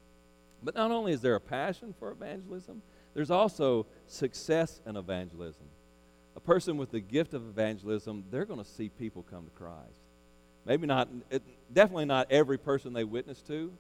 But 0.63 0.77
not 0.77 0.93
only 0.93 1.13
is 1.13 1.21
there 1.21 1.35
a 1.35 1.41
passion 1.41 1.95
for 1.99 2.13
evangelism, 2.13 2.81
there's 3.13 3.31
also 3.31 3.87
success 4.07 4.81
in 4.87 4.97
evangelism. 4.97 5.67
A 6.37 6.41
person 6.41 6.77
with 6.77 6.91
the 6.91 7.01
gift 7.01 7.35
of 7.35 7.43
evangelism, 7.43 8.25
they're 8.31 8.45
going 8.45 8.63
to 8.63 8.71
see 8.71 8.89
people 8.91 9.25
come 9.31 9.45
to 9.45 9.51
Christ. 9.53 10.01
Maybe 10.67 10.87
not, 10.87 11.09
it, 11.31 11.43
definitely 11.73 12.05
not 12.05 12.31
every 12.31 12.59
person 12.59 12.93
they 12.93 13.05
witness 13.05 13.41
to, 13.43 13.73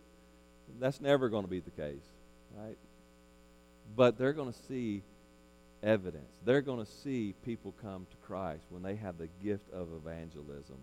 that's 0.80 1.00
never 1.00 1.28
going 1.28 1.44
to 1.44 1.50
be 1.50 1.61
the 1.61 1.70
case, 1.70 2.04
right? 2.57 2.76
But 3.94 4.18
they're 4.18 4.32
going 4.32 4.52
to 4.52 4.59
see 4.68 5.02
evidence. 5.82 6.32
They're 6.44 6.62
going 6.62 6.84
to 6.84 6.90
see 6.90 7.34
people 7.44 7.74
come 7.82 8.07
to 8.11 8.16
Christ 8.26 8.64
when 8.70 8.82
they 8.82 8.96
have 8.96 9.18
the 9.18 9.28
gift 9.42 9.70
of 9.72 9.88
evangelism. 9.92 10.78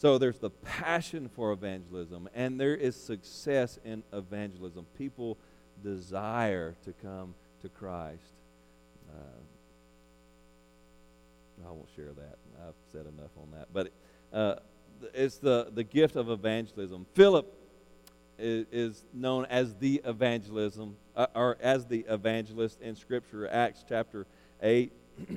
So 0.00 0.16
there's 0.18 0.38
the 0.38 0.50
passion 0.50 1.28
for 1.28 1.52
evangelism, 1.52 2.28
and 2.34 2.58
there 2.58 2.74
is 2.74 2.94
success 2.96 3.78
in 3.84 4.02
evangelism. 4.12 4.86
People 4.96 5.36
desire 5.82 6.74
to 6.84 6.92
come 7.02 7.34
to 7.62 7.68
Christ. 7.68 8.22
Uh, 9.10 9.22
I 11.66 11.70
won't 11.70 11.88
share 11.94 12.12
that. 12.12 12.38
I've 12.66 12.74
said 12.92 13.06
enough 13.06 13.30
on 13.40 13.50
that. 13.52 13.68
But 13.72 13.92
uh, 14.32 14.56
it's 15.14 15.38
the, 15.38 15.70
the 15.72 15.84
gift 15.84 16.16
of 16.16 16.30
evangelism. 16.30 17.06
Philip 17.14 17.52
is, 18.38 18.66
is 18.70 19.04
known 19.12 19.46
as 19.46 19.74
the 19.74 20.00
evangelism, 20.04 20.96
uh, 21.16 21.26
or 21.34 21.56
as 21.60 21.86
the 21.86 22.04
evangelist 22.08 22.80
in 22.80 22.94
Scripture. 22.94 23.48
Acts 23.48 23.84
chapter 23.88 24.26
8 24.62 24.92
uh, 25.20 25.34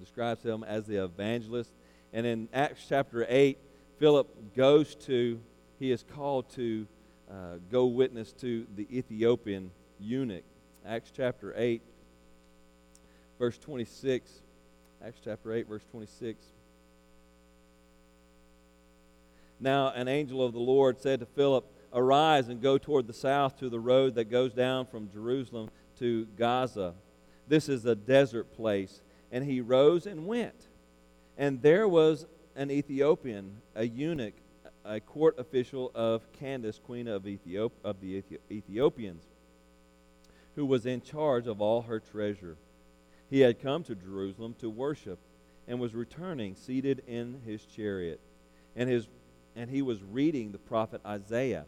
describes 0.00 0.42
him 0.42 0.64
as 0.64 0.84
the 0.86 1.02
evangelist. 1.04 1.70
And 2.12 2.26
in 2.26 2.48
Acts 2.52 2.84
chapter 2.88 3.26
8, 3.28 3.58
Philip 3.98 4.54
goes 4.54 4.94
to, 4.96 5.40
he 5.78 5.90
is 5.90 6.04
called 6.14 6.50
to 6.50 6.86
uh, 7.30 7.56
go 7.70 7.86
witness 7.86 8.32
to 8.32 8.66
the 8.76 8.86
Ethiopian 8.96 9.70
eunuch. 9.98 10.44
Acts 10.86 11.10
chapter 11.14 11.54
8, 11.56 11.80
verse 13.38 13.58
26. 13.58 14.42
Acts 15.06 15.20
chapter 15.22 15.52
8, 15.52 15.68
verse 15.68 15.82
26. 15.90 16.42
Now 19.60 19.92
an 19.94 20.08
angel 20.08 20.42
of 20.42 20.54
the 20.54 20.58
Lord 20.58 20.98
said 20.98 21.20
to 21.20 21.26
Philip, 21.26 21.66
Arise 21.92 22.48
and 22.48 22.62
go 22.62 22.78
toward 22.78 23.06
the 23.06 23.12
south 23.12 23.58
to 23.58 23.68
the 23.68 23.78
road 23.78 24.14
that 24.14 24.30
goes 24.30 24.54
down 24.54 24.86
from 24.86 25.10
Jerusalem 25.10 25.68
to 25.98 26.24
Gaza. 26.38 26.94
This 27.46 27.68
is 27.68 27.84
a 27.84 27.94
desert 27.94 28.54
place. 28.54 29.02
And 29.30 29.44
he 29.44 29.60
rose 29.60 30.06
and 30.06 30.26
went. 30.26 30.68
And 31.36 31.60
there 31.60 31.86
was 31.86 32.24
an 32.56 32.70
Ethiopian, 32.70 33.58
a 33.74 33.86
eunuch, 33.86 34.34
a 34.86 35.00
court 35.00 35.38
official 35.38 35.92
of 35.94 36.32
Candace, 36.32 36.80
queen 36.82 37.08
of, 37.08 37.24
Ethiop- 37.24 37.72
of 37.84 38.00
the 38.00 38.22
Ethiopians, 38.50 39.24
who 40.54 40.64
was 40.64 40.86
in 40.86 41.02
charge 41.02 41.46
of 41.46 41.60
all 41.60 41.82
her 41.82 42.00
treasure. 42.00 42.56
He 43.34 43.40
had 43.40 43.60
come 43.60 43.82
to 43.82 43.96
Jerusalem 43.96 44.54
to 44.60 44.70
worship 44.70 45.18
and 45.66 45.80
was 45.80 45.92
returning 45.92 46.54
seated 46.54 47.02
in 47.08 47.40
his 47.44 47.66
chariot. 47.66 48.20
And 48.76 48.88
his 48.88 49.08
and 49.56 49.68
he 49.68 49.82
was 49.82 50.04
reading 50.04 50.52
the 50.52 50.58
prophet 50.58 51.00
Isaiah. 51.04 51.64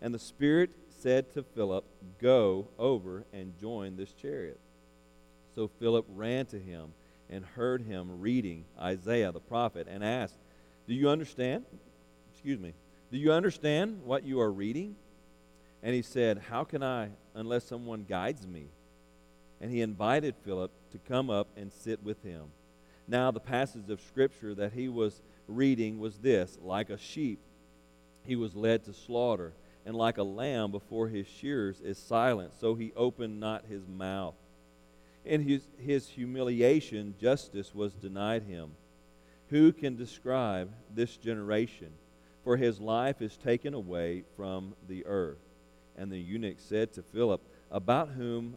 And 0.00 0.14
the 0.14 0.20
Spirit 0.20 0.70
said 1.00 1.34
to 1.34 1.42
Philip, 1.42 1.84
Go 2.20 2.68
over 2.78 3.24
and 3.32 3.58
join 3.58 3.96
this 3.96 4.12
chariot. 4.12 4.60
So 5.56 5.66
Philip 5.80 6.06
ran 6.14 6.46
to 6.46 6.60
him 6.60 6.92
and 7.28 7.44
heard 7.44 7.82
him 7.82 8.20
reading 8.20 8.64
Isaiah 8.80 9.32
the 9.32 9.40
prophet 9.40 9.88
and 9.90 10.04
asked, 10.04 10.38
Do 10.86 10.94
you 10.94 11.08
understand? 11.08 11.64
Excuse 12.30 12.60
me. 12.60 12.72
Do 13.10 13.18
you 13.18 13.32
understand 13.32 14.04
what 14.04 14.22
you 14.22 14.40
are 14.40 14.52
reading? 14.52 14.94
And 15.82 15.92
he 15.92 16.02
said, 16.02 16.38
How 16.50 16.62
can 16.62 16.84
I 16.84 17.08
unless 17.34 17.64
someone 17.64 18.04
guides 18.08 18.46
me? 18.46 18.68
And 19.60 19.72
he 19.72 19.80
invited 19.80 20.36
Philip 20.44 20.70
to 20.92 20.98
come 20.98 21.30
up 21.30 21.48
and 21.56 21.72
sit 21.72 22.02
with 22.02 22.22
him. 22.22 22.44
Now, 23.08 23.30
the 23.30 23.40
passage 23.40 23.90
of 23.90 24.00
Scripture 24.00 24.54
that 24.54 24.72
he 24.72 24.88
was 24.88 25.22
reading 25.48 25.98
was 25.98 26.18
this 26.18 26.58
Like 26.62 26.90
a 26.90 26.98
sheep, 26.98 27.40
he 28.24 28.36
was 28.36 28.54
led 28.54 28.84
to 28.84 28.92
slaughter, 28.92 29.52
and 29.84 29.96
like 29.96 30.18
a 30.18 30.22
lamb 30.22 30.70
before 30.70 31.08
his 31.08 31.26
shears 31.26 31.80
is 31.80 31.98
silent, 31.98 32.52
so 32.60 32.74
he 32.74 32.92
opened 32.94 33.40
not 33.40 33.64
his 33.66 33.86
mouth. 33.88 34.34
In 35.24 35.42
his, 35.42 35.62
his 35.78 36.08
humiliation, 36.08 37.14
justice 37.20 37.74
was 37.74 37.92
denied 37.94 38.44
him. 38.44 38.72
Who 39.48 39.72
can 39.72 39.96
describe 39.96 40.72
this 40.94 41.16
generation? 41.16 41.92
For 42.44 42.56
his 42.56 42.80
life 42.80 43.20
is 43.20 43.36
taken 43.36 43.74
away 43.74 44.24
from 44.36 44.74
the 44.88 45.04
earth. 45.06 45.38
And 45.96 46.10
the 46.10 46.18
eunuch 46.18 46.58
said 46.58 46.92
to 46.94 47.02
Philip, 47.02 47.42
About 47.70 48.10
whom 48.10 48.56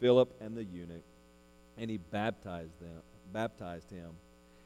Philip 0.00 0.36
and 0.40 0.56
the 0.56 0.64
eunuch, 0.64 1.04
and 1.78 1.90
he 1.90 1.96
baptized 1.96 2.80
them, 2.80 3.02
baptized 3.32 3.90
him. 3.90 4.12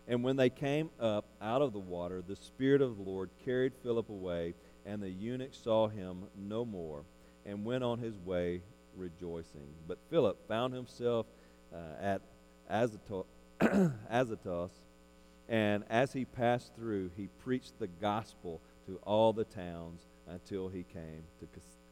And 0.09 0.25
when 0.25 0.37
they 0.37 0.51
came 0.51 0.91
up 0.99 1.27
out 1.41 1.63
of 1.63 1.73
the 1.73 1.79
water, 1.79 2.23
the 2.27 2.37
Spirit 2.37 2.83
of 2.83 2.97
the 2.97 3.03
Lord 3.03 3.31
carried 3.45 3.73
Philip 3.83 4.09
away, 4.09 4.55
and 4.85 5.03
the 5.03 5.11
eunuch 5.11 5.55
saw 5.55 5.89
him 5.89 6.25
no 6.37 6.65
more, 6.65 7.05
and 7.47 7.65
went 7.65 7.85
on 7.85 7.99
his 7.99 8.19
way 8.19 8.63
rejoicing. 8.97 9.75
But 9.87 9.99
Philip 10.11 10.49
found 10.49 10.75
himself 10.75 11.27
uh, 11.73 11.77
at 12.01 12.23
Azotus, 12.69 13.27
and 15.49 15.85
as 15.89 16.13
he 16.13 16.25
passed 16.25 16.75
through, 16.75 17.11
he 17.17 17.29
preached 17.45 17.79
the 17.79 17.87
gospel 17.87 18.61
to 18.87 18.97
all 19.05 19.33
the 19.33 19.45
towns 19.45 20.07
until 20.29 20.69
he 20.69 20.83
came 20.83 21.25
to 21.39 21.47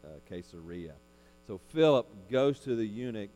uh, 0.05 0.09
Caesarea. 0.29 0.95
So 1.49 1.59
Philip 1.73 2.07
goes 2.31 2.61
to 2.61 2.77
the 2.77 2.85
eunuch 2.85 3.31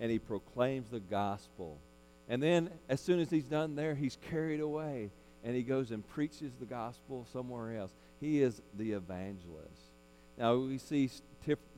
and 0.00 0.10
he 0.10 0.18
proclaims 0.18 0.90
the 0.90 1.00
gospel. 1.00 1.78
And 2.26 2.42
then, 2.42 2.70
as 2.88 3.00
soon 3.00 3.20
as 3.20 3.30
he's 3.30 3.44
done 3.44 3.76
there, 3.76 3.94
he's 3.94 4.16
carried 4.30 4.60
away 4.60 5.10
and 5.44 5.54
he 5.54 5.62
goes 5.62 5.90
and 5.90 6.06
preaches 6.08 6.52
the 6.58 6.64
gospel 6.64 7.26
somewhere 7.30 7.76
else. 7.76 7.92
He 8.20 8.40
is 8.40 8.62
the 8.78 8.92
evangelist. 8.92 9.92
Now, 10.38 10.56
we 10.56 10.78
see 10.78 11.10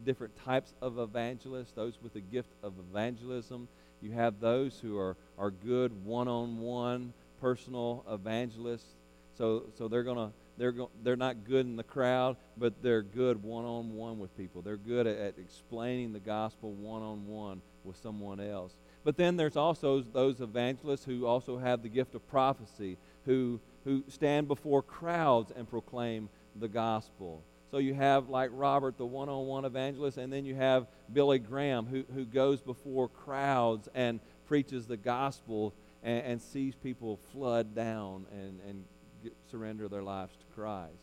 different 0.05 0.37
types 0.45 0.75
of 0.81 0.99
evangelists, 0.99 1.73
those 1.73 1.99
with 2.01 2.13
the 2.13 2.21
gift 2.21 2.51
of 2.63 2.75
evangelism. 2.91 3.69
You 4.01 4.13
have 4.13 4.39
those 4.39 4.79
who 4.79 4.97
are, 4.97 5.17
are 5.39 5.51
good 5.51 6.05
one 6.05 6.29
on 6.29 6.61
one 6.61 7.13
personal 7.41 8.05
evangelists. 8.09 8.95
So, 9.37 9.65
so 9.77 9.89
they're 9.89 10.05
going 10.05 10.29
to 10.29 10.33
they're, 10.61 10.73
go- 10.73 10.91
they're 11.03 11.17
not 11.17 11.45
good 11.45 11.65
in 11.65 11.77
the 11.77 11.83
crowd, 11.83 12.37
but 12.59 12.83
they're 12.83 13.01
good 13.01 13.43
one 13.43 13.65
on 13.65 13.95
one 13.95 14.19
with 14.19 14.37
people. 14.37 14.61
They're 14.61 14.77
good 14.77 15.07
at, 15.07 15.17
at 15.17 15.39
explaining 15.39 16.13
the 16.13 16.21
gospel 16.21 16.73
one 16.73 17.01
on 17.01 17.27
one 17.27 17.63
with 17.83 17.97
someone 17.97 18.41
else. 18.41 18.75
But 19.03 19.17
then 19.17 19.39
there's 19.39 19.57
also 19.57 20.03
those 20.03 20.43
evangelists 20.43 21.07
who 21.07 21.25
also 21.25 21.57
have 21.57 21.83
the 21.83 21.89
gift 21.89 22.15
of 22.15 22.29
prophecy, 22.29 22.99
who, 23.25 23.59
who 23.85 24.05
stand 24.09 24.49
before 24.49 24.83
crowds 24.83 25.51
and 25.51 25.67
proclaim 25.67 26.29
the 26.55 26.69
gospel. 26.69 27.43
So 27.71 27.79
you 27.79 27.95
have 27.95 28.29
like 28.29 28.51
Robert, 28.53 28.99
the 28.99 29.07
one 29.07 29.31
on 29.31 29.47
one 29.47 29.65
evangelist, 29.65 30.19
and 30.19 30.31
then 30.31 30.45
you 30.45 30.57
have 30.57 30.89
Billy 31.11 31.39
Graham, 31.39 31.87
who, 31.87 32.05
who 32.15 32.27
goes 32.27 32.61
before 32.61 33.09
crowds 33.09 33.89
and 33.95 34.21
preaches 34.47 34.87
the 34.87 34.99
gospel 34.99 35.73
and, 36.03 36.23
and 36.23 36.43
sees 36.43 36.75
people 36.75 37.19
flood 37.33 37.75
down 37.75 38.27
and, 38.31 38.61
and 38.69 38.85
get, 39.23 39.35
surrender 39.51 39.89
their 39.89 40.03
lives 40.03 40.35
to 40.37 40.45
Christ. 40.55 40.95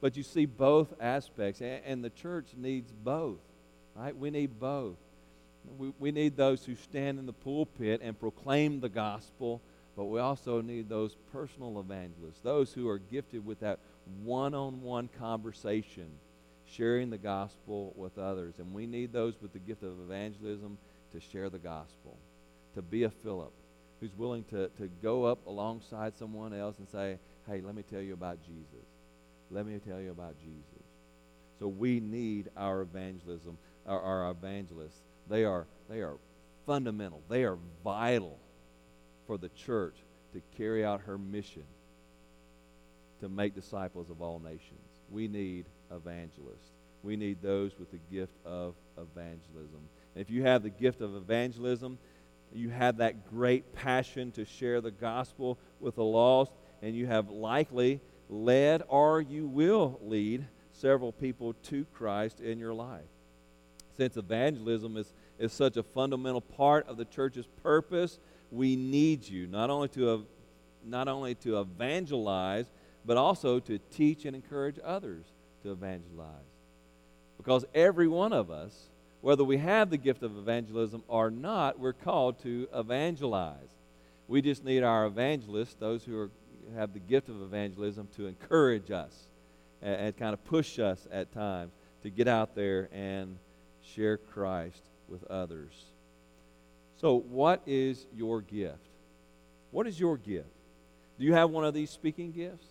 But 0.00 0.16
you 0.16 0.22
see 0.22 0.46
both 0.46 0.92
aspects, 1.00 1.60
and, 1.60 1.80
and 1.84 2.04
the 2.04 2.10
church 2.10 2.48
needs 2.56 2.92
both, 2.92 3.40
right? 3.94 4.16
We 4.16 4.30
need 4.30 4.60
both. 4.60 4.96
We, 5.78 5.92
we 5.98 6.12
need 6.12 6.36
those 6.36 6.64
who 6.64 6.76
stand 6.76 7.18
in 7.18 7.26
the 7.26 7.32
pulpit 7.32 8.00
and 8.02 8.18
proclaim 8.18 8.80
the 8.80 8.88
gospel, 8.88 9.62
but 9.96 10.04
we 10.04 10.20
also 10.20 10.60
need 10.60 10.88
those 10.88 11.16
personal 11.32 11.80
evangelists, 11.80 12.40
those 12.42 12.72
who 12.72 12.88
are 12.88 12.98
gifted 12.98 13.46
with 13.46 13.60
that 13.60 13.78
one 14.22 14.54
on 14.54 14.82
one 14.82 15.08
conversation, 15.18 16.08
sharing 16.66 17.10
the 17.10 17.18
gospel 17.18 17.92
with 17.96 18.18
others. 18.18 18.54
And 18.58 18.74
we 18.74 18.86
need 18.86 19.12
those 19.12 19.34
with 19.40 19.52
the 19.52 19.58
gift 19.58 19.82
of 19.82 20.00
evangelism 20.00 20.76
to 21.12 21.20
share 21.20 21.48
the 21.48 21.58
gospel, 21.58 22.18
to 22.74 22.82
be 22.82 23.04
a 23.04 23.10
Philip 23.10 23.52
who's 24.00 24.14
willing 24.18 24.44
to, 24.44 24.68
to 24.76 24.90
go 25.02 25.24
up 25.24 25.46
alongside 25.46 26.16
someone 26.16 26.52
else 26.52 26.78
and 26.78 26.88
say, 26.88 27.18
hey, 27.48 27.60
let 27.60 27.74
me 27.74 27.82
tell 27.82 28.00
you 28.00 28.14
about 28.14 28.38
Jesus. 28.42 28.86
Let 29.50 29.66
me 29.66 29.78
tell 29.78 30.00
you 30.00 30.10
about 30.10 30.36
Jesus. 30.38 30.84
So 31.58 31.68
we 31.68 32.00
need 32.00 32.50
our 32.56 32.82
evangelism, 32.82 33.58
our, 33.86 34.00
our 34.00 34.30
evangelists. 34.30 35.00
They 35.28 35.44
are, 35.44 35.66
they 35.88 36.00
are 36.00 36.16
fundamental. 36.66 37.22
They 37.28 37.44
are 37.44 37.58
vital 37.82 38.38
for 39.26 39.38
the 39.38 39.48
church 39.50 39.96
to 40.32 40.42
carry 40.56 40.84
out 40.84 41.02
her 41.02 41.16
mission 41.16 41.64
to 43.20 43.28
make 43.28 43.54
disciples 43.54 44.10
of 44.10 44.20
all 44.20 44.38
nations. 44.38 44.80
We 45.10 45.28
need 45.28 45.66
evangelists. 45.90 46.72
We 47.02 47.16
need 47.16 47.40
those 47.42 47.78
with 47.78 47.90
the 47.90 48.00
gift 48.10 48.34
of 48.44 48.74
evangelism. 48.98 49.80
And 50.14 50.20
if 50.22 50.30
you 50.30 50.42
have 50.42 50.62
the 50.62 50.70
gift 50.70 51.00
of 51.00 51.14
evangelism, 51.14 51.98
you 52.52 52.70
have 52.70 52.98
that 52.98 53.30
great 53.30 53.74
passion 53.74 54.30
to 54.32 54.44
share 54.44 54.80
the 54.80 54.90
gospel 54.90 55.58
with 55.80 55.96
the 55.96 56.04
lost, 56.04 56.52
and 56.84 56.94
you 56.94 57.06
have 57.06 57.30
likely 57.30 57.98
led 58.28 58.82
or 58.88 59.20
you 59.20 59.46
will 59.46 59.98
lead 60.02 60.46
several 60.72 61.12
people 61.12 61.54
to 61.64 61.86
Christ 61.94 62.40
in 62.40 62.58
your 62.58 62.74
life. 62.74 63.08
Since 63.96 64.18
evangelism 64.18 64.98
is, 64.98 65.10
is 65.38 65.52
such 65.52 65.78
a 65.78 65.82
fundamental 65.82 66.42
part 66.42 66.86
of 66.86 66.98
the 66.98 67.06
church's 67.06 67.46
purpose, 67.62 68.18
we 68.50 68.76
need 68.76 69.26
you 69.26 69.46
not 69.46 69.70
only 69.70 69.88
to, 69.88 70.26
not 70.84 71.08
only 71.08 71.34
to 71.36 71.60
evangelize, 71.60 72.66
but 73.06 73.16
also 73.16 73.60
to 73.60 73.78
teach 73.90 74.26
and 74.26 74.36
encourage 74.36 74.78
others 74.84 75.24
to 75.62 75.72
evangelize. 75.72 76.28
Because 77.38 77.64
every 77.74 78.08
one 78.08 78.34
of 78.34 78.50
us, 78.50 78.90
whether 79.22 79.42
we 79.42 79.56
have 79.56 79.88
the 79.88 79.96
gift 79.96 80.22
of 80.22 80.36
evangelism 80.36 81.02
or 81.08 81.30
not, 81.30 81.78
we're 81.78 81.94
called 81.94 82.40
to 82.40 82.68
evangelize. 82.74 83.70
We 84.28 84.42
just 84.42 84.64
need 84.64 84.82
our 84.82 85.06
evangelists, 85.06 85.76
those 85.78 86.04
who 86.04 86.18
are, 86.18 86.30
have 86.74 86.92
the 86.92 87.00
gift 87.00 87.28
of 87.28 87.42
evangelism, 87.42 88.08
to 88.16 88.26
encourage 88.26 88.90
us 88.90 89.14
and, 89.82 89.94
and 89.94 90.16
kind 90.16 90.32
of 90.32 90.44
push 90.44 90.78
us 90.78 91.06
at 91.10 91.32
times 91.32 91.72
to 92.02 92.10
get 92.10 92.28
out 92.28 92.54
there 92.54 92.88
and 92.92 93.38
share 93.82 94.16
Christ 94.16 94.82
with 95.08 95.24
others. 95.24 95.72
So, 97.00 97.16
what 97.18 97.62
is 97.66 98.06
your 98.14 98.40
gift? 98.40 98.78
What 99.70 99.86
is 99.86 99.98
your 99.98 100.16
gift? 100.16 100.48
Do 101.18 101.24
you 101.24 101.34
have 101.34 101.50
one 101.50 101.64
of 101.64 101.74
these 101.74 101.90
speaking 101.90 102.32
gifts? 102.32 102.66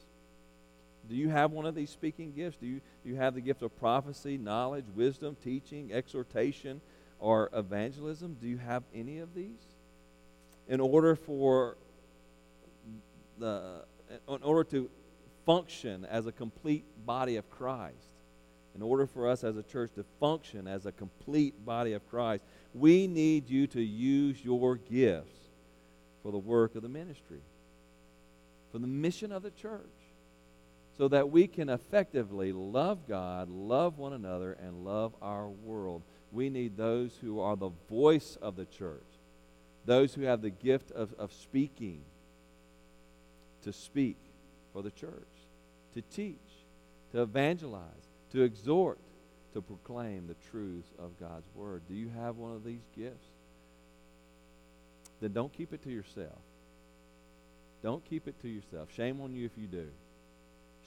Do 1.10 1.16
you 1.16 1.30
have 1.30 1.52
one 1.52 1.66
of 1.66 1.76
these 1.76 1.90
speaking 1.90 2.32
gifts? 2.32 2.58
Do 2.58 2.66
you, 2.66 2.82
do 3.04 3.10
you 3.10 3.16
have 3.16 3.36
the 3.36 3.42
gift 3.42 3.62
of 3.62 3.78
prophecy, 3.78 4.38
knowledge, 4.38 4.86
wisdom, 4.96 5.36
teaching, 5.44 5.92
exhortation, 5.92 6.82
or 7.20 7.50
evangelism? 7.54 8.38
Do 8.42 8.48
you 8.48 8.58
have 8.58 8.84
any 8.94 9.20
of 9.20 9.34
these? 9.34 9.62
In 10.68 10.80
order 10.80 11.16
for 11.16 11.78
the 13.44 13.86
in 14.28 14.44
order 14.44 14.64
to 14.64 14.90
function 15.46 16.06
as 16.06 16.28
a 16.28 16.32
complete 16.32 16.86
body 17.06 17.36
of 17.36 17.50
Christ, 17.50 18.12
in 18.76 18.82
order 18.82 19.06
for 19.06 19.28
us 19.28 19.44
as 19.44 19.58
a 19.58 19.64
church 19.64 19.92
to 19.96 20.06
function 20.20 20.68
as 20.68 20.86
a 20.86 20.92
complete 20.92 21.66
body 21.66 21.94
of 21.94 22.08
Christ, 22.10 22.44
we 22.74 23.08
need 23.08 23.50
you 23.50 23.68
to 23.68 23.82
use 23.82 24.44
your 24.44 24.76
gifts 24.76 25.38
for 26.22 26.32
the 26.32 26.38
work 26.38 26.76
of 26.76 26.84
the 26.84 26.90
ministry, 26.90 27.42
for 28.72 28.80
the 28.80 28.88
mission 28.88 29.32
of 29.32 29.44
the 29.44 29.52
church 29.52 29.82
so 30.98 31.08
that 31.08 31.30
we 31.30 31.48
can 31.48 31.70
effectively 31.70 32.52
love 32.52 33.08
God, 33.08 33.50
love 33.50 33.98
one 33.98 34.14
another, 34.14 34.54
and 34.54 34.86
love 34.86 35.14
our 35.22 35.50
world. 35.50 36.04
We 36.32 36.50
need 36.50 36.78
those 36.78 37.18
who 37.20 37.40
are 37.40 37.56
the 37.56 37.72
voice 37.90 38.38
of 38.42 38.56
the 38.56 38.66
church, 38.66 39.02
those 39.86 40.14
who 40.14 40.22
have 40.22 40.42
the 40.42 40.52
gift 40.52 40.92
of, 40.92 41.14
of 41.18 41.34
speaking, 41.34 42.02
to 43.64 43.74
speak 43.74 44.18
for 44.72 44.82
the 44.82 44.92
church, 44.92 45.28
to 45.94 46.02
teach, 46.02 46.38
to 47.12 47.22
evangelize, 47.22 48.10
to 48.32 48.42
exhort, 48.42 49.00
to 49.54 49.62
proclaim 49.62 50.28
the 50.28 50.36
truths 50.50 50.90
of 50.98 51.20
God's 51.20 51.48
Word. 51.56 51.84
Do 51.88 51.94
you 51.94 52.10
have 52.10 52.38
one 52.38 52.54
of 52.54 52.64
these 52.64 52.86
gifts? 52.96 53.28
Then 55.22 55.34
don't 55.34 55.54
keep 55.54 55.74
it 55.74 55.84
to 55.84 55.92
yourself. 55.92 56.40
Don't 57.82 58.04
keep 58.06 58.28
it 58.28 58.42
to 58.42 58.48
yourself. 58.48 58.90
Shame 58.96 59.22
on 59.22 59.34
you 59.34 59.46
if 59.46 59.58
you 59.58 59.68
do. 59.68 59.88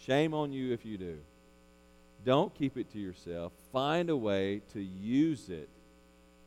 Shame 0.05 0.35
on 0.35 0.53
you 0.53 0.73
if 0.73 0.85
you 0.85 0.99
do. 0.99 1.19
Don't 2.25 2.55
keep 2.55 2.77
it 2.77 2.91
to 2.93 2.99
yourself. 2.99 3.53
Find 3.73 4.11
a 4.11 4.17
way 4.17 4.63
to 4.73 4.81
use 4.81 5.49
it 5.49 5.69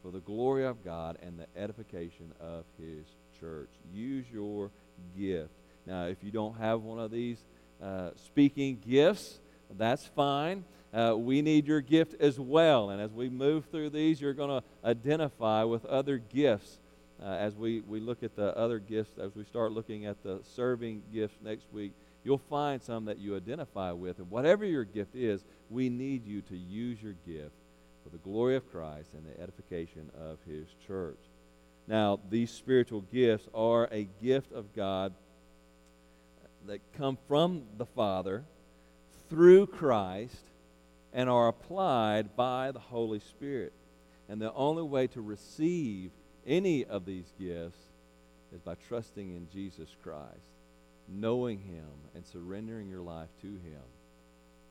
for 0.01 0.11
the 0.11 0.19
glory 0.19 0.65
of 0.65 0.84
God 0.84 1.17
and 1.21 1.39
the 1.39 1.47
edification 1.59 2.34
of 2.39 2.65
His 2.77 3.05
church. 3.39 3.69
Use 3.93 4.25
your 4.32 4.71
gift. 5.17 5.51
Now, 5.89 6.05
if 6.05 6.23
you 6.23 6.29
don't 6.29 6.55
have 6.59 6.83
one 6.83 6.99
of 6.99 7.09
these 7.09 7.43
uh, 7.81 8.11
speaking 8.15 8.77
gifts, 8.87 9.39
that's 9.75 10.05
fine. 10.05 10.63
Uh, 10.93 11.15
we 11.17 11.41
need 11.41 11.65
your 11.65 11.81
gift 11.81 12.21
as 12.21 12.39
well. 12.39 12.91
And 12.91 13.01
as 13.01 13.11
we 13.11 13.27
move 13.27 13.65
through 13.71 13.89
these, 13.89 14.21
you're 14.21 14.35
going 14.35 14.61
to 14.61 14.63
identify 14.87 15.63
with 15.63 15.85
other 15.85 16.19
gifts 16.19 16.77
uh, 17.19 17.25
as 17.25 17.55
we, 17.55 17.81
we 17.81 17.99
look 17.99 18.21
at 18.21 18.35
the 18.35 18.55
other 18.55 18.77
gifts, 18.77 19.17
as 19.17 19.35
we 19.35 19.43
start 19.45 19.71
looking 19.71 20.05
at 20.05 20.21
the 20.21 20.41
serving 20.55 21.01
gifts 21.11 21.37
next 21.43 21.65
week. 21.73 21.93
You'll 22.23 22.37
find 22.37 22.81
some 22.83 23.05
that 23.05 23.17
you 23.17 23.35
identify 23.35 23.91
with. 23.91 24.19
And 24.19 24.29
whatever 24.29 24.65
your 24.65 24.83
gift 24.83 25.15
is, 25.15 25.43
we 25.71 25.89
need 25.89 26.23
you 26.23 26.41
to 26.41 26.55
use 26.55 27.01
your 27.01 27.15
gift 27.25 27.55
for 28.03 28.09
the 28.09 28.17
glory 28.17 28.55
of 28.55 28.71
Christ 28.71 29.09
and 29.13 29.25
the 29.25 29.41
edification 29.41 30.11
of 30.19 30.37
His 30.47 30.67
church. 30.85 31.19
Now, 31.87 32.19
these 32.29 32.51
spiritual 32.51 33.01
gifts 33.01 33.47
are 33.55 33.89
a 33.91 34.07
gift 34.21 34.51
of 34.51 34.75
God 34.75 35.13
that 36.68 36.82
come 36.93 37.18
from 37.28 37.64
the 37.78 37.86
Father 37.86 38.43
through 39.30 39.68
Christ 39.68 40.41
and 41.14 41.30
are 41.30 41.47
applied 41.47 42.36
by 42.36 42.72
the 42.72 42.80
Holy 42.80 43.20
Spirit. 43.20 43.74
And 44.28 44.41
the 44.41 44.53
only 44.53 44.84
way 44.84 45.07
to 45.07 45.22
receive 45.22 46.12
any 46.45 46.86
of 46.86 47.05
these 47.05 47.34
gifts 47.39 47.80
is 48.53 48.62
by 48.62 48.76
trusting 48.88 49.36
in 49.36 49.47
Jesus 49.51 49.89
Christ, 50.03 50.53
knowing 51.07 51.60
Him, 51.60 51.88
and 52.16 52.26
surrendering 52.26 52.89
your 52.89 53.01
life 53.01 53.30
to 53.41 53.47
Him. 53.47 53.82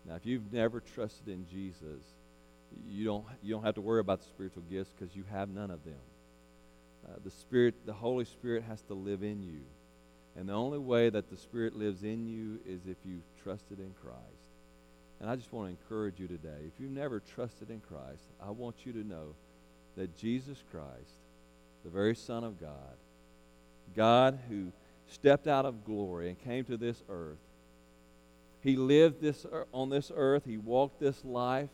Now, 0.07 0.15
if 0.15 0.27
you've 0.27 0.53
never 0.53 0.81
trusted 0.81 1.29
in 1.29 1.47
Jesus, 1.49 2.03
you 2.87 3.05
don't, 3.05 3.25
you 3.43 3.55
don't 3.55 3.65
have 3.65 3.75
to 3.75 3.81
worry 3.81 4.01
about 4.01 4.21
the 4.21 4.27
spiritual 4.27 4.63
gifts 4.71 4.91
because 4.97 5.15
you 5.15 5.25
have 5.31 5.49
none 5.49 5.71
of 5.71 5.85
them. 5.85 5.95
Uh, 7.07 7.17
the 7.25 7.31
Spirit, 7.31 7.75
the 7.87 7.93
Holy 7.93 8.25
Spirit 8.25 8.65
has 8.65 8.83
to 8.83 8.95
live 8.95 9.23
in 9.23 9.43
you. 9.43 9.61
And 10.39 10.49
the 10.49 10.53
only 10.53 10.79
way 10.79 11.11
that 11.11 11.31
the 11.31 11.37
Spirit 11.37 11.75
lives 11.75 12.05
in 12.05 12.29
you 12.29 12.61
is 12.65 12.83
if 12.87 12.97
you've 13.05 13.25
trusted 13.43 13.81
in 13.81 13.93
Christ. 14.01 14.23
And 15.21 15.29
I 15.29 15.35
just 15.35 15.53
want 15.53 15.67
to 15.67 15.71
encourage 15.71 16.21
you 16.21 16.29
today. 16.29 16.61
If 16.65 16.75
you've 16.79 16.93
never 16.93 17.19
trusted 17.35 17.71
in 17.71 17.81
Christ, 17.81 18.23
I 18.41 18.51
want 18.51 18.77
you 18.87 18.93
to 18.93 19.05
know 19.05 19.35
that 19.97 20.17
Jesus 20.17 20.63
Christ, 20.71 21.19
the 21.85 21.91
very 21.91 22.15
Son 22.15 22.45
of 22.45 22.61
God, 22.61 22.71
God 23.97 24.39
who 24.49 24.71
stepped 25.09 25.49
out 25.49 25.67
of 25.67 25.85
glory 25.85 26.29
and 26.29 26.39
came 26.45 26.65
to 26.67 26.77
this 26.77 27.03
earth, 27.09 27.39
he 28.63 28.77
lived 28.77 29.21
this 29.21 29.45
on 29.73 29.91
this 29.91 30.13
earth, 30.15 30.45
he 30.45 30.57
walked 30.57 31.01
this 31.01 31.25
life 31.25 31.71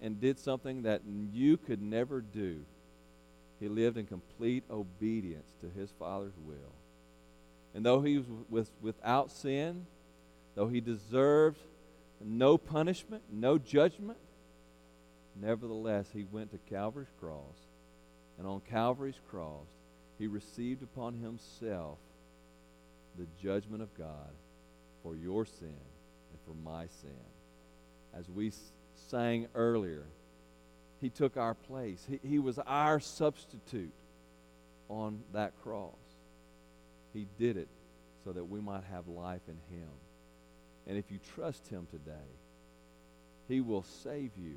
and 0.00 0.18
did 0.18 0.38
something 0.38 0.82
that 0.84 1.02
you 1.30 1.58
could 1.58 1.82
never 1.82 2.22
do. 2.22 2.60
He 3.58 3.68
lived 3.68 3.98
in 3.98 4.06
complete 4.06 4.64
obedience 4.70 5.50
to 5.60 5.68
his 5.78 5.90
Father's 5.98 6.32
will. 6.46 6.79
And 7.74 7.84
though 7.84 8.00
he 8.00 8.18
was 8.18 8.26
with, 8.48 8.70
without 8.80 9.30
sin, 9.30 9.86
though 10.54 10.68
he 10.68 10.80
deserved 10.80 11.60
no 12.22 12.58
punishment, 12.58 13.22
no 13.32 13.58
judgment, 13.58 14.18
nevertheless, 15.40 16.06
he 16.12 16.24
went 16.24 16.50
to 16.52 16.58
Calvary's 16.58 17.12
cross. 17.20 17.56
And 18.38 18.46
on 18.46 18.60
Calvary's 18.70 19.20
cross, 19.30 19.66
he 20.18 20.26
received 20.26 20.82
upon 20.82 21.14
himself 21.14 21.98
the 23.18 23.26
judgment 23.42 23.82
of 23.82 23.96
God 23.96 24.30
for 25.02 25.16
your 25.16 25.46
sin 25.46 25.68
and 25.68 26.40
for 26.46 26.54
my 26.62 26.86
sin. 27.00 27.10
As 28.14 28.28
we 28.28 28.52
sang 29.08 29.46
earlier, 29.54 30.04
he 31.00 31.08
took 31.08 31.36
our 31.36 31.54
place. 31.54 32.06
He, 32.08 32.20
he 32.26 32.38
was 32.38 32.58
our 32.58 33.00
substitute 33.00 33.92
on 34.88 35.22
that 35.32 35.52
cross. 35.62 35.94
He 37.12 37.26
did 37.38 37.56
it 37.56 37.68
so 38.24 38.32
that 38.32 38.44
we 38.44 38.60
might 38.60 38.84
have 38.84 39.08
life 39.08 39.42
in 39.48 39.58
Him. 39.76 39.88
And 40.86 40.96
if 40.96 41.10
you 41.10 41.18
trust 41.34 41.68
Him 41.68 41.86
today, 41.90 42.30
He 43.48 43.60
will 43.60 43.82
save 43.82 44.30
you. 44.36 44.56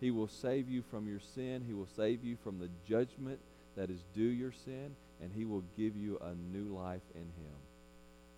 He 0.00 0.10
will 0.10 0.28
save 0.28 0.68
you 0.68 0.82
from 0.90 1.08
your 1.08 1.20
sin. 1.34 1.64
He 1.66 1.74
will 1.74 1.88
save 1.96 2.24
you 2.24 2.36
from 2.42 2.58
the 2.58 2.68
judgment 2.88 3.38
that 3.76 3.90
is 3.90 4.04
due 4.14 4.22
your 4.22 4.52
sin. 4.52 4.94
And 5.22 5.32
He 5.34 5.44
will 5.44 5.64
give 5.76 5.96
you 5.96 6.18
a 6.18 6.34
new 6.34 6.74
life 6.74 7.02
in 7.14 7.22
Him. 7.22 7.56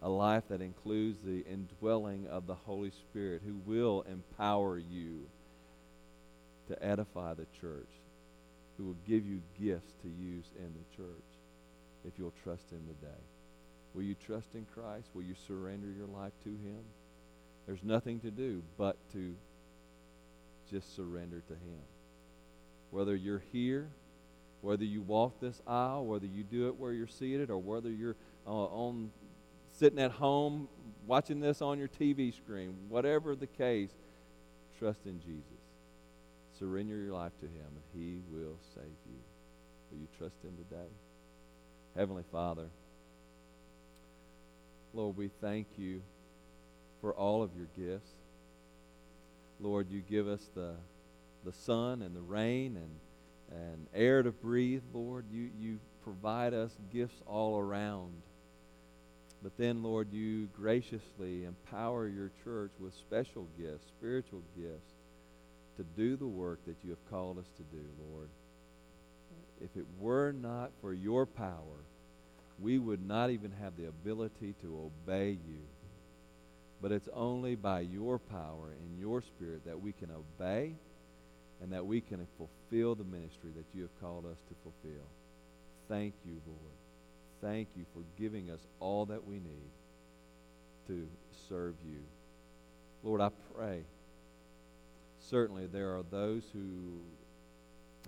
A 0.02 0.08
life 0.08 0.44
that 0.48 0.62
includes 0.62 1.18
the 1.22 1.44
indwelling 1.46 2.26
of 2.28 2.46
the 2.46 2.54
Holy 2.54 2.90
Spirit 2.90 3.42
who 3.44 3.60
will 3.66 4.04
empower 4.10 4.78
you 4.78 5.26
to 6.68 6.82
edify 6.82 7.34
the 7.34 7.46
church, 7.60 7.90
who 8.78 8.84
will 8.84 8.96
give 9.06 9.26
you 9.26 9.42
gifts 9.60 9.92
to 10.02 10.08
use 10.08 10.46
in 10.56 10.72
the 10.72 10.96
church 10.96 11.29
if 12.06 12.18
you'll 12.18 12.34
trust 12.42 12.70
Him 12.70 12.82
today. 12.86 13.20
Will 13.94 14.02
you 14.02 14.14
trust 14.14 14.54
in 14.54 14.66
Christ? 14.74 15.08
Will 15.14 15.22
you 15.22 15.34
surrender 15.46 15.88
your 15.88 16.06
life 16.06 16.32
to 16.44 16.50
Him? 16.50 16.80
There's 17.66 17.82
nothing 17.82 18.20
to 18.20 18.30
do 18.30 18.62
but 18.78 18.96
to 19.12 19.34
just 20.70 20.94
surrender 20.94 21.42
to 21.48 21.54
Him. 21.54 21.82
Whether 22.90 23.14
you're 23.16 23.42
here, 23.52 23.88
whether 24.60 24.84
you 24.84 25.02
walk 25.02 25.40
this 25.40 25.60
aisle, 25.66 26.04
whether 26.04 26.26
you 26.26 26.42
do 26.42 26.68
it 26.68 26.78
where 26.78 26.92
you're 26.92 27.06
seated, 27.06 27.50
or 27.50 27.58
whether 27.58 27.90
you're 27.90 28.16
uh, 28.46 28.50
on 28.50 29.10
sitting 29.78 29.98
at 29.98 30.10
home 30.10 30.68
watching 31.06 31.40
this 31.40 31.62
on 31.62 31.78
your 31.78 31.88
TV 31.88 32.34
screen, 32.34 32.74
whatever 32.88 33.34
the 33.34 33.46
case, 33.46 33.90
trust 34.78 35.06
in 35.06 35.20
Jesus. 35.20 35.44
Surrender 36.58 36.96
your 36.96 37.12
life 37.12 37.32
to 37.40 37.46
Him, 37.46 37.66
and 37.66 37.84
He 37.94 38.20
will 38.30 38.56
save 38.74 38.84
you. 39.06 39.18
Will 39.90 39.98
you 39.98 40.08
trust 40.18 40.36
Him 40.44 40.52
today? 40.56 40.88
Heavenly 41.96 42.24
Father, 42.30 42.68
Lord, 44.92 45.16
we 45.16 45.30
thank 45.40 45.66
you 45.76 46.02
for 47.00 47.12
all 47.14 47.42
of 47.42 47.50
your 47.56 47.68
gifts. 47.76 48.10
Lord, 49.60 49.90
you 49.90 50.00
give 50.00 50.26
us 50.28 50.48
the, 50.54 50.74
the 51.44 51.52
sun 51.52 52.02
and 52.02 52.14
the 52.14 52.20
rain 52.20 52.76
and, 52.76 53.60
and 53.60 53.86
air 53.94 54.22
to 54.22 54.30
breathe, 54.30 54.82
Lord. 54.92 55.26
You, 55.30 55.50
you 55.58 55.78
provide 56.02 56.54
us 56.54 56.72
gifts 56.92 57.22
all 57.26 57.58
around. 57.58 58.12
But 59.42 59.56
then, 59.56 59.82
Lord, 59.82 60.12
you 60.12 60.48
graciously 60.56 61.44
empower 61.44 62.08
your 62.08 62.30
church 62.44 62.72
with 62.78 62.94
special 62.94 63.46
gifts, 63.58 63.86
spiritual 63.88 64.42
gifts, 64.56 64.92
to 65.76 65.84
do 65.96 66.16
the 66.16 66.26
work 66.26 66.60
that 66.66 66.76
you 66.84 66.90
have 66.90 67.10
called 67.10 67.38
us 67.38 67.48
to 67.56 67.62
do, 67.74 67.84
Lord. 68.12 68.28
If 69.60 69.76
it 69.76 69.86
were 69.98 70.32
not 70.32 70.70
for 70.80 70.92
your 70.92 71.26
power, 71.26 71.84
we 72.58 72.78
would 72.78 73.06
not 73.06 73.30
even 73.30 73.52
have 73.60 73.76
the 73.76 73.88
ability 73.88 74.54
to 74.62 74.90
obey 75.08 75.30
you. 75.30 75.60
But 76.82 76.92
it's 76.92 77.08
only 77.14 77.56
by 77.56 77.80
your 77.80 78.18
power 78.18 78.74
and 78.80 78.98
your 78.98 79.20
spirit 79.22 79.64
that 79.66 79.80
we 79.80 79.92
can 79.92 80.10
obey 80.10 80.74
and 81.62 81.72
that 81.72 81.84
we 81.84 82.00
can 82.00 82.26
fulfill 82.38 82.94
the 82.94 83.04
ministry 83.04 83.50
that 83.56 83.66
you 83.74 83.82
have 83.82 84.00
called 84.00 84.24
us 84.24 84.38
to 84.48 84.54
fulfill. 84.62 85.04
Thank 85.88 86.14
you, 86.24 86.40
Lord. 86.46 86.58
Thank 87.42 87.68
you 87.76 87.84
for 87.92 88.02
giving 88.18 88.50
us 88.50 88.60
all 88.80 89.06
that 89.06 89.26
we 89.26 89.36
need 89.36 89.70
to 90.86 91.06
serve 91.48 91.74
you. 91.86 92.00
Lord, 93.02 93.20
I 93.20 93.30
pray. 93.54 93.82
Certainly, 95.18 95.66
there 95.66 95.96
are 95.96 96.02
those 96.10 96.44
who 96.52 97.00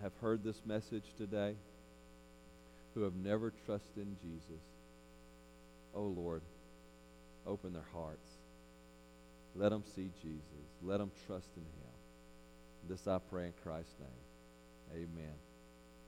have 0.00 0.12
heard 0.20 0.42
this 0.42 0.60
message 0.64 1.04
today 1.18 1.54
who 2.94 3.02
have 3.02 3.14
never 3.14 3.52
trusted 3.66 3.96
in 3.96 4.16
Jesus. 4.22 4.62
Oh 5.94 6.06
Lord, 6.06 6.42
open 7.46 7.72
their 7.72 7.82
hearts. 7.92 8.28
Let 9.54 9.70
them 9.70 9.84
see 9.94 10.10
Jesus. 10.22 10.68
Let 10.82 10.98
them 10.98 11.10
trust 11.26 11.50
in 11.56 11.62
him. 11.62 12.88
This 12.88 13.06
I 13.06 13.18
pray 13.30 13.46
in 13.46 13.52
Christ's 13.62 13.94
name. 14.00 15.04
Amen. 15.04 15.51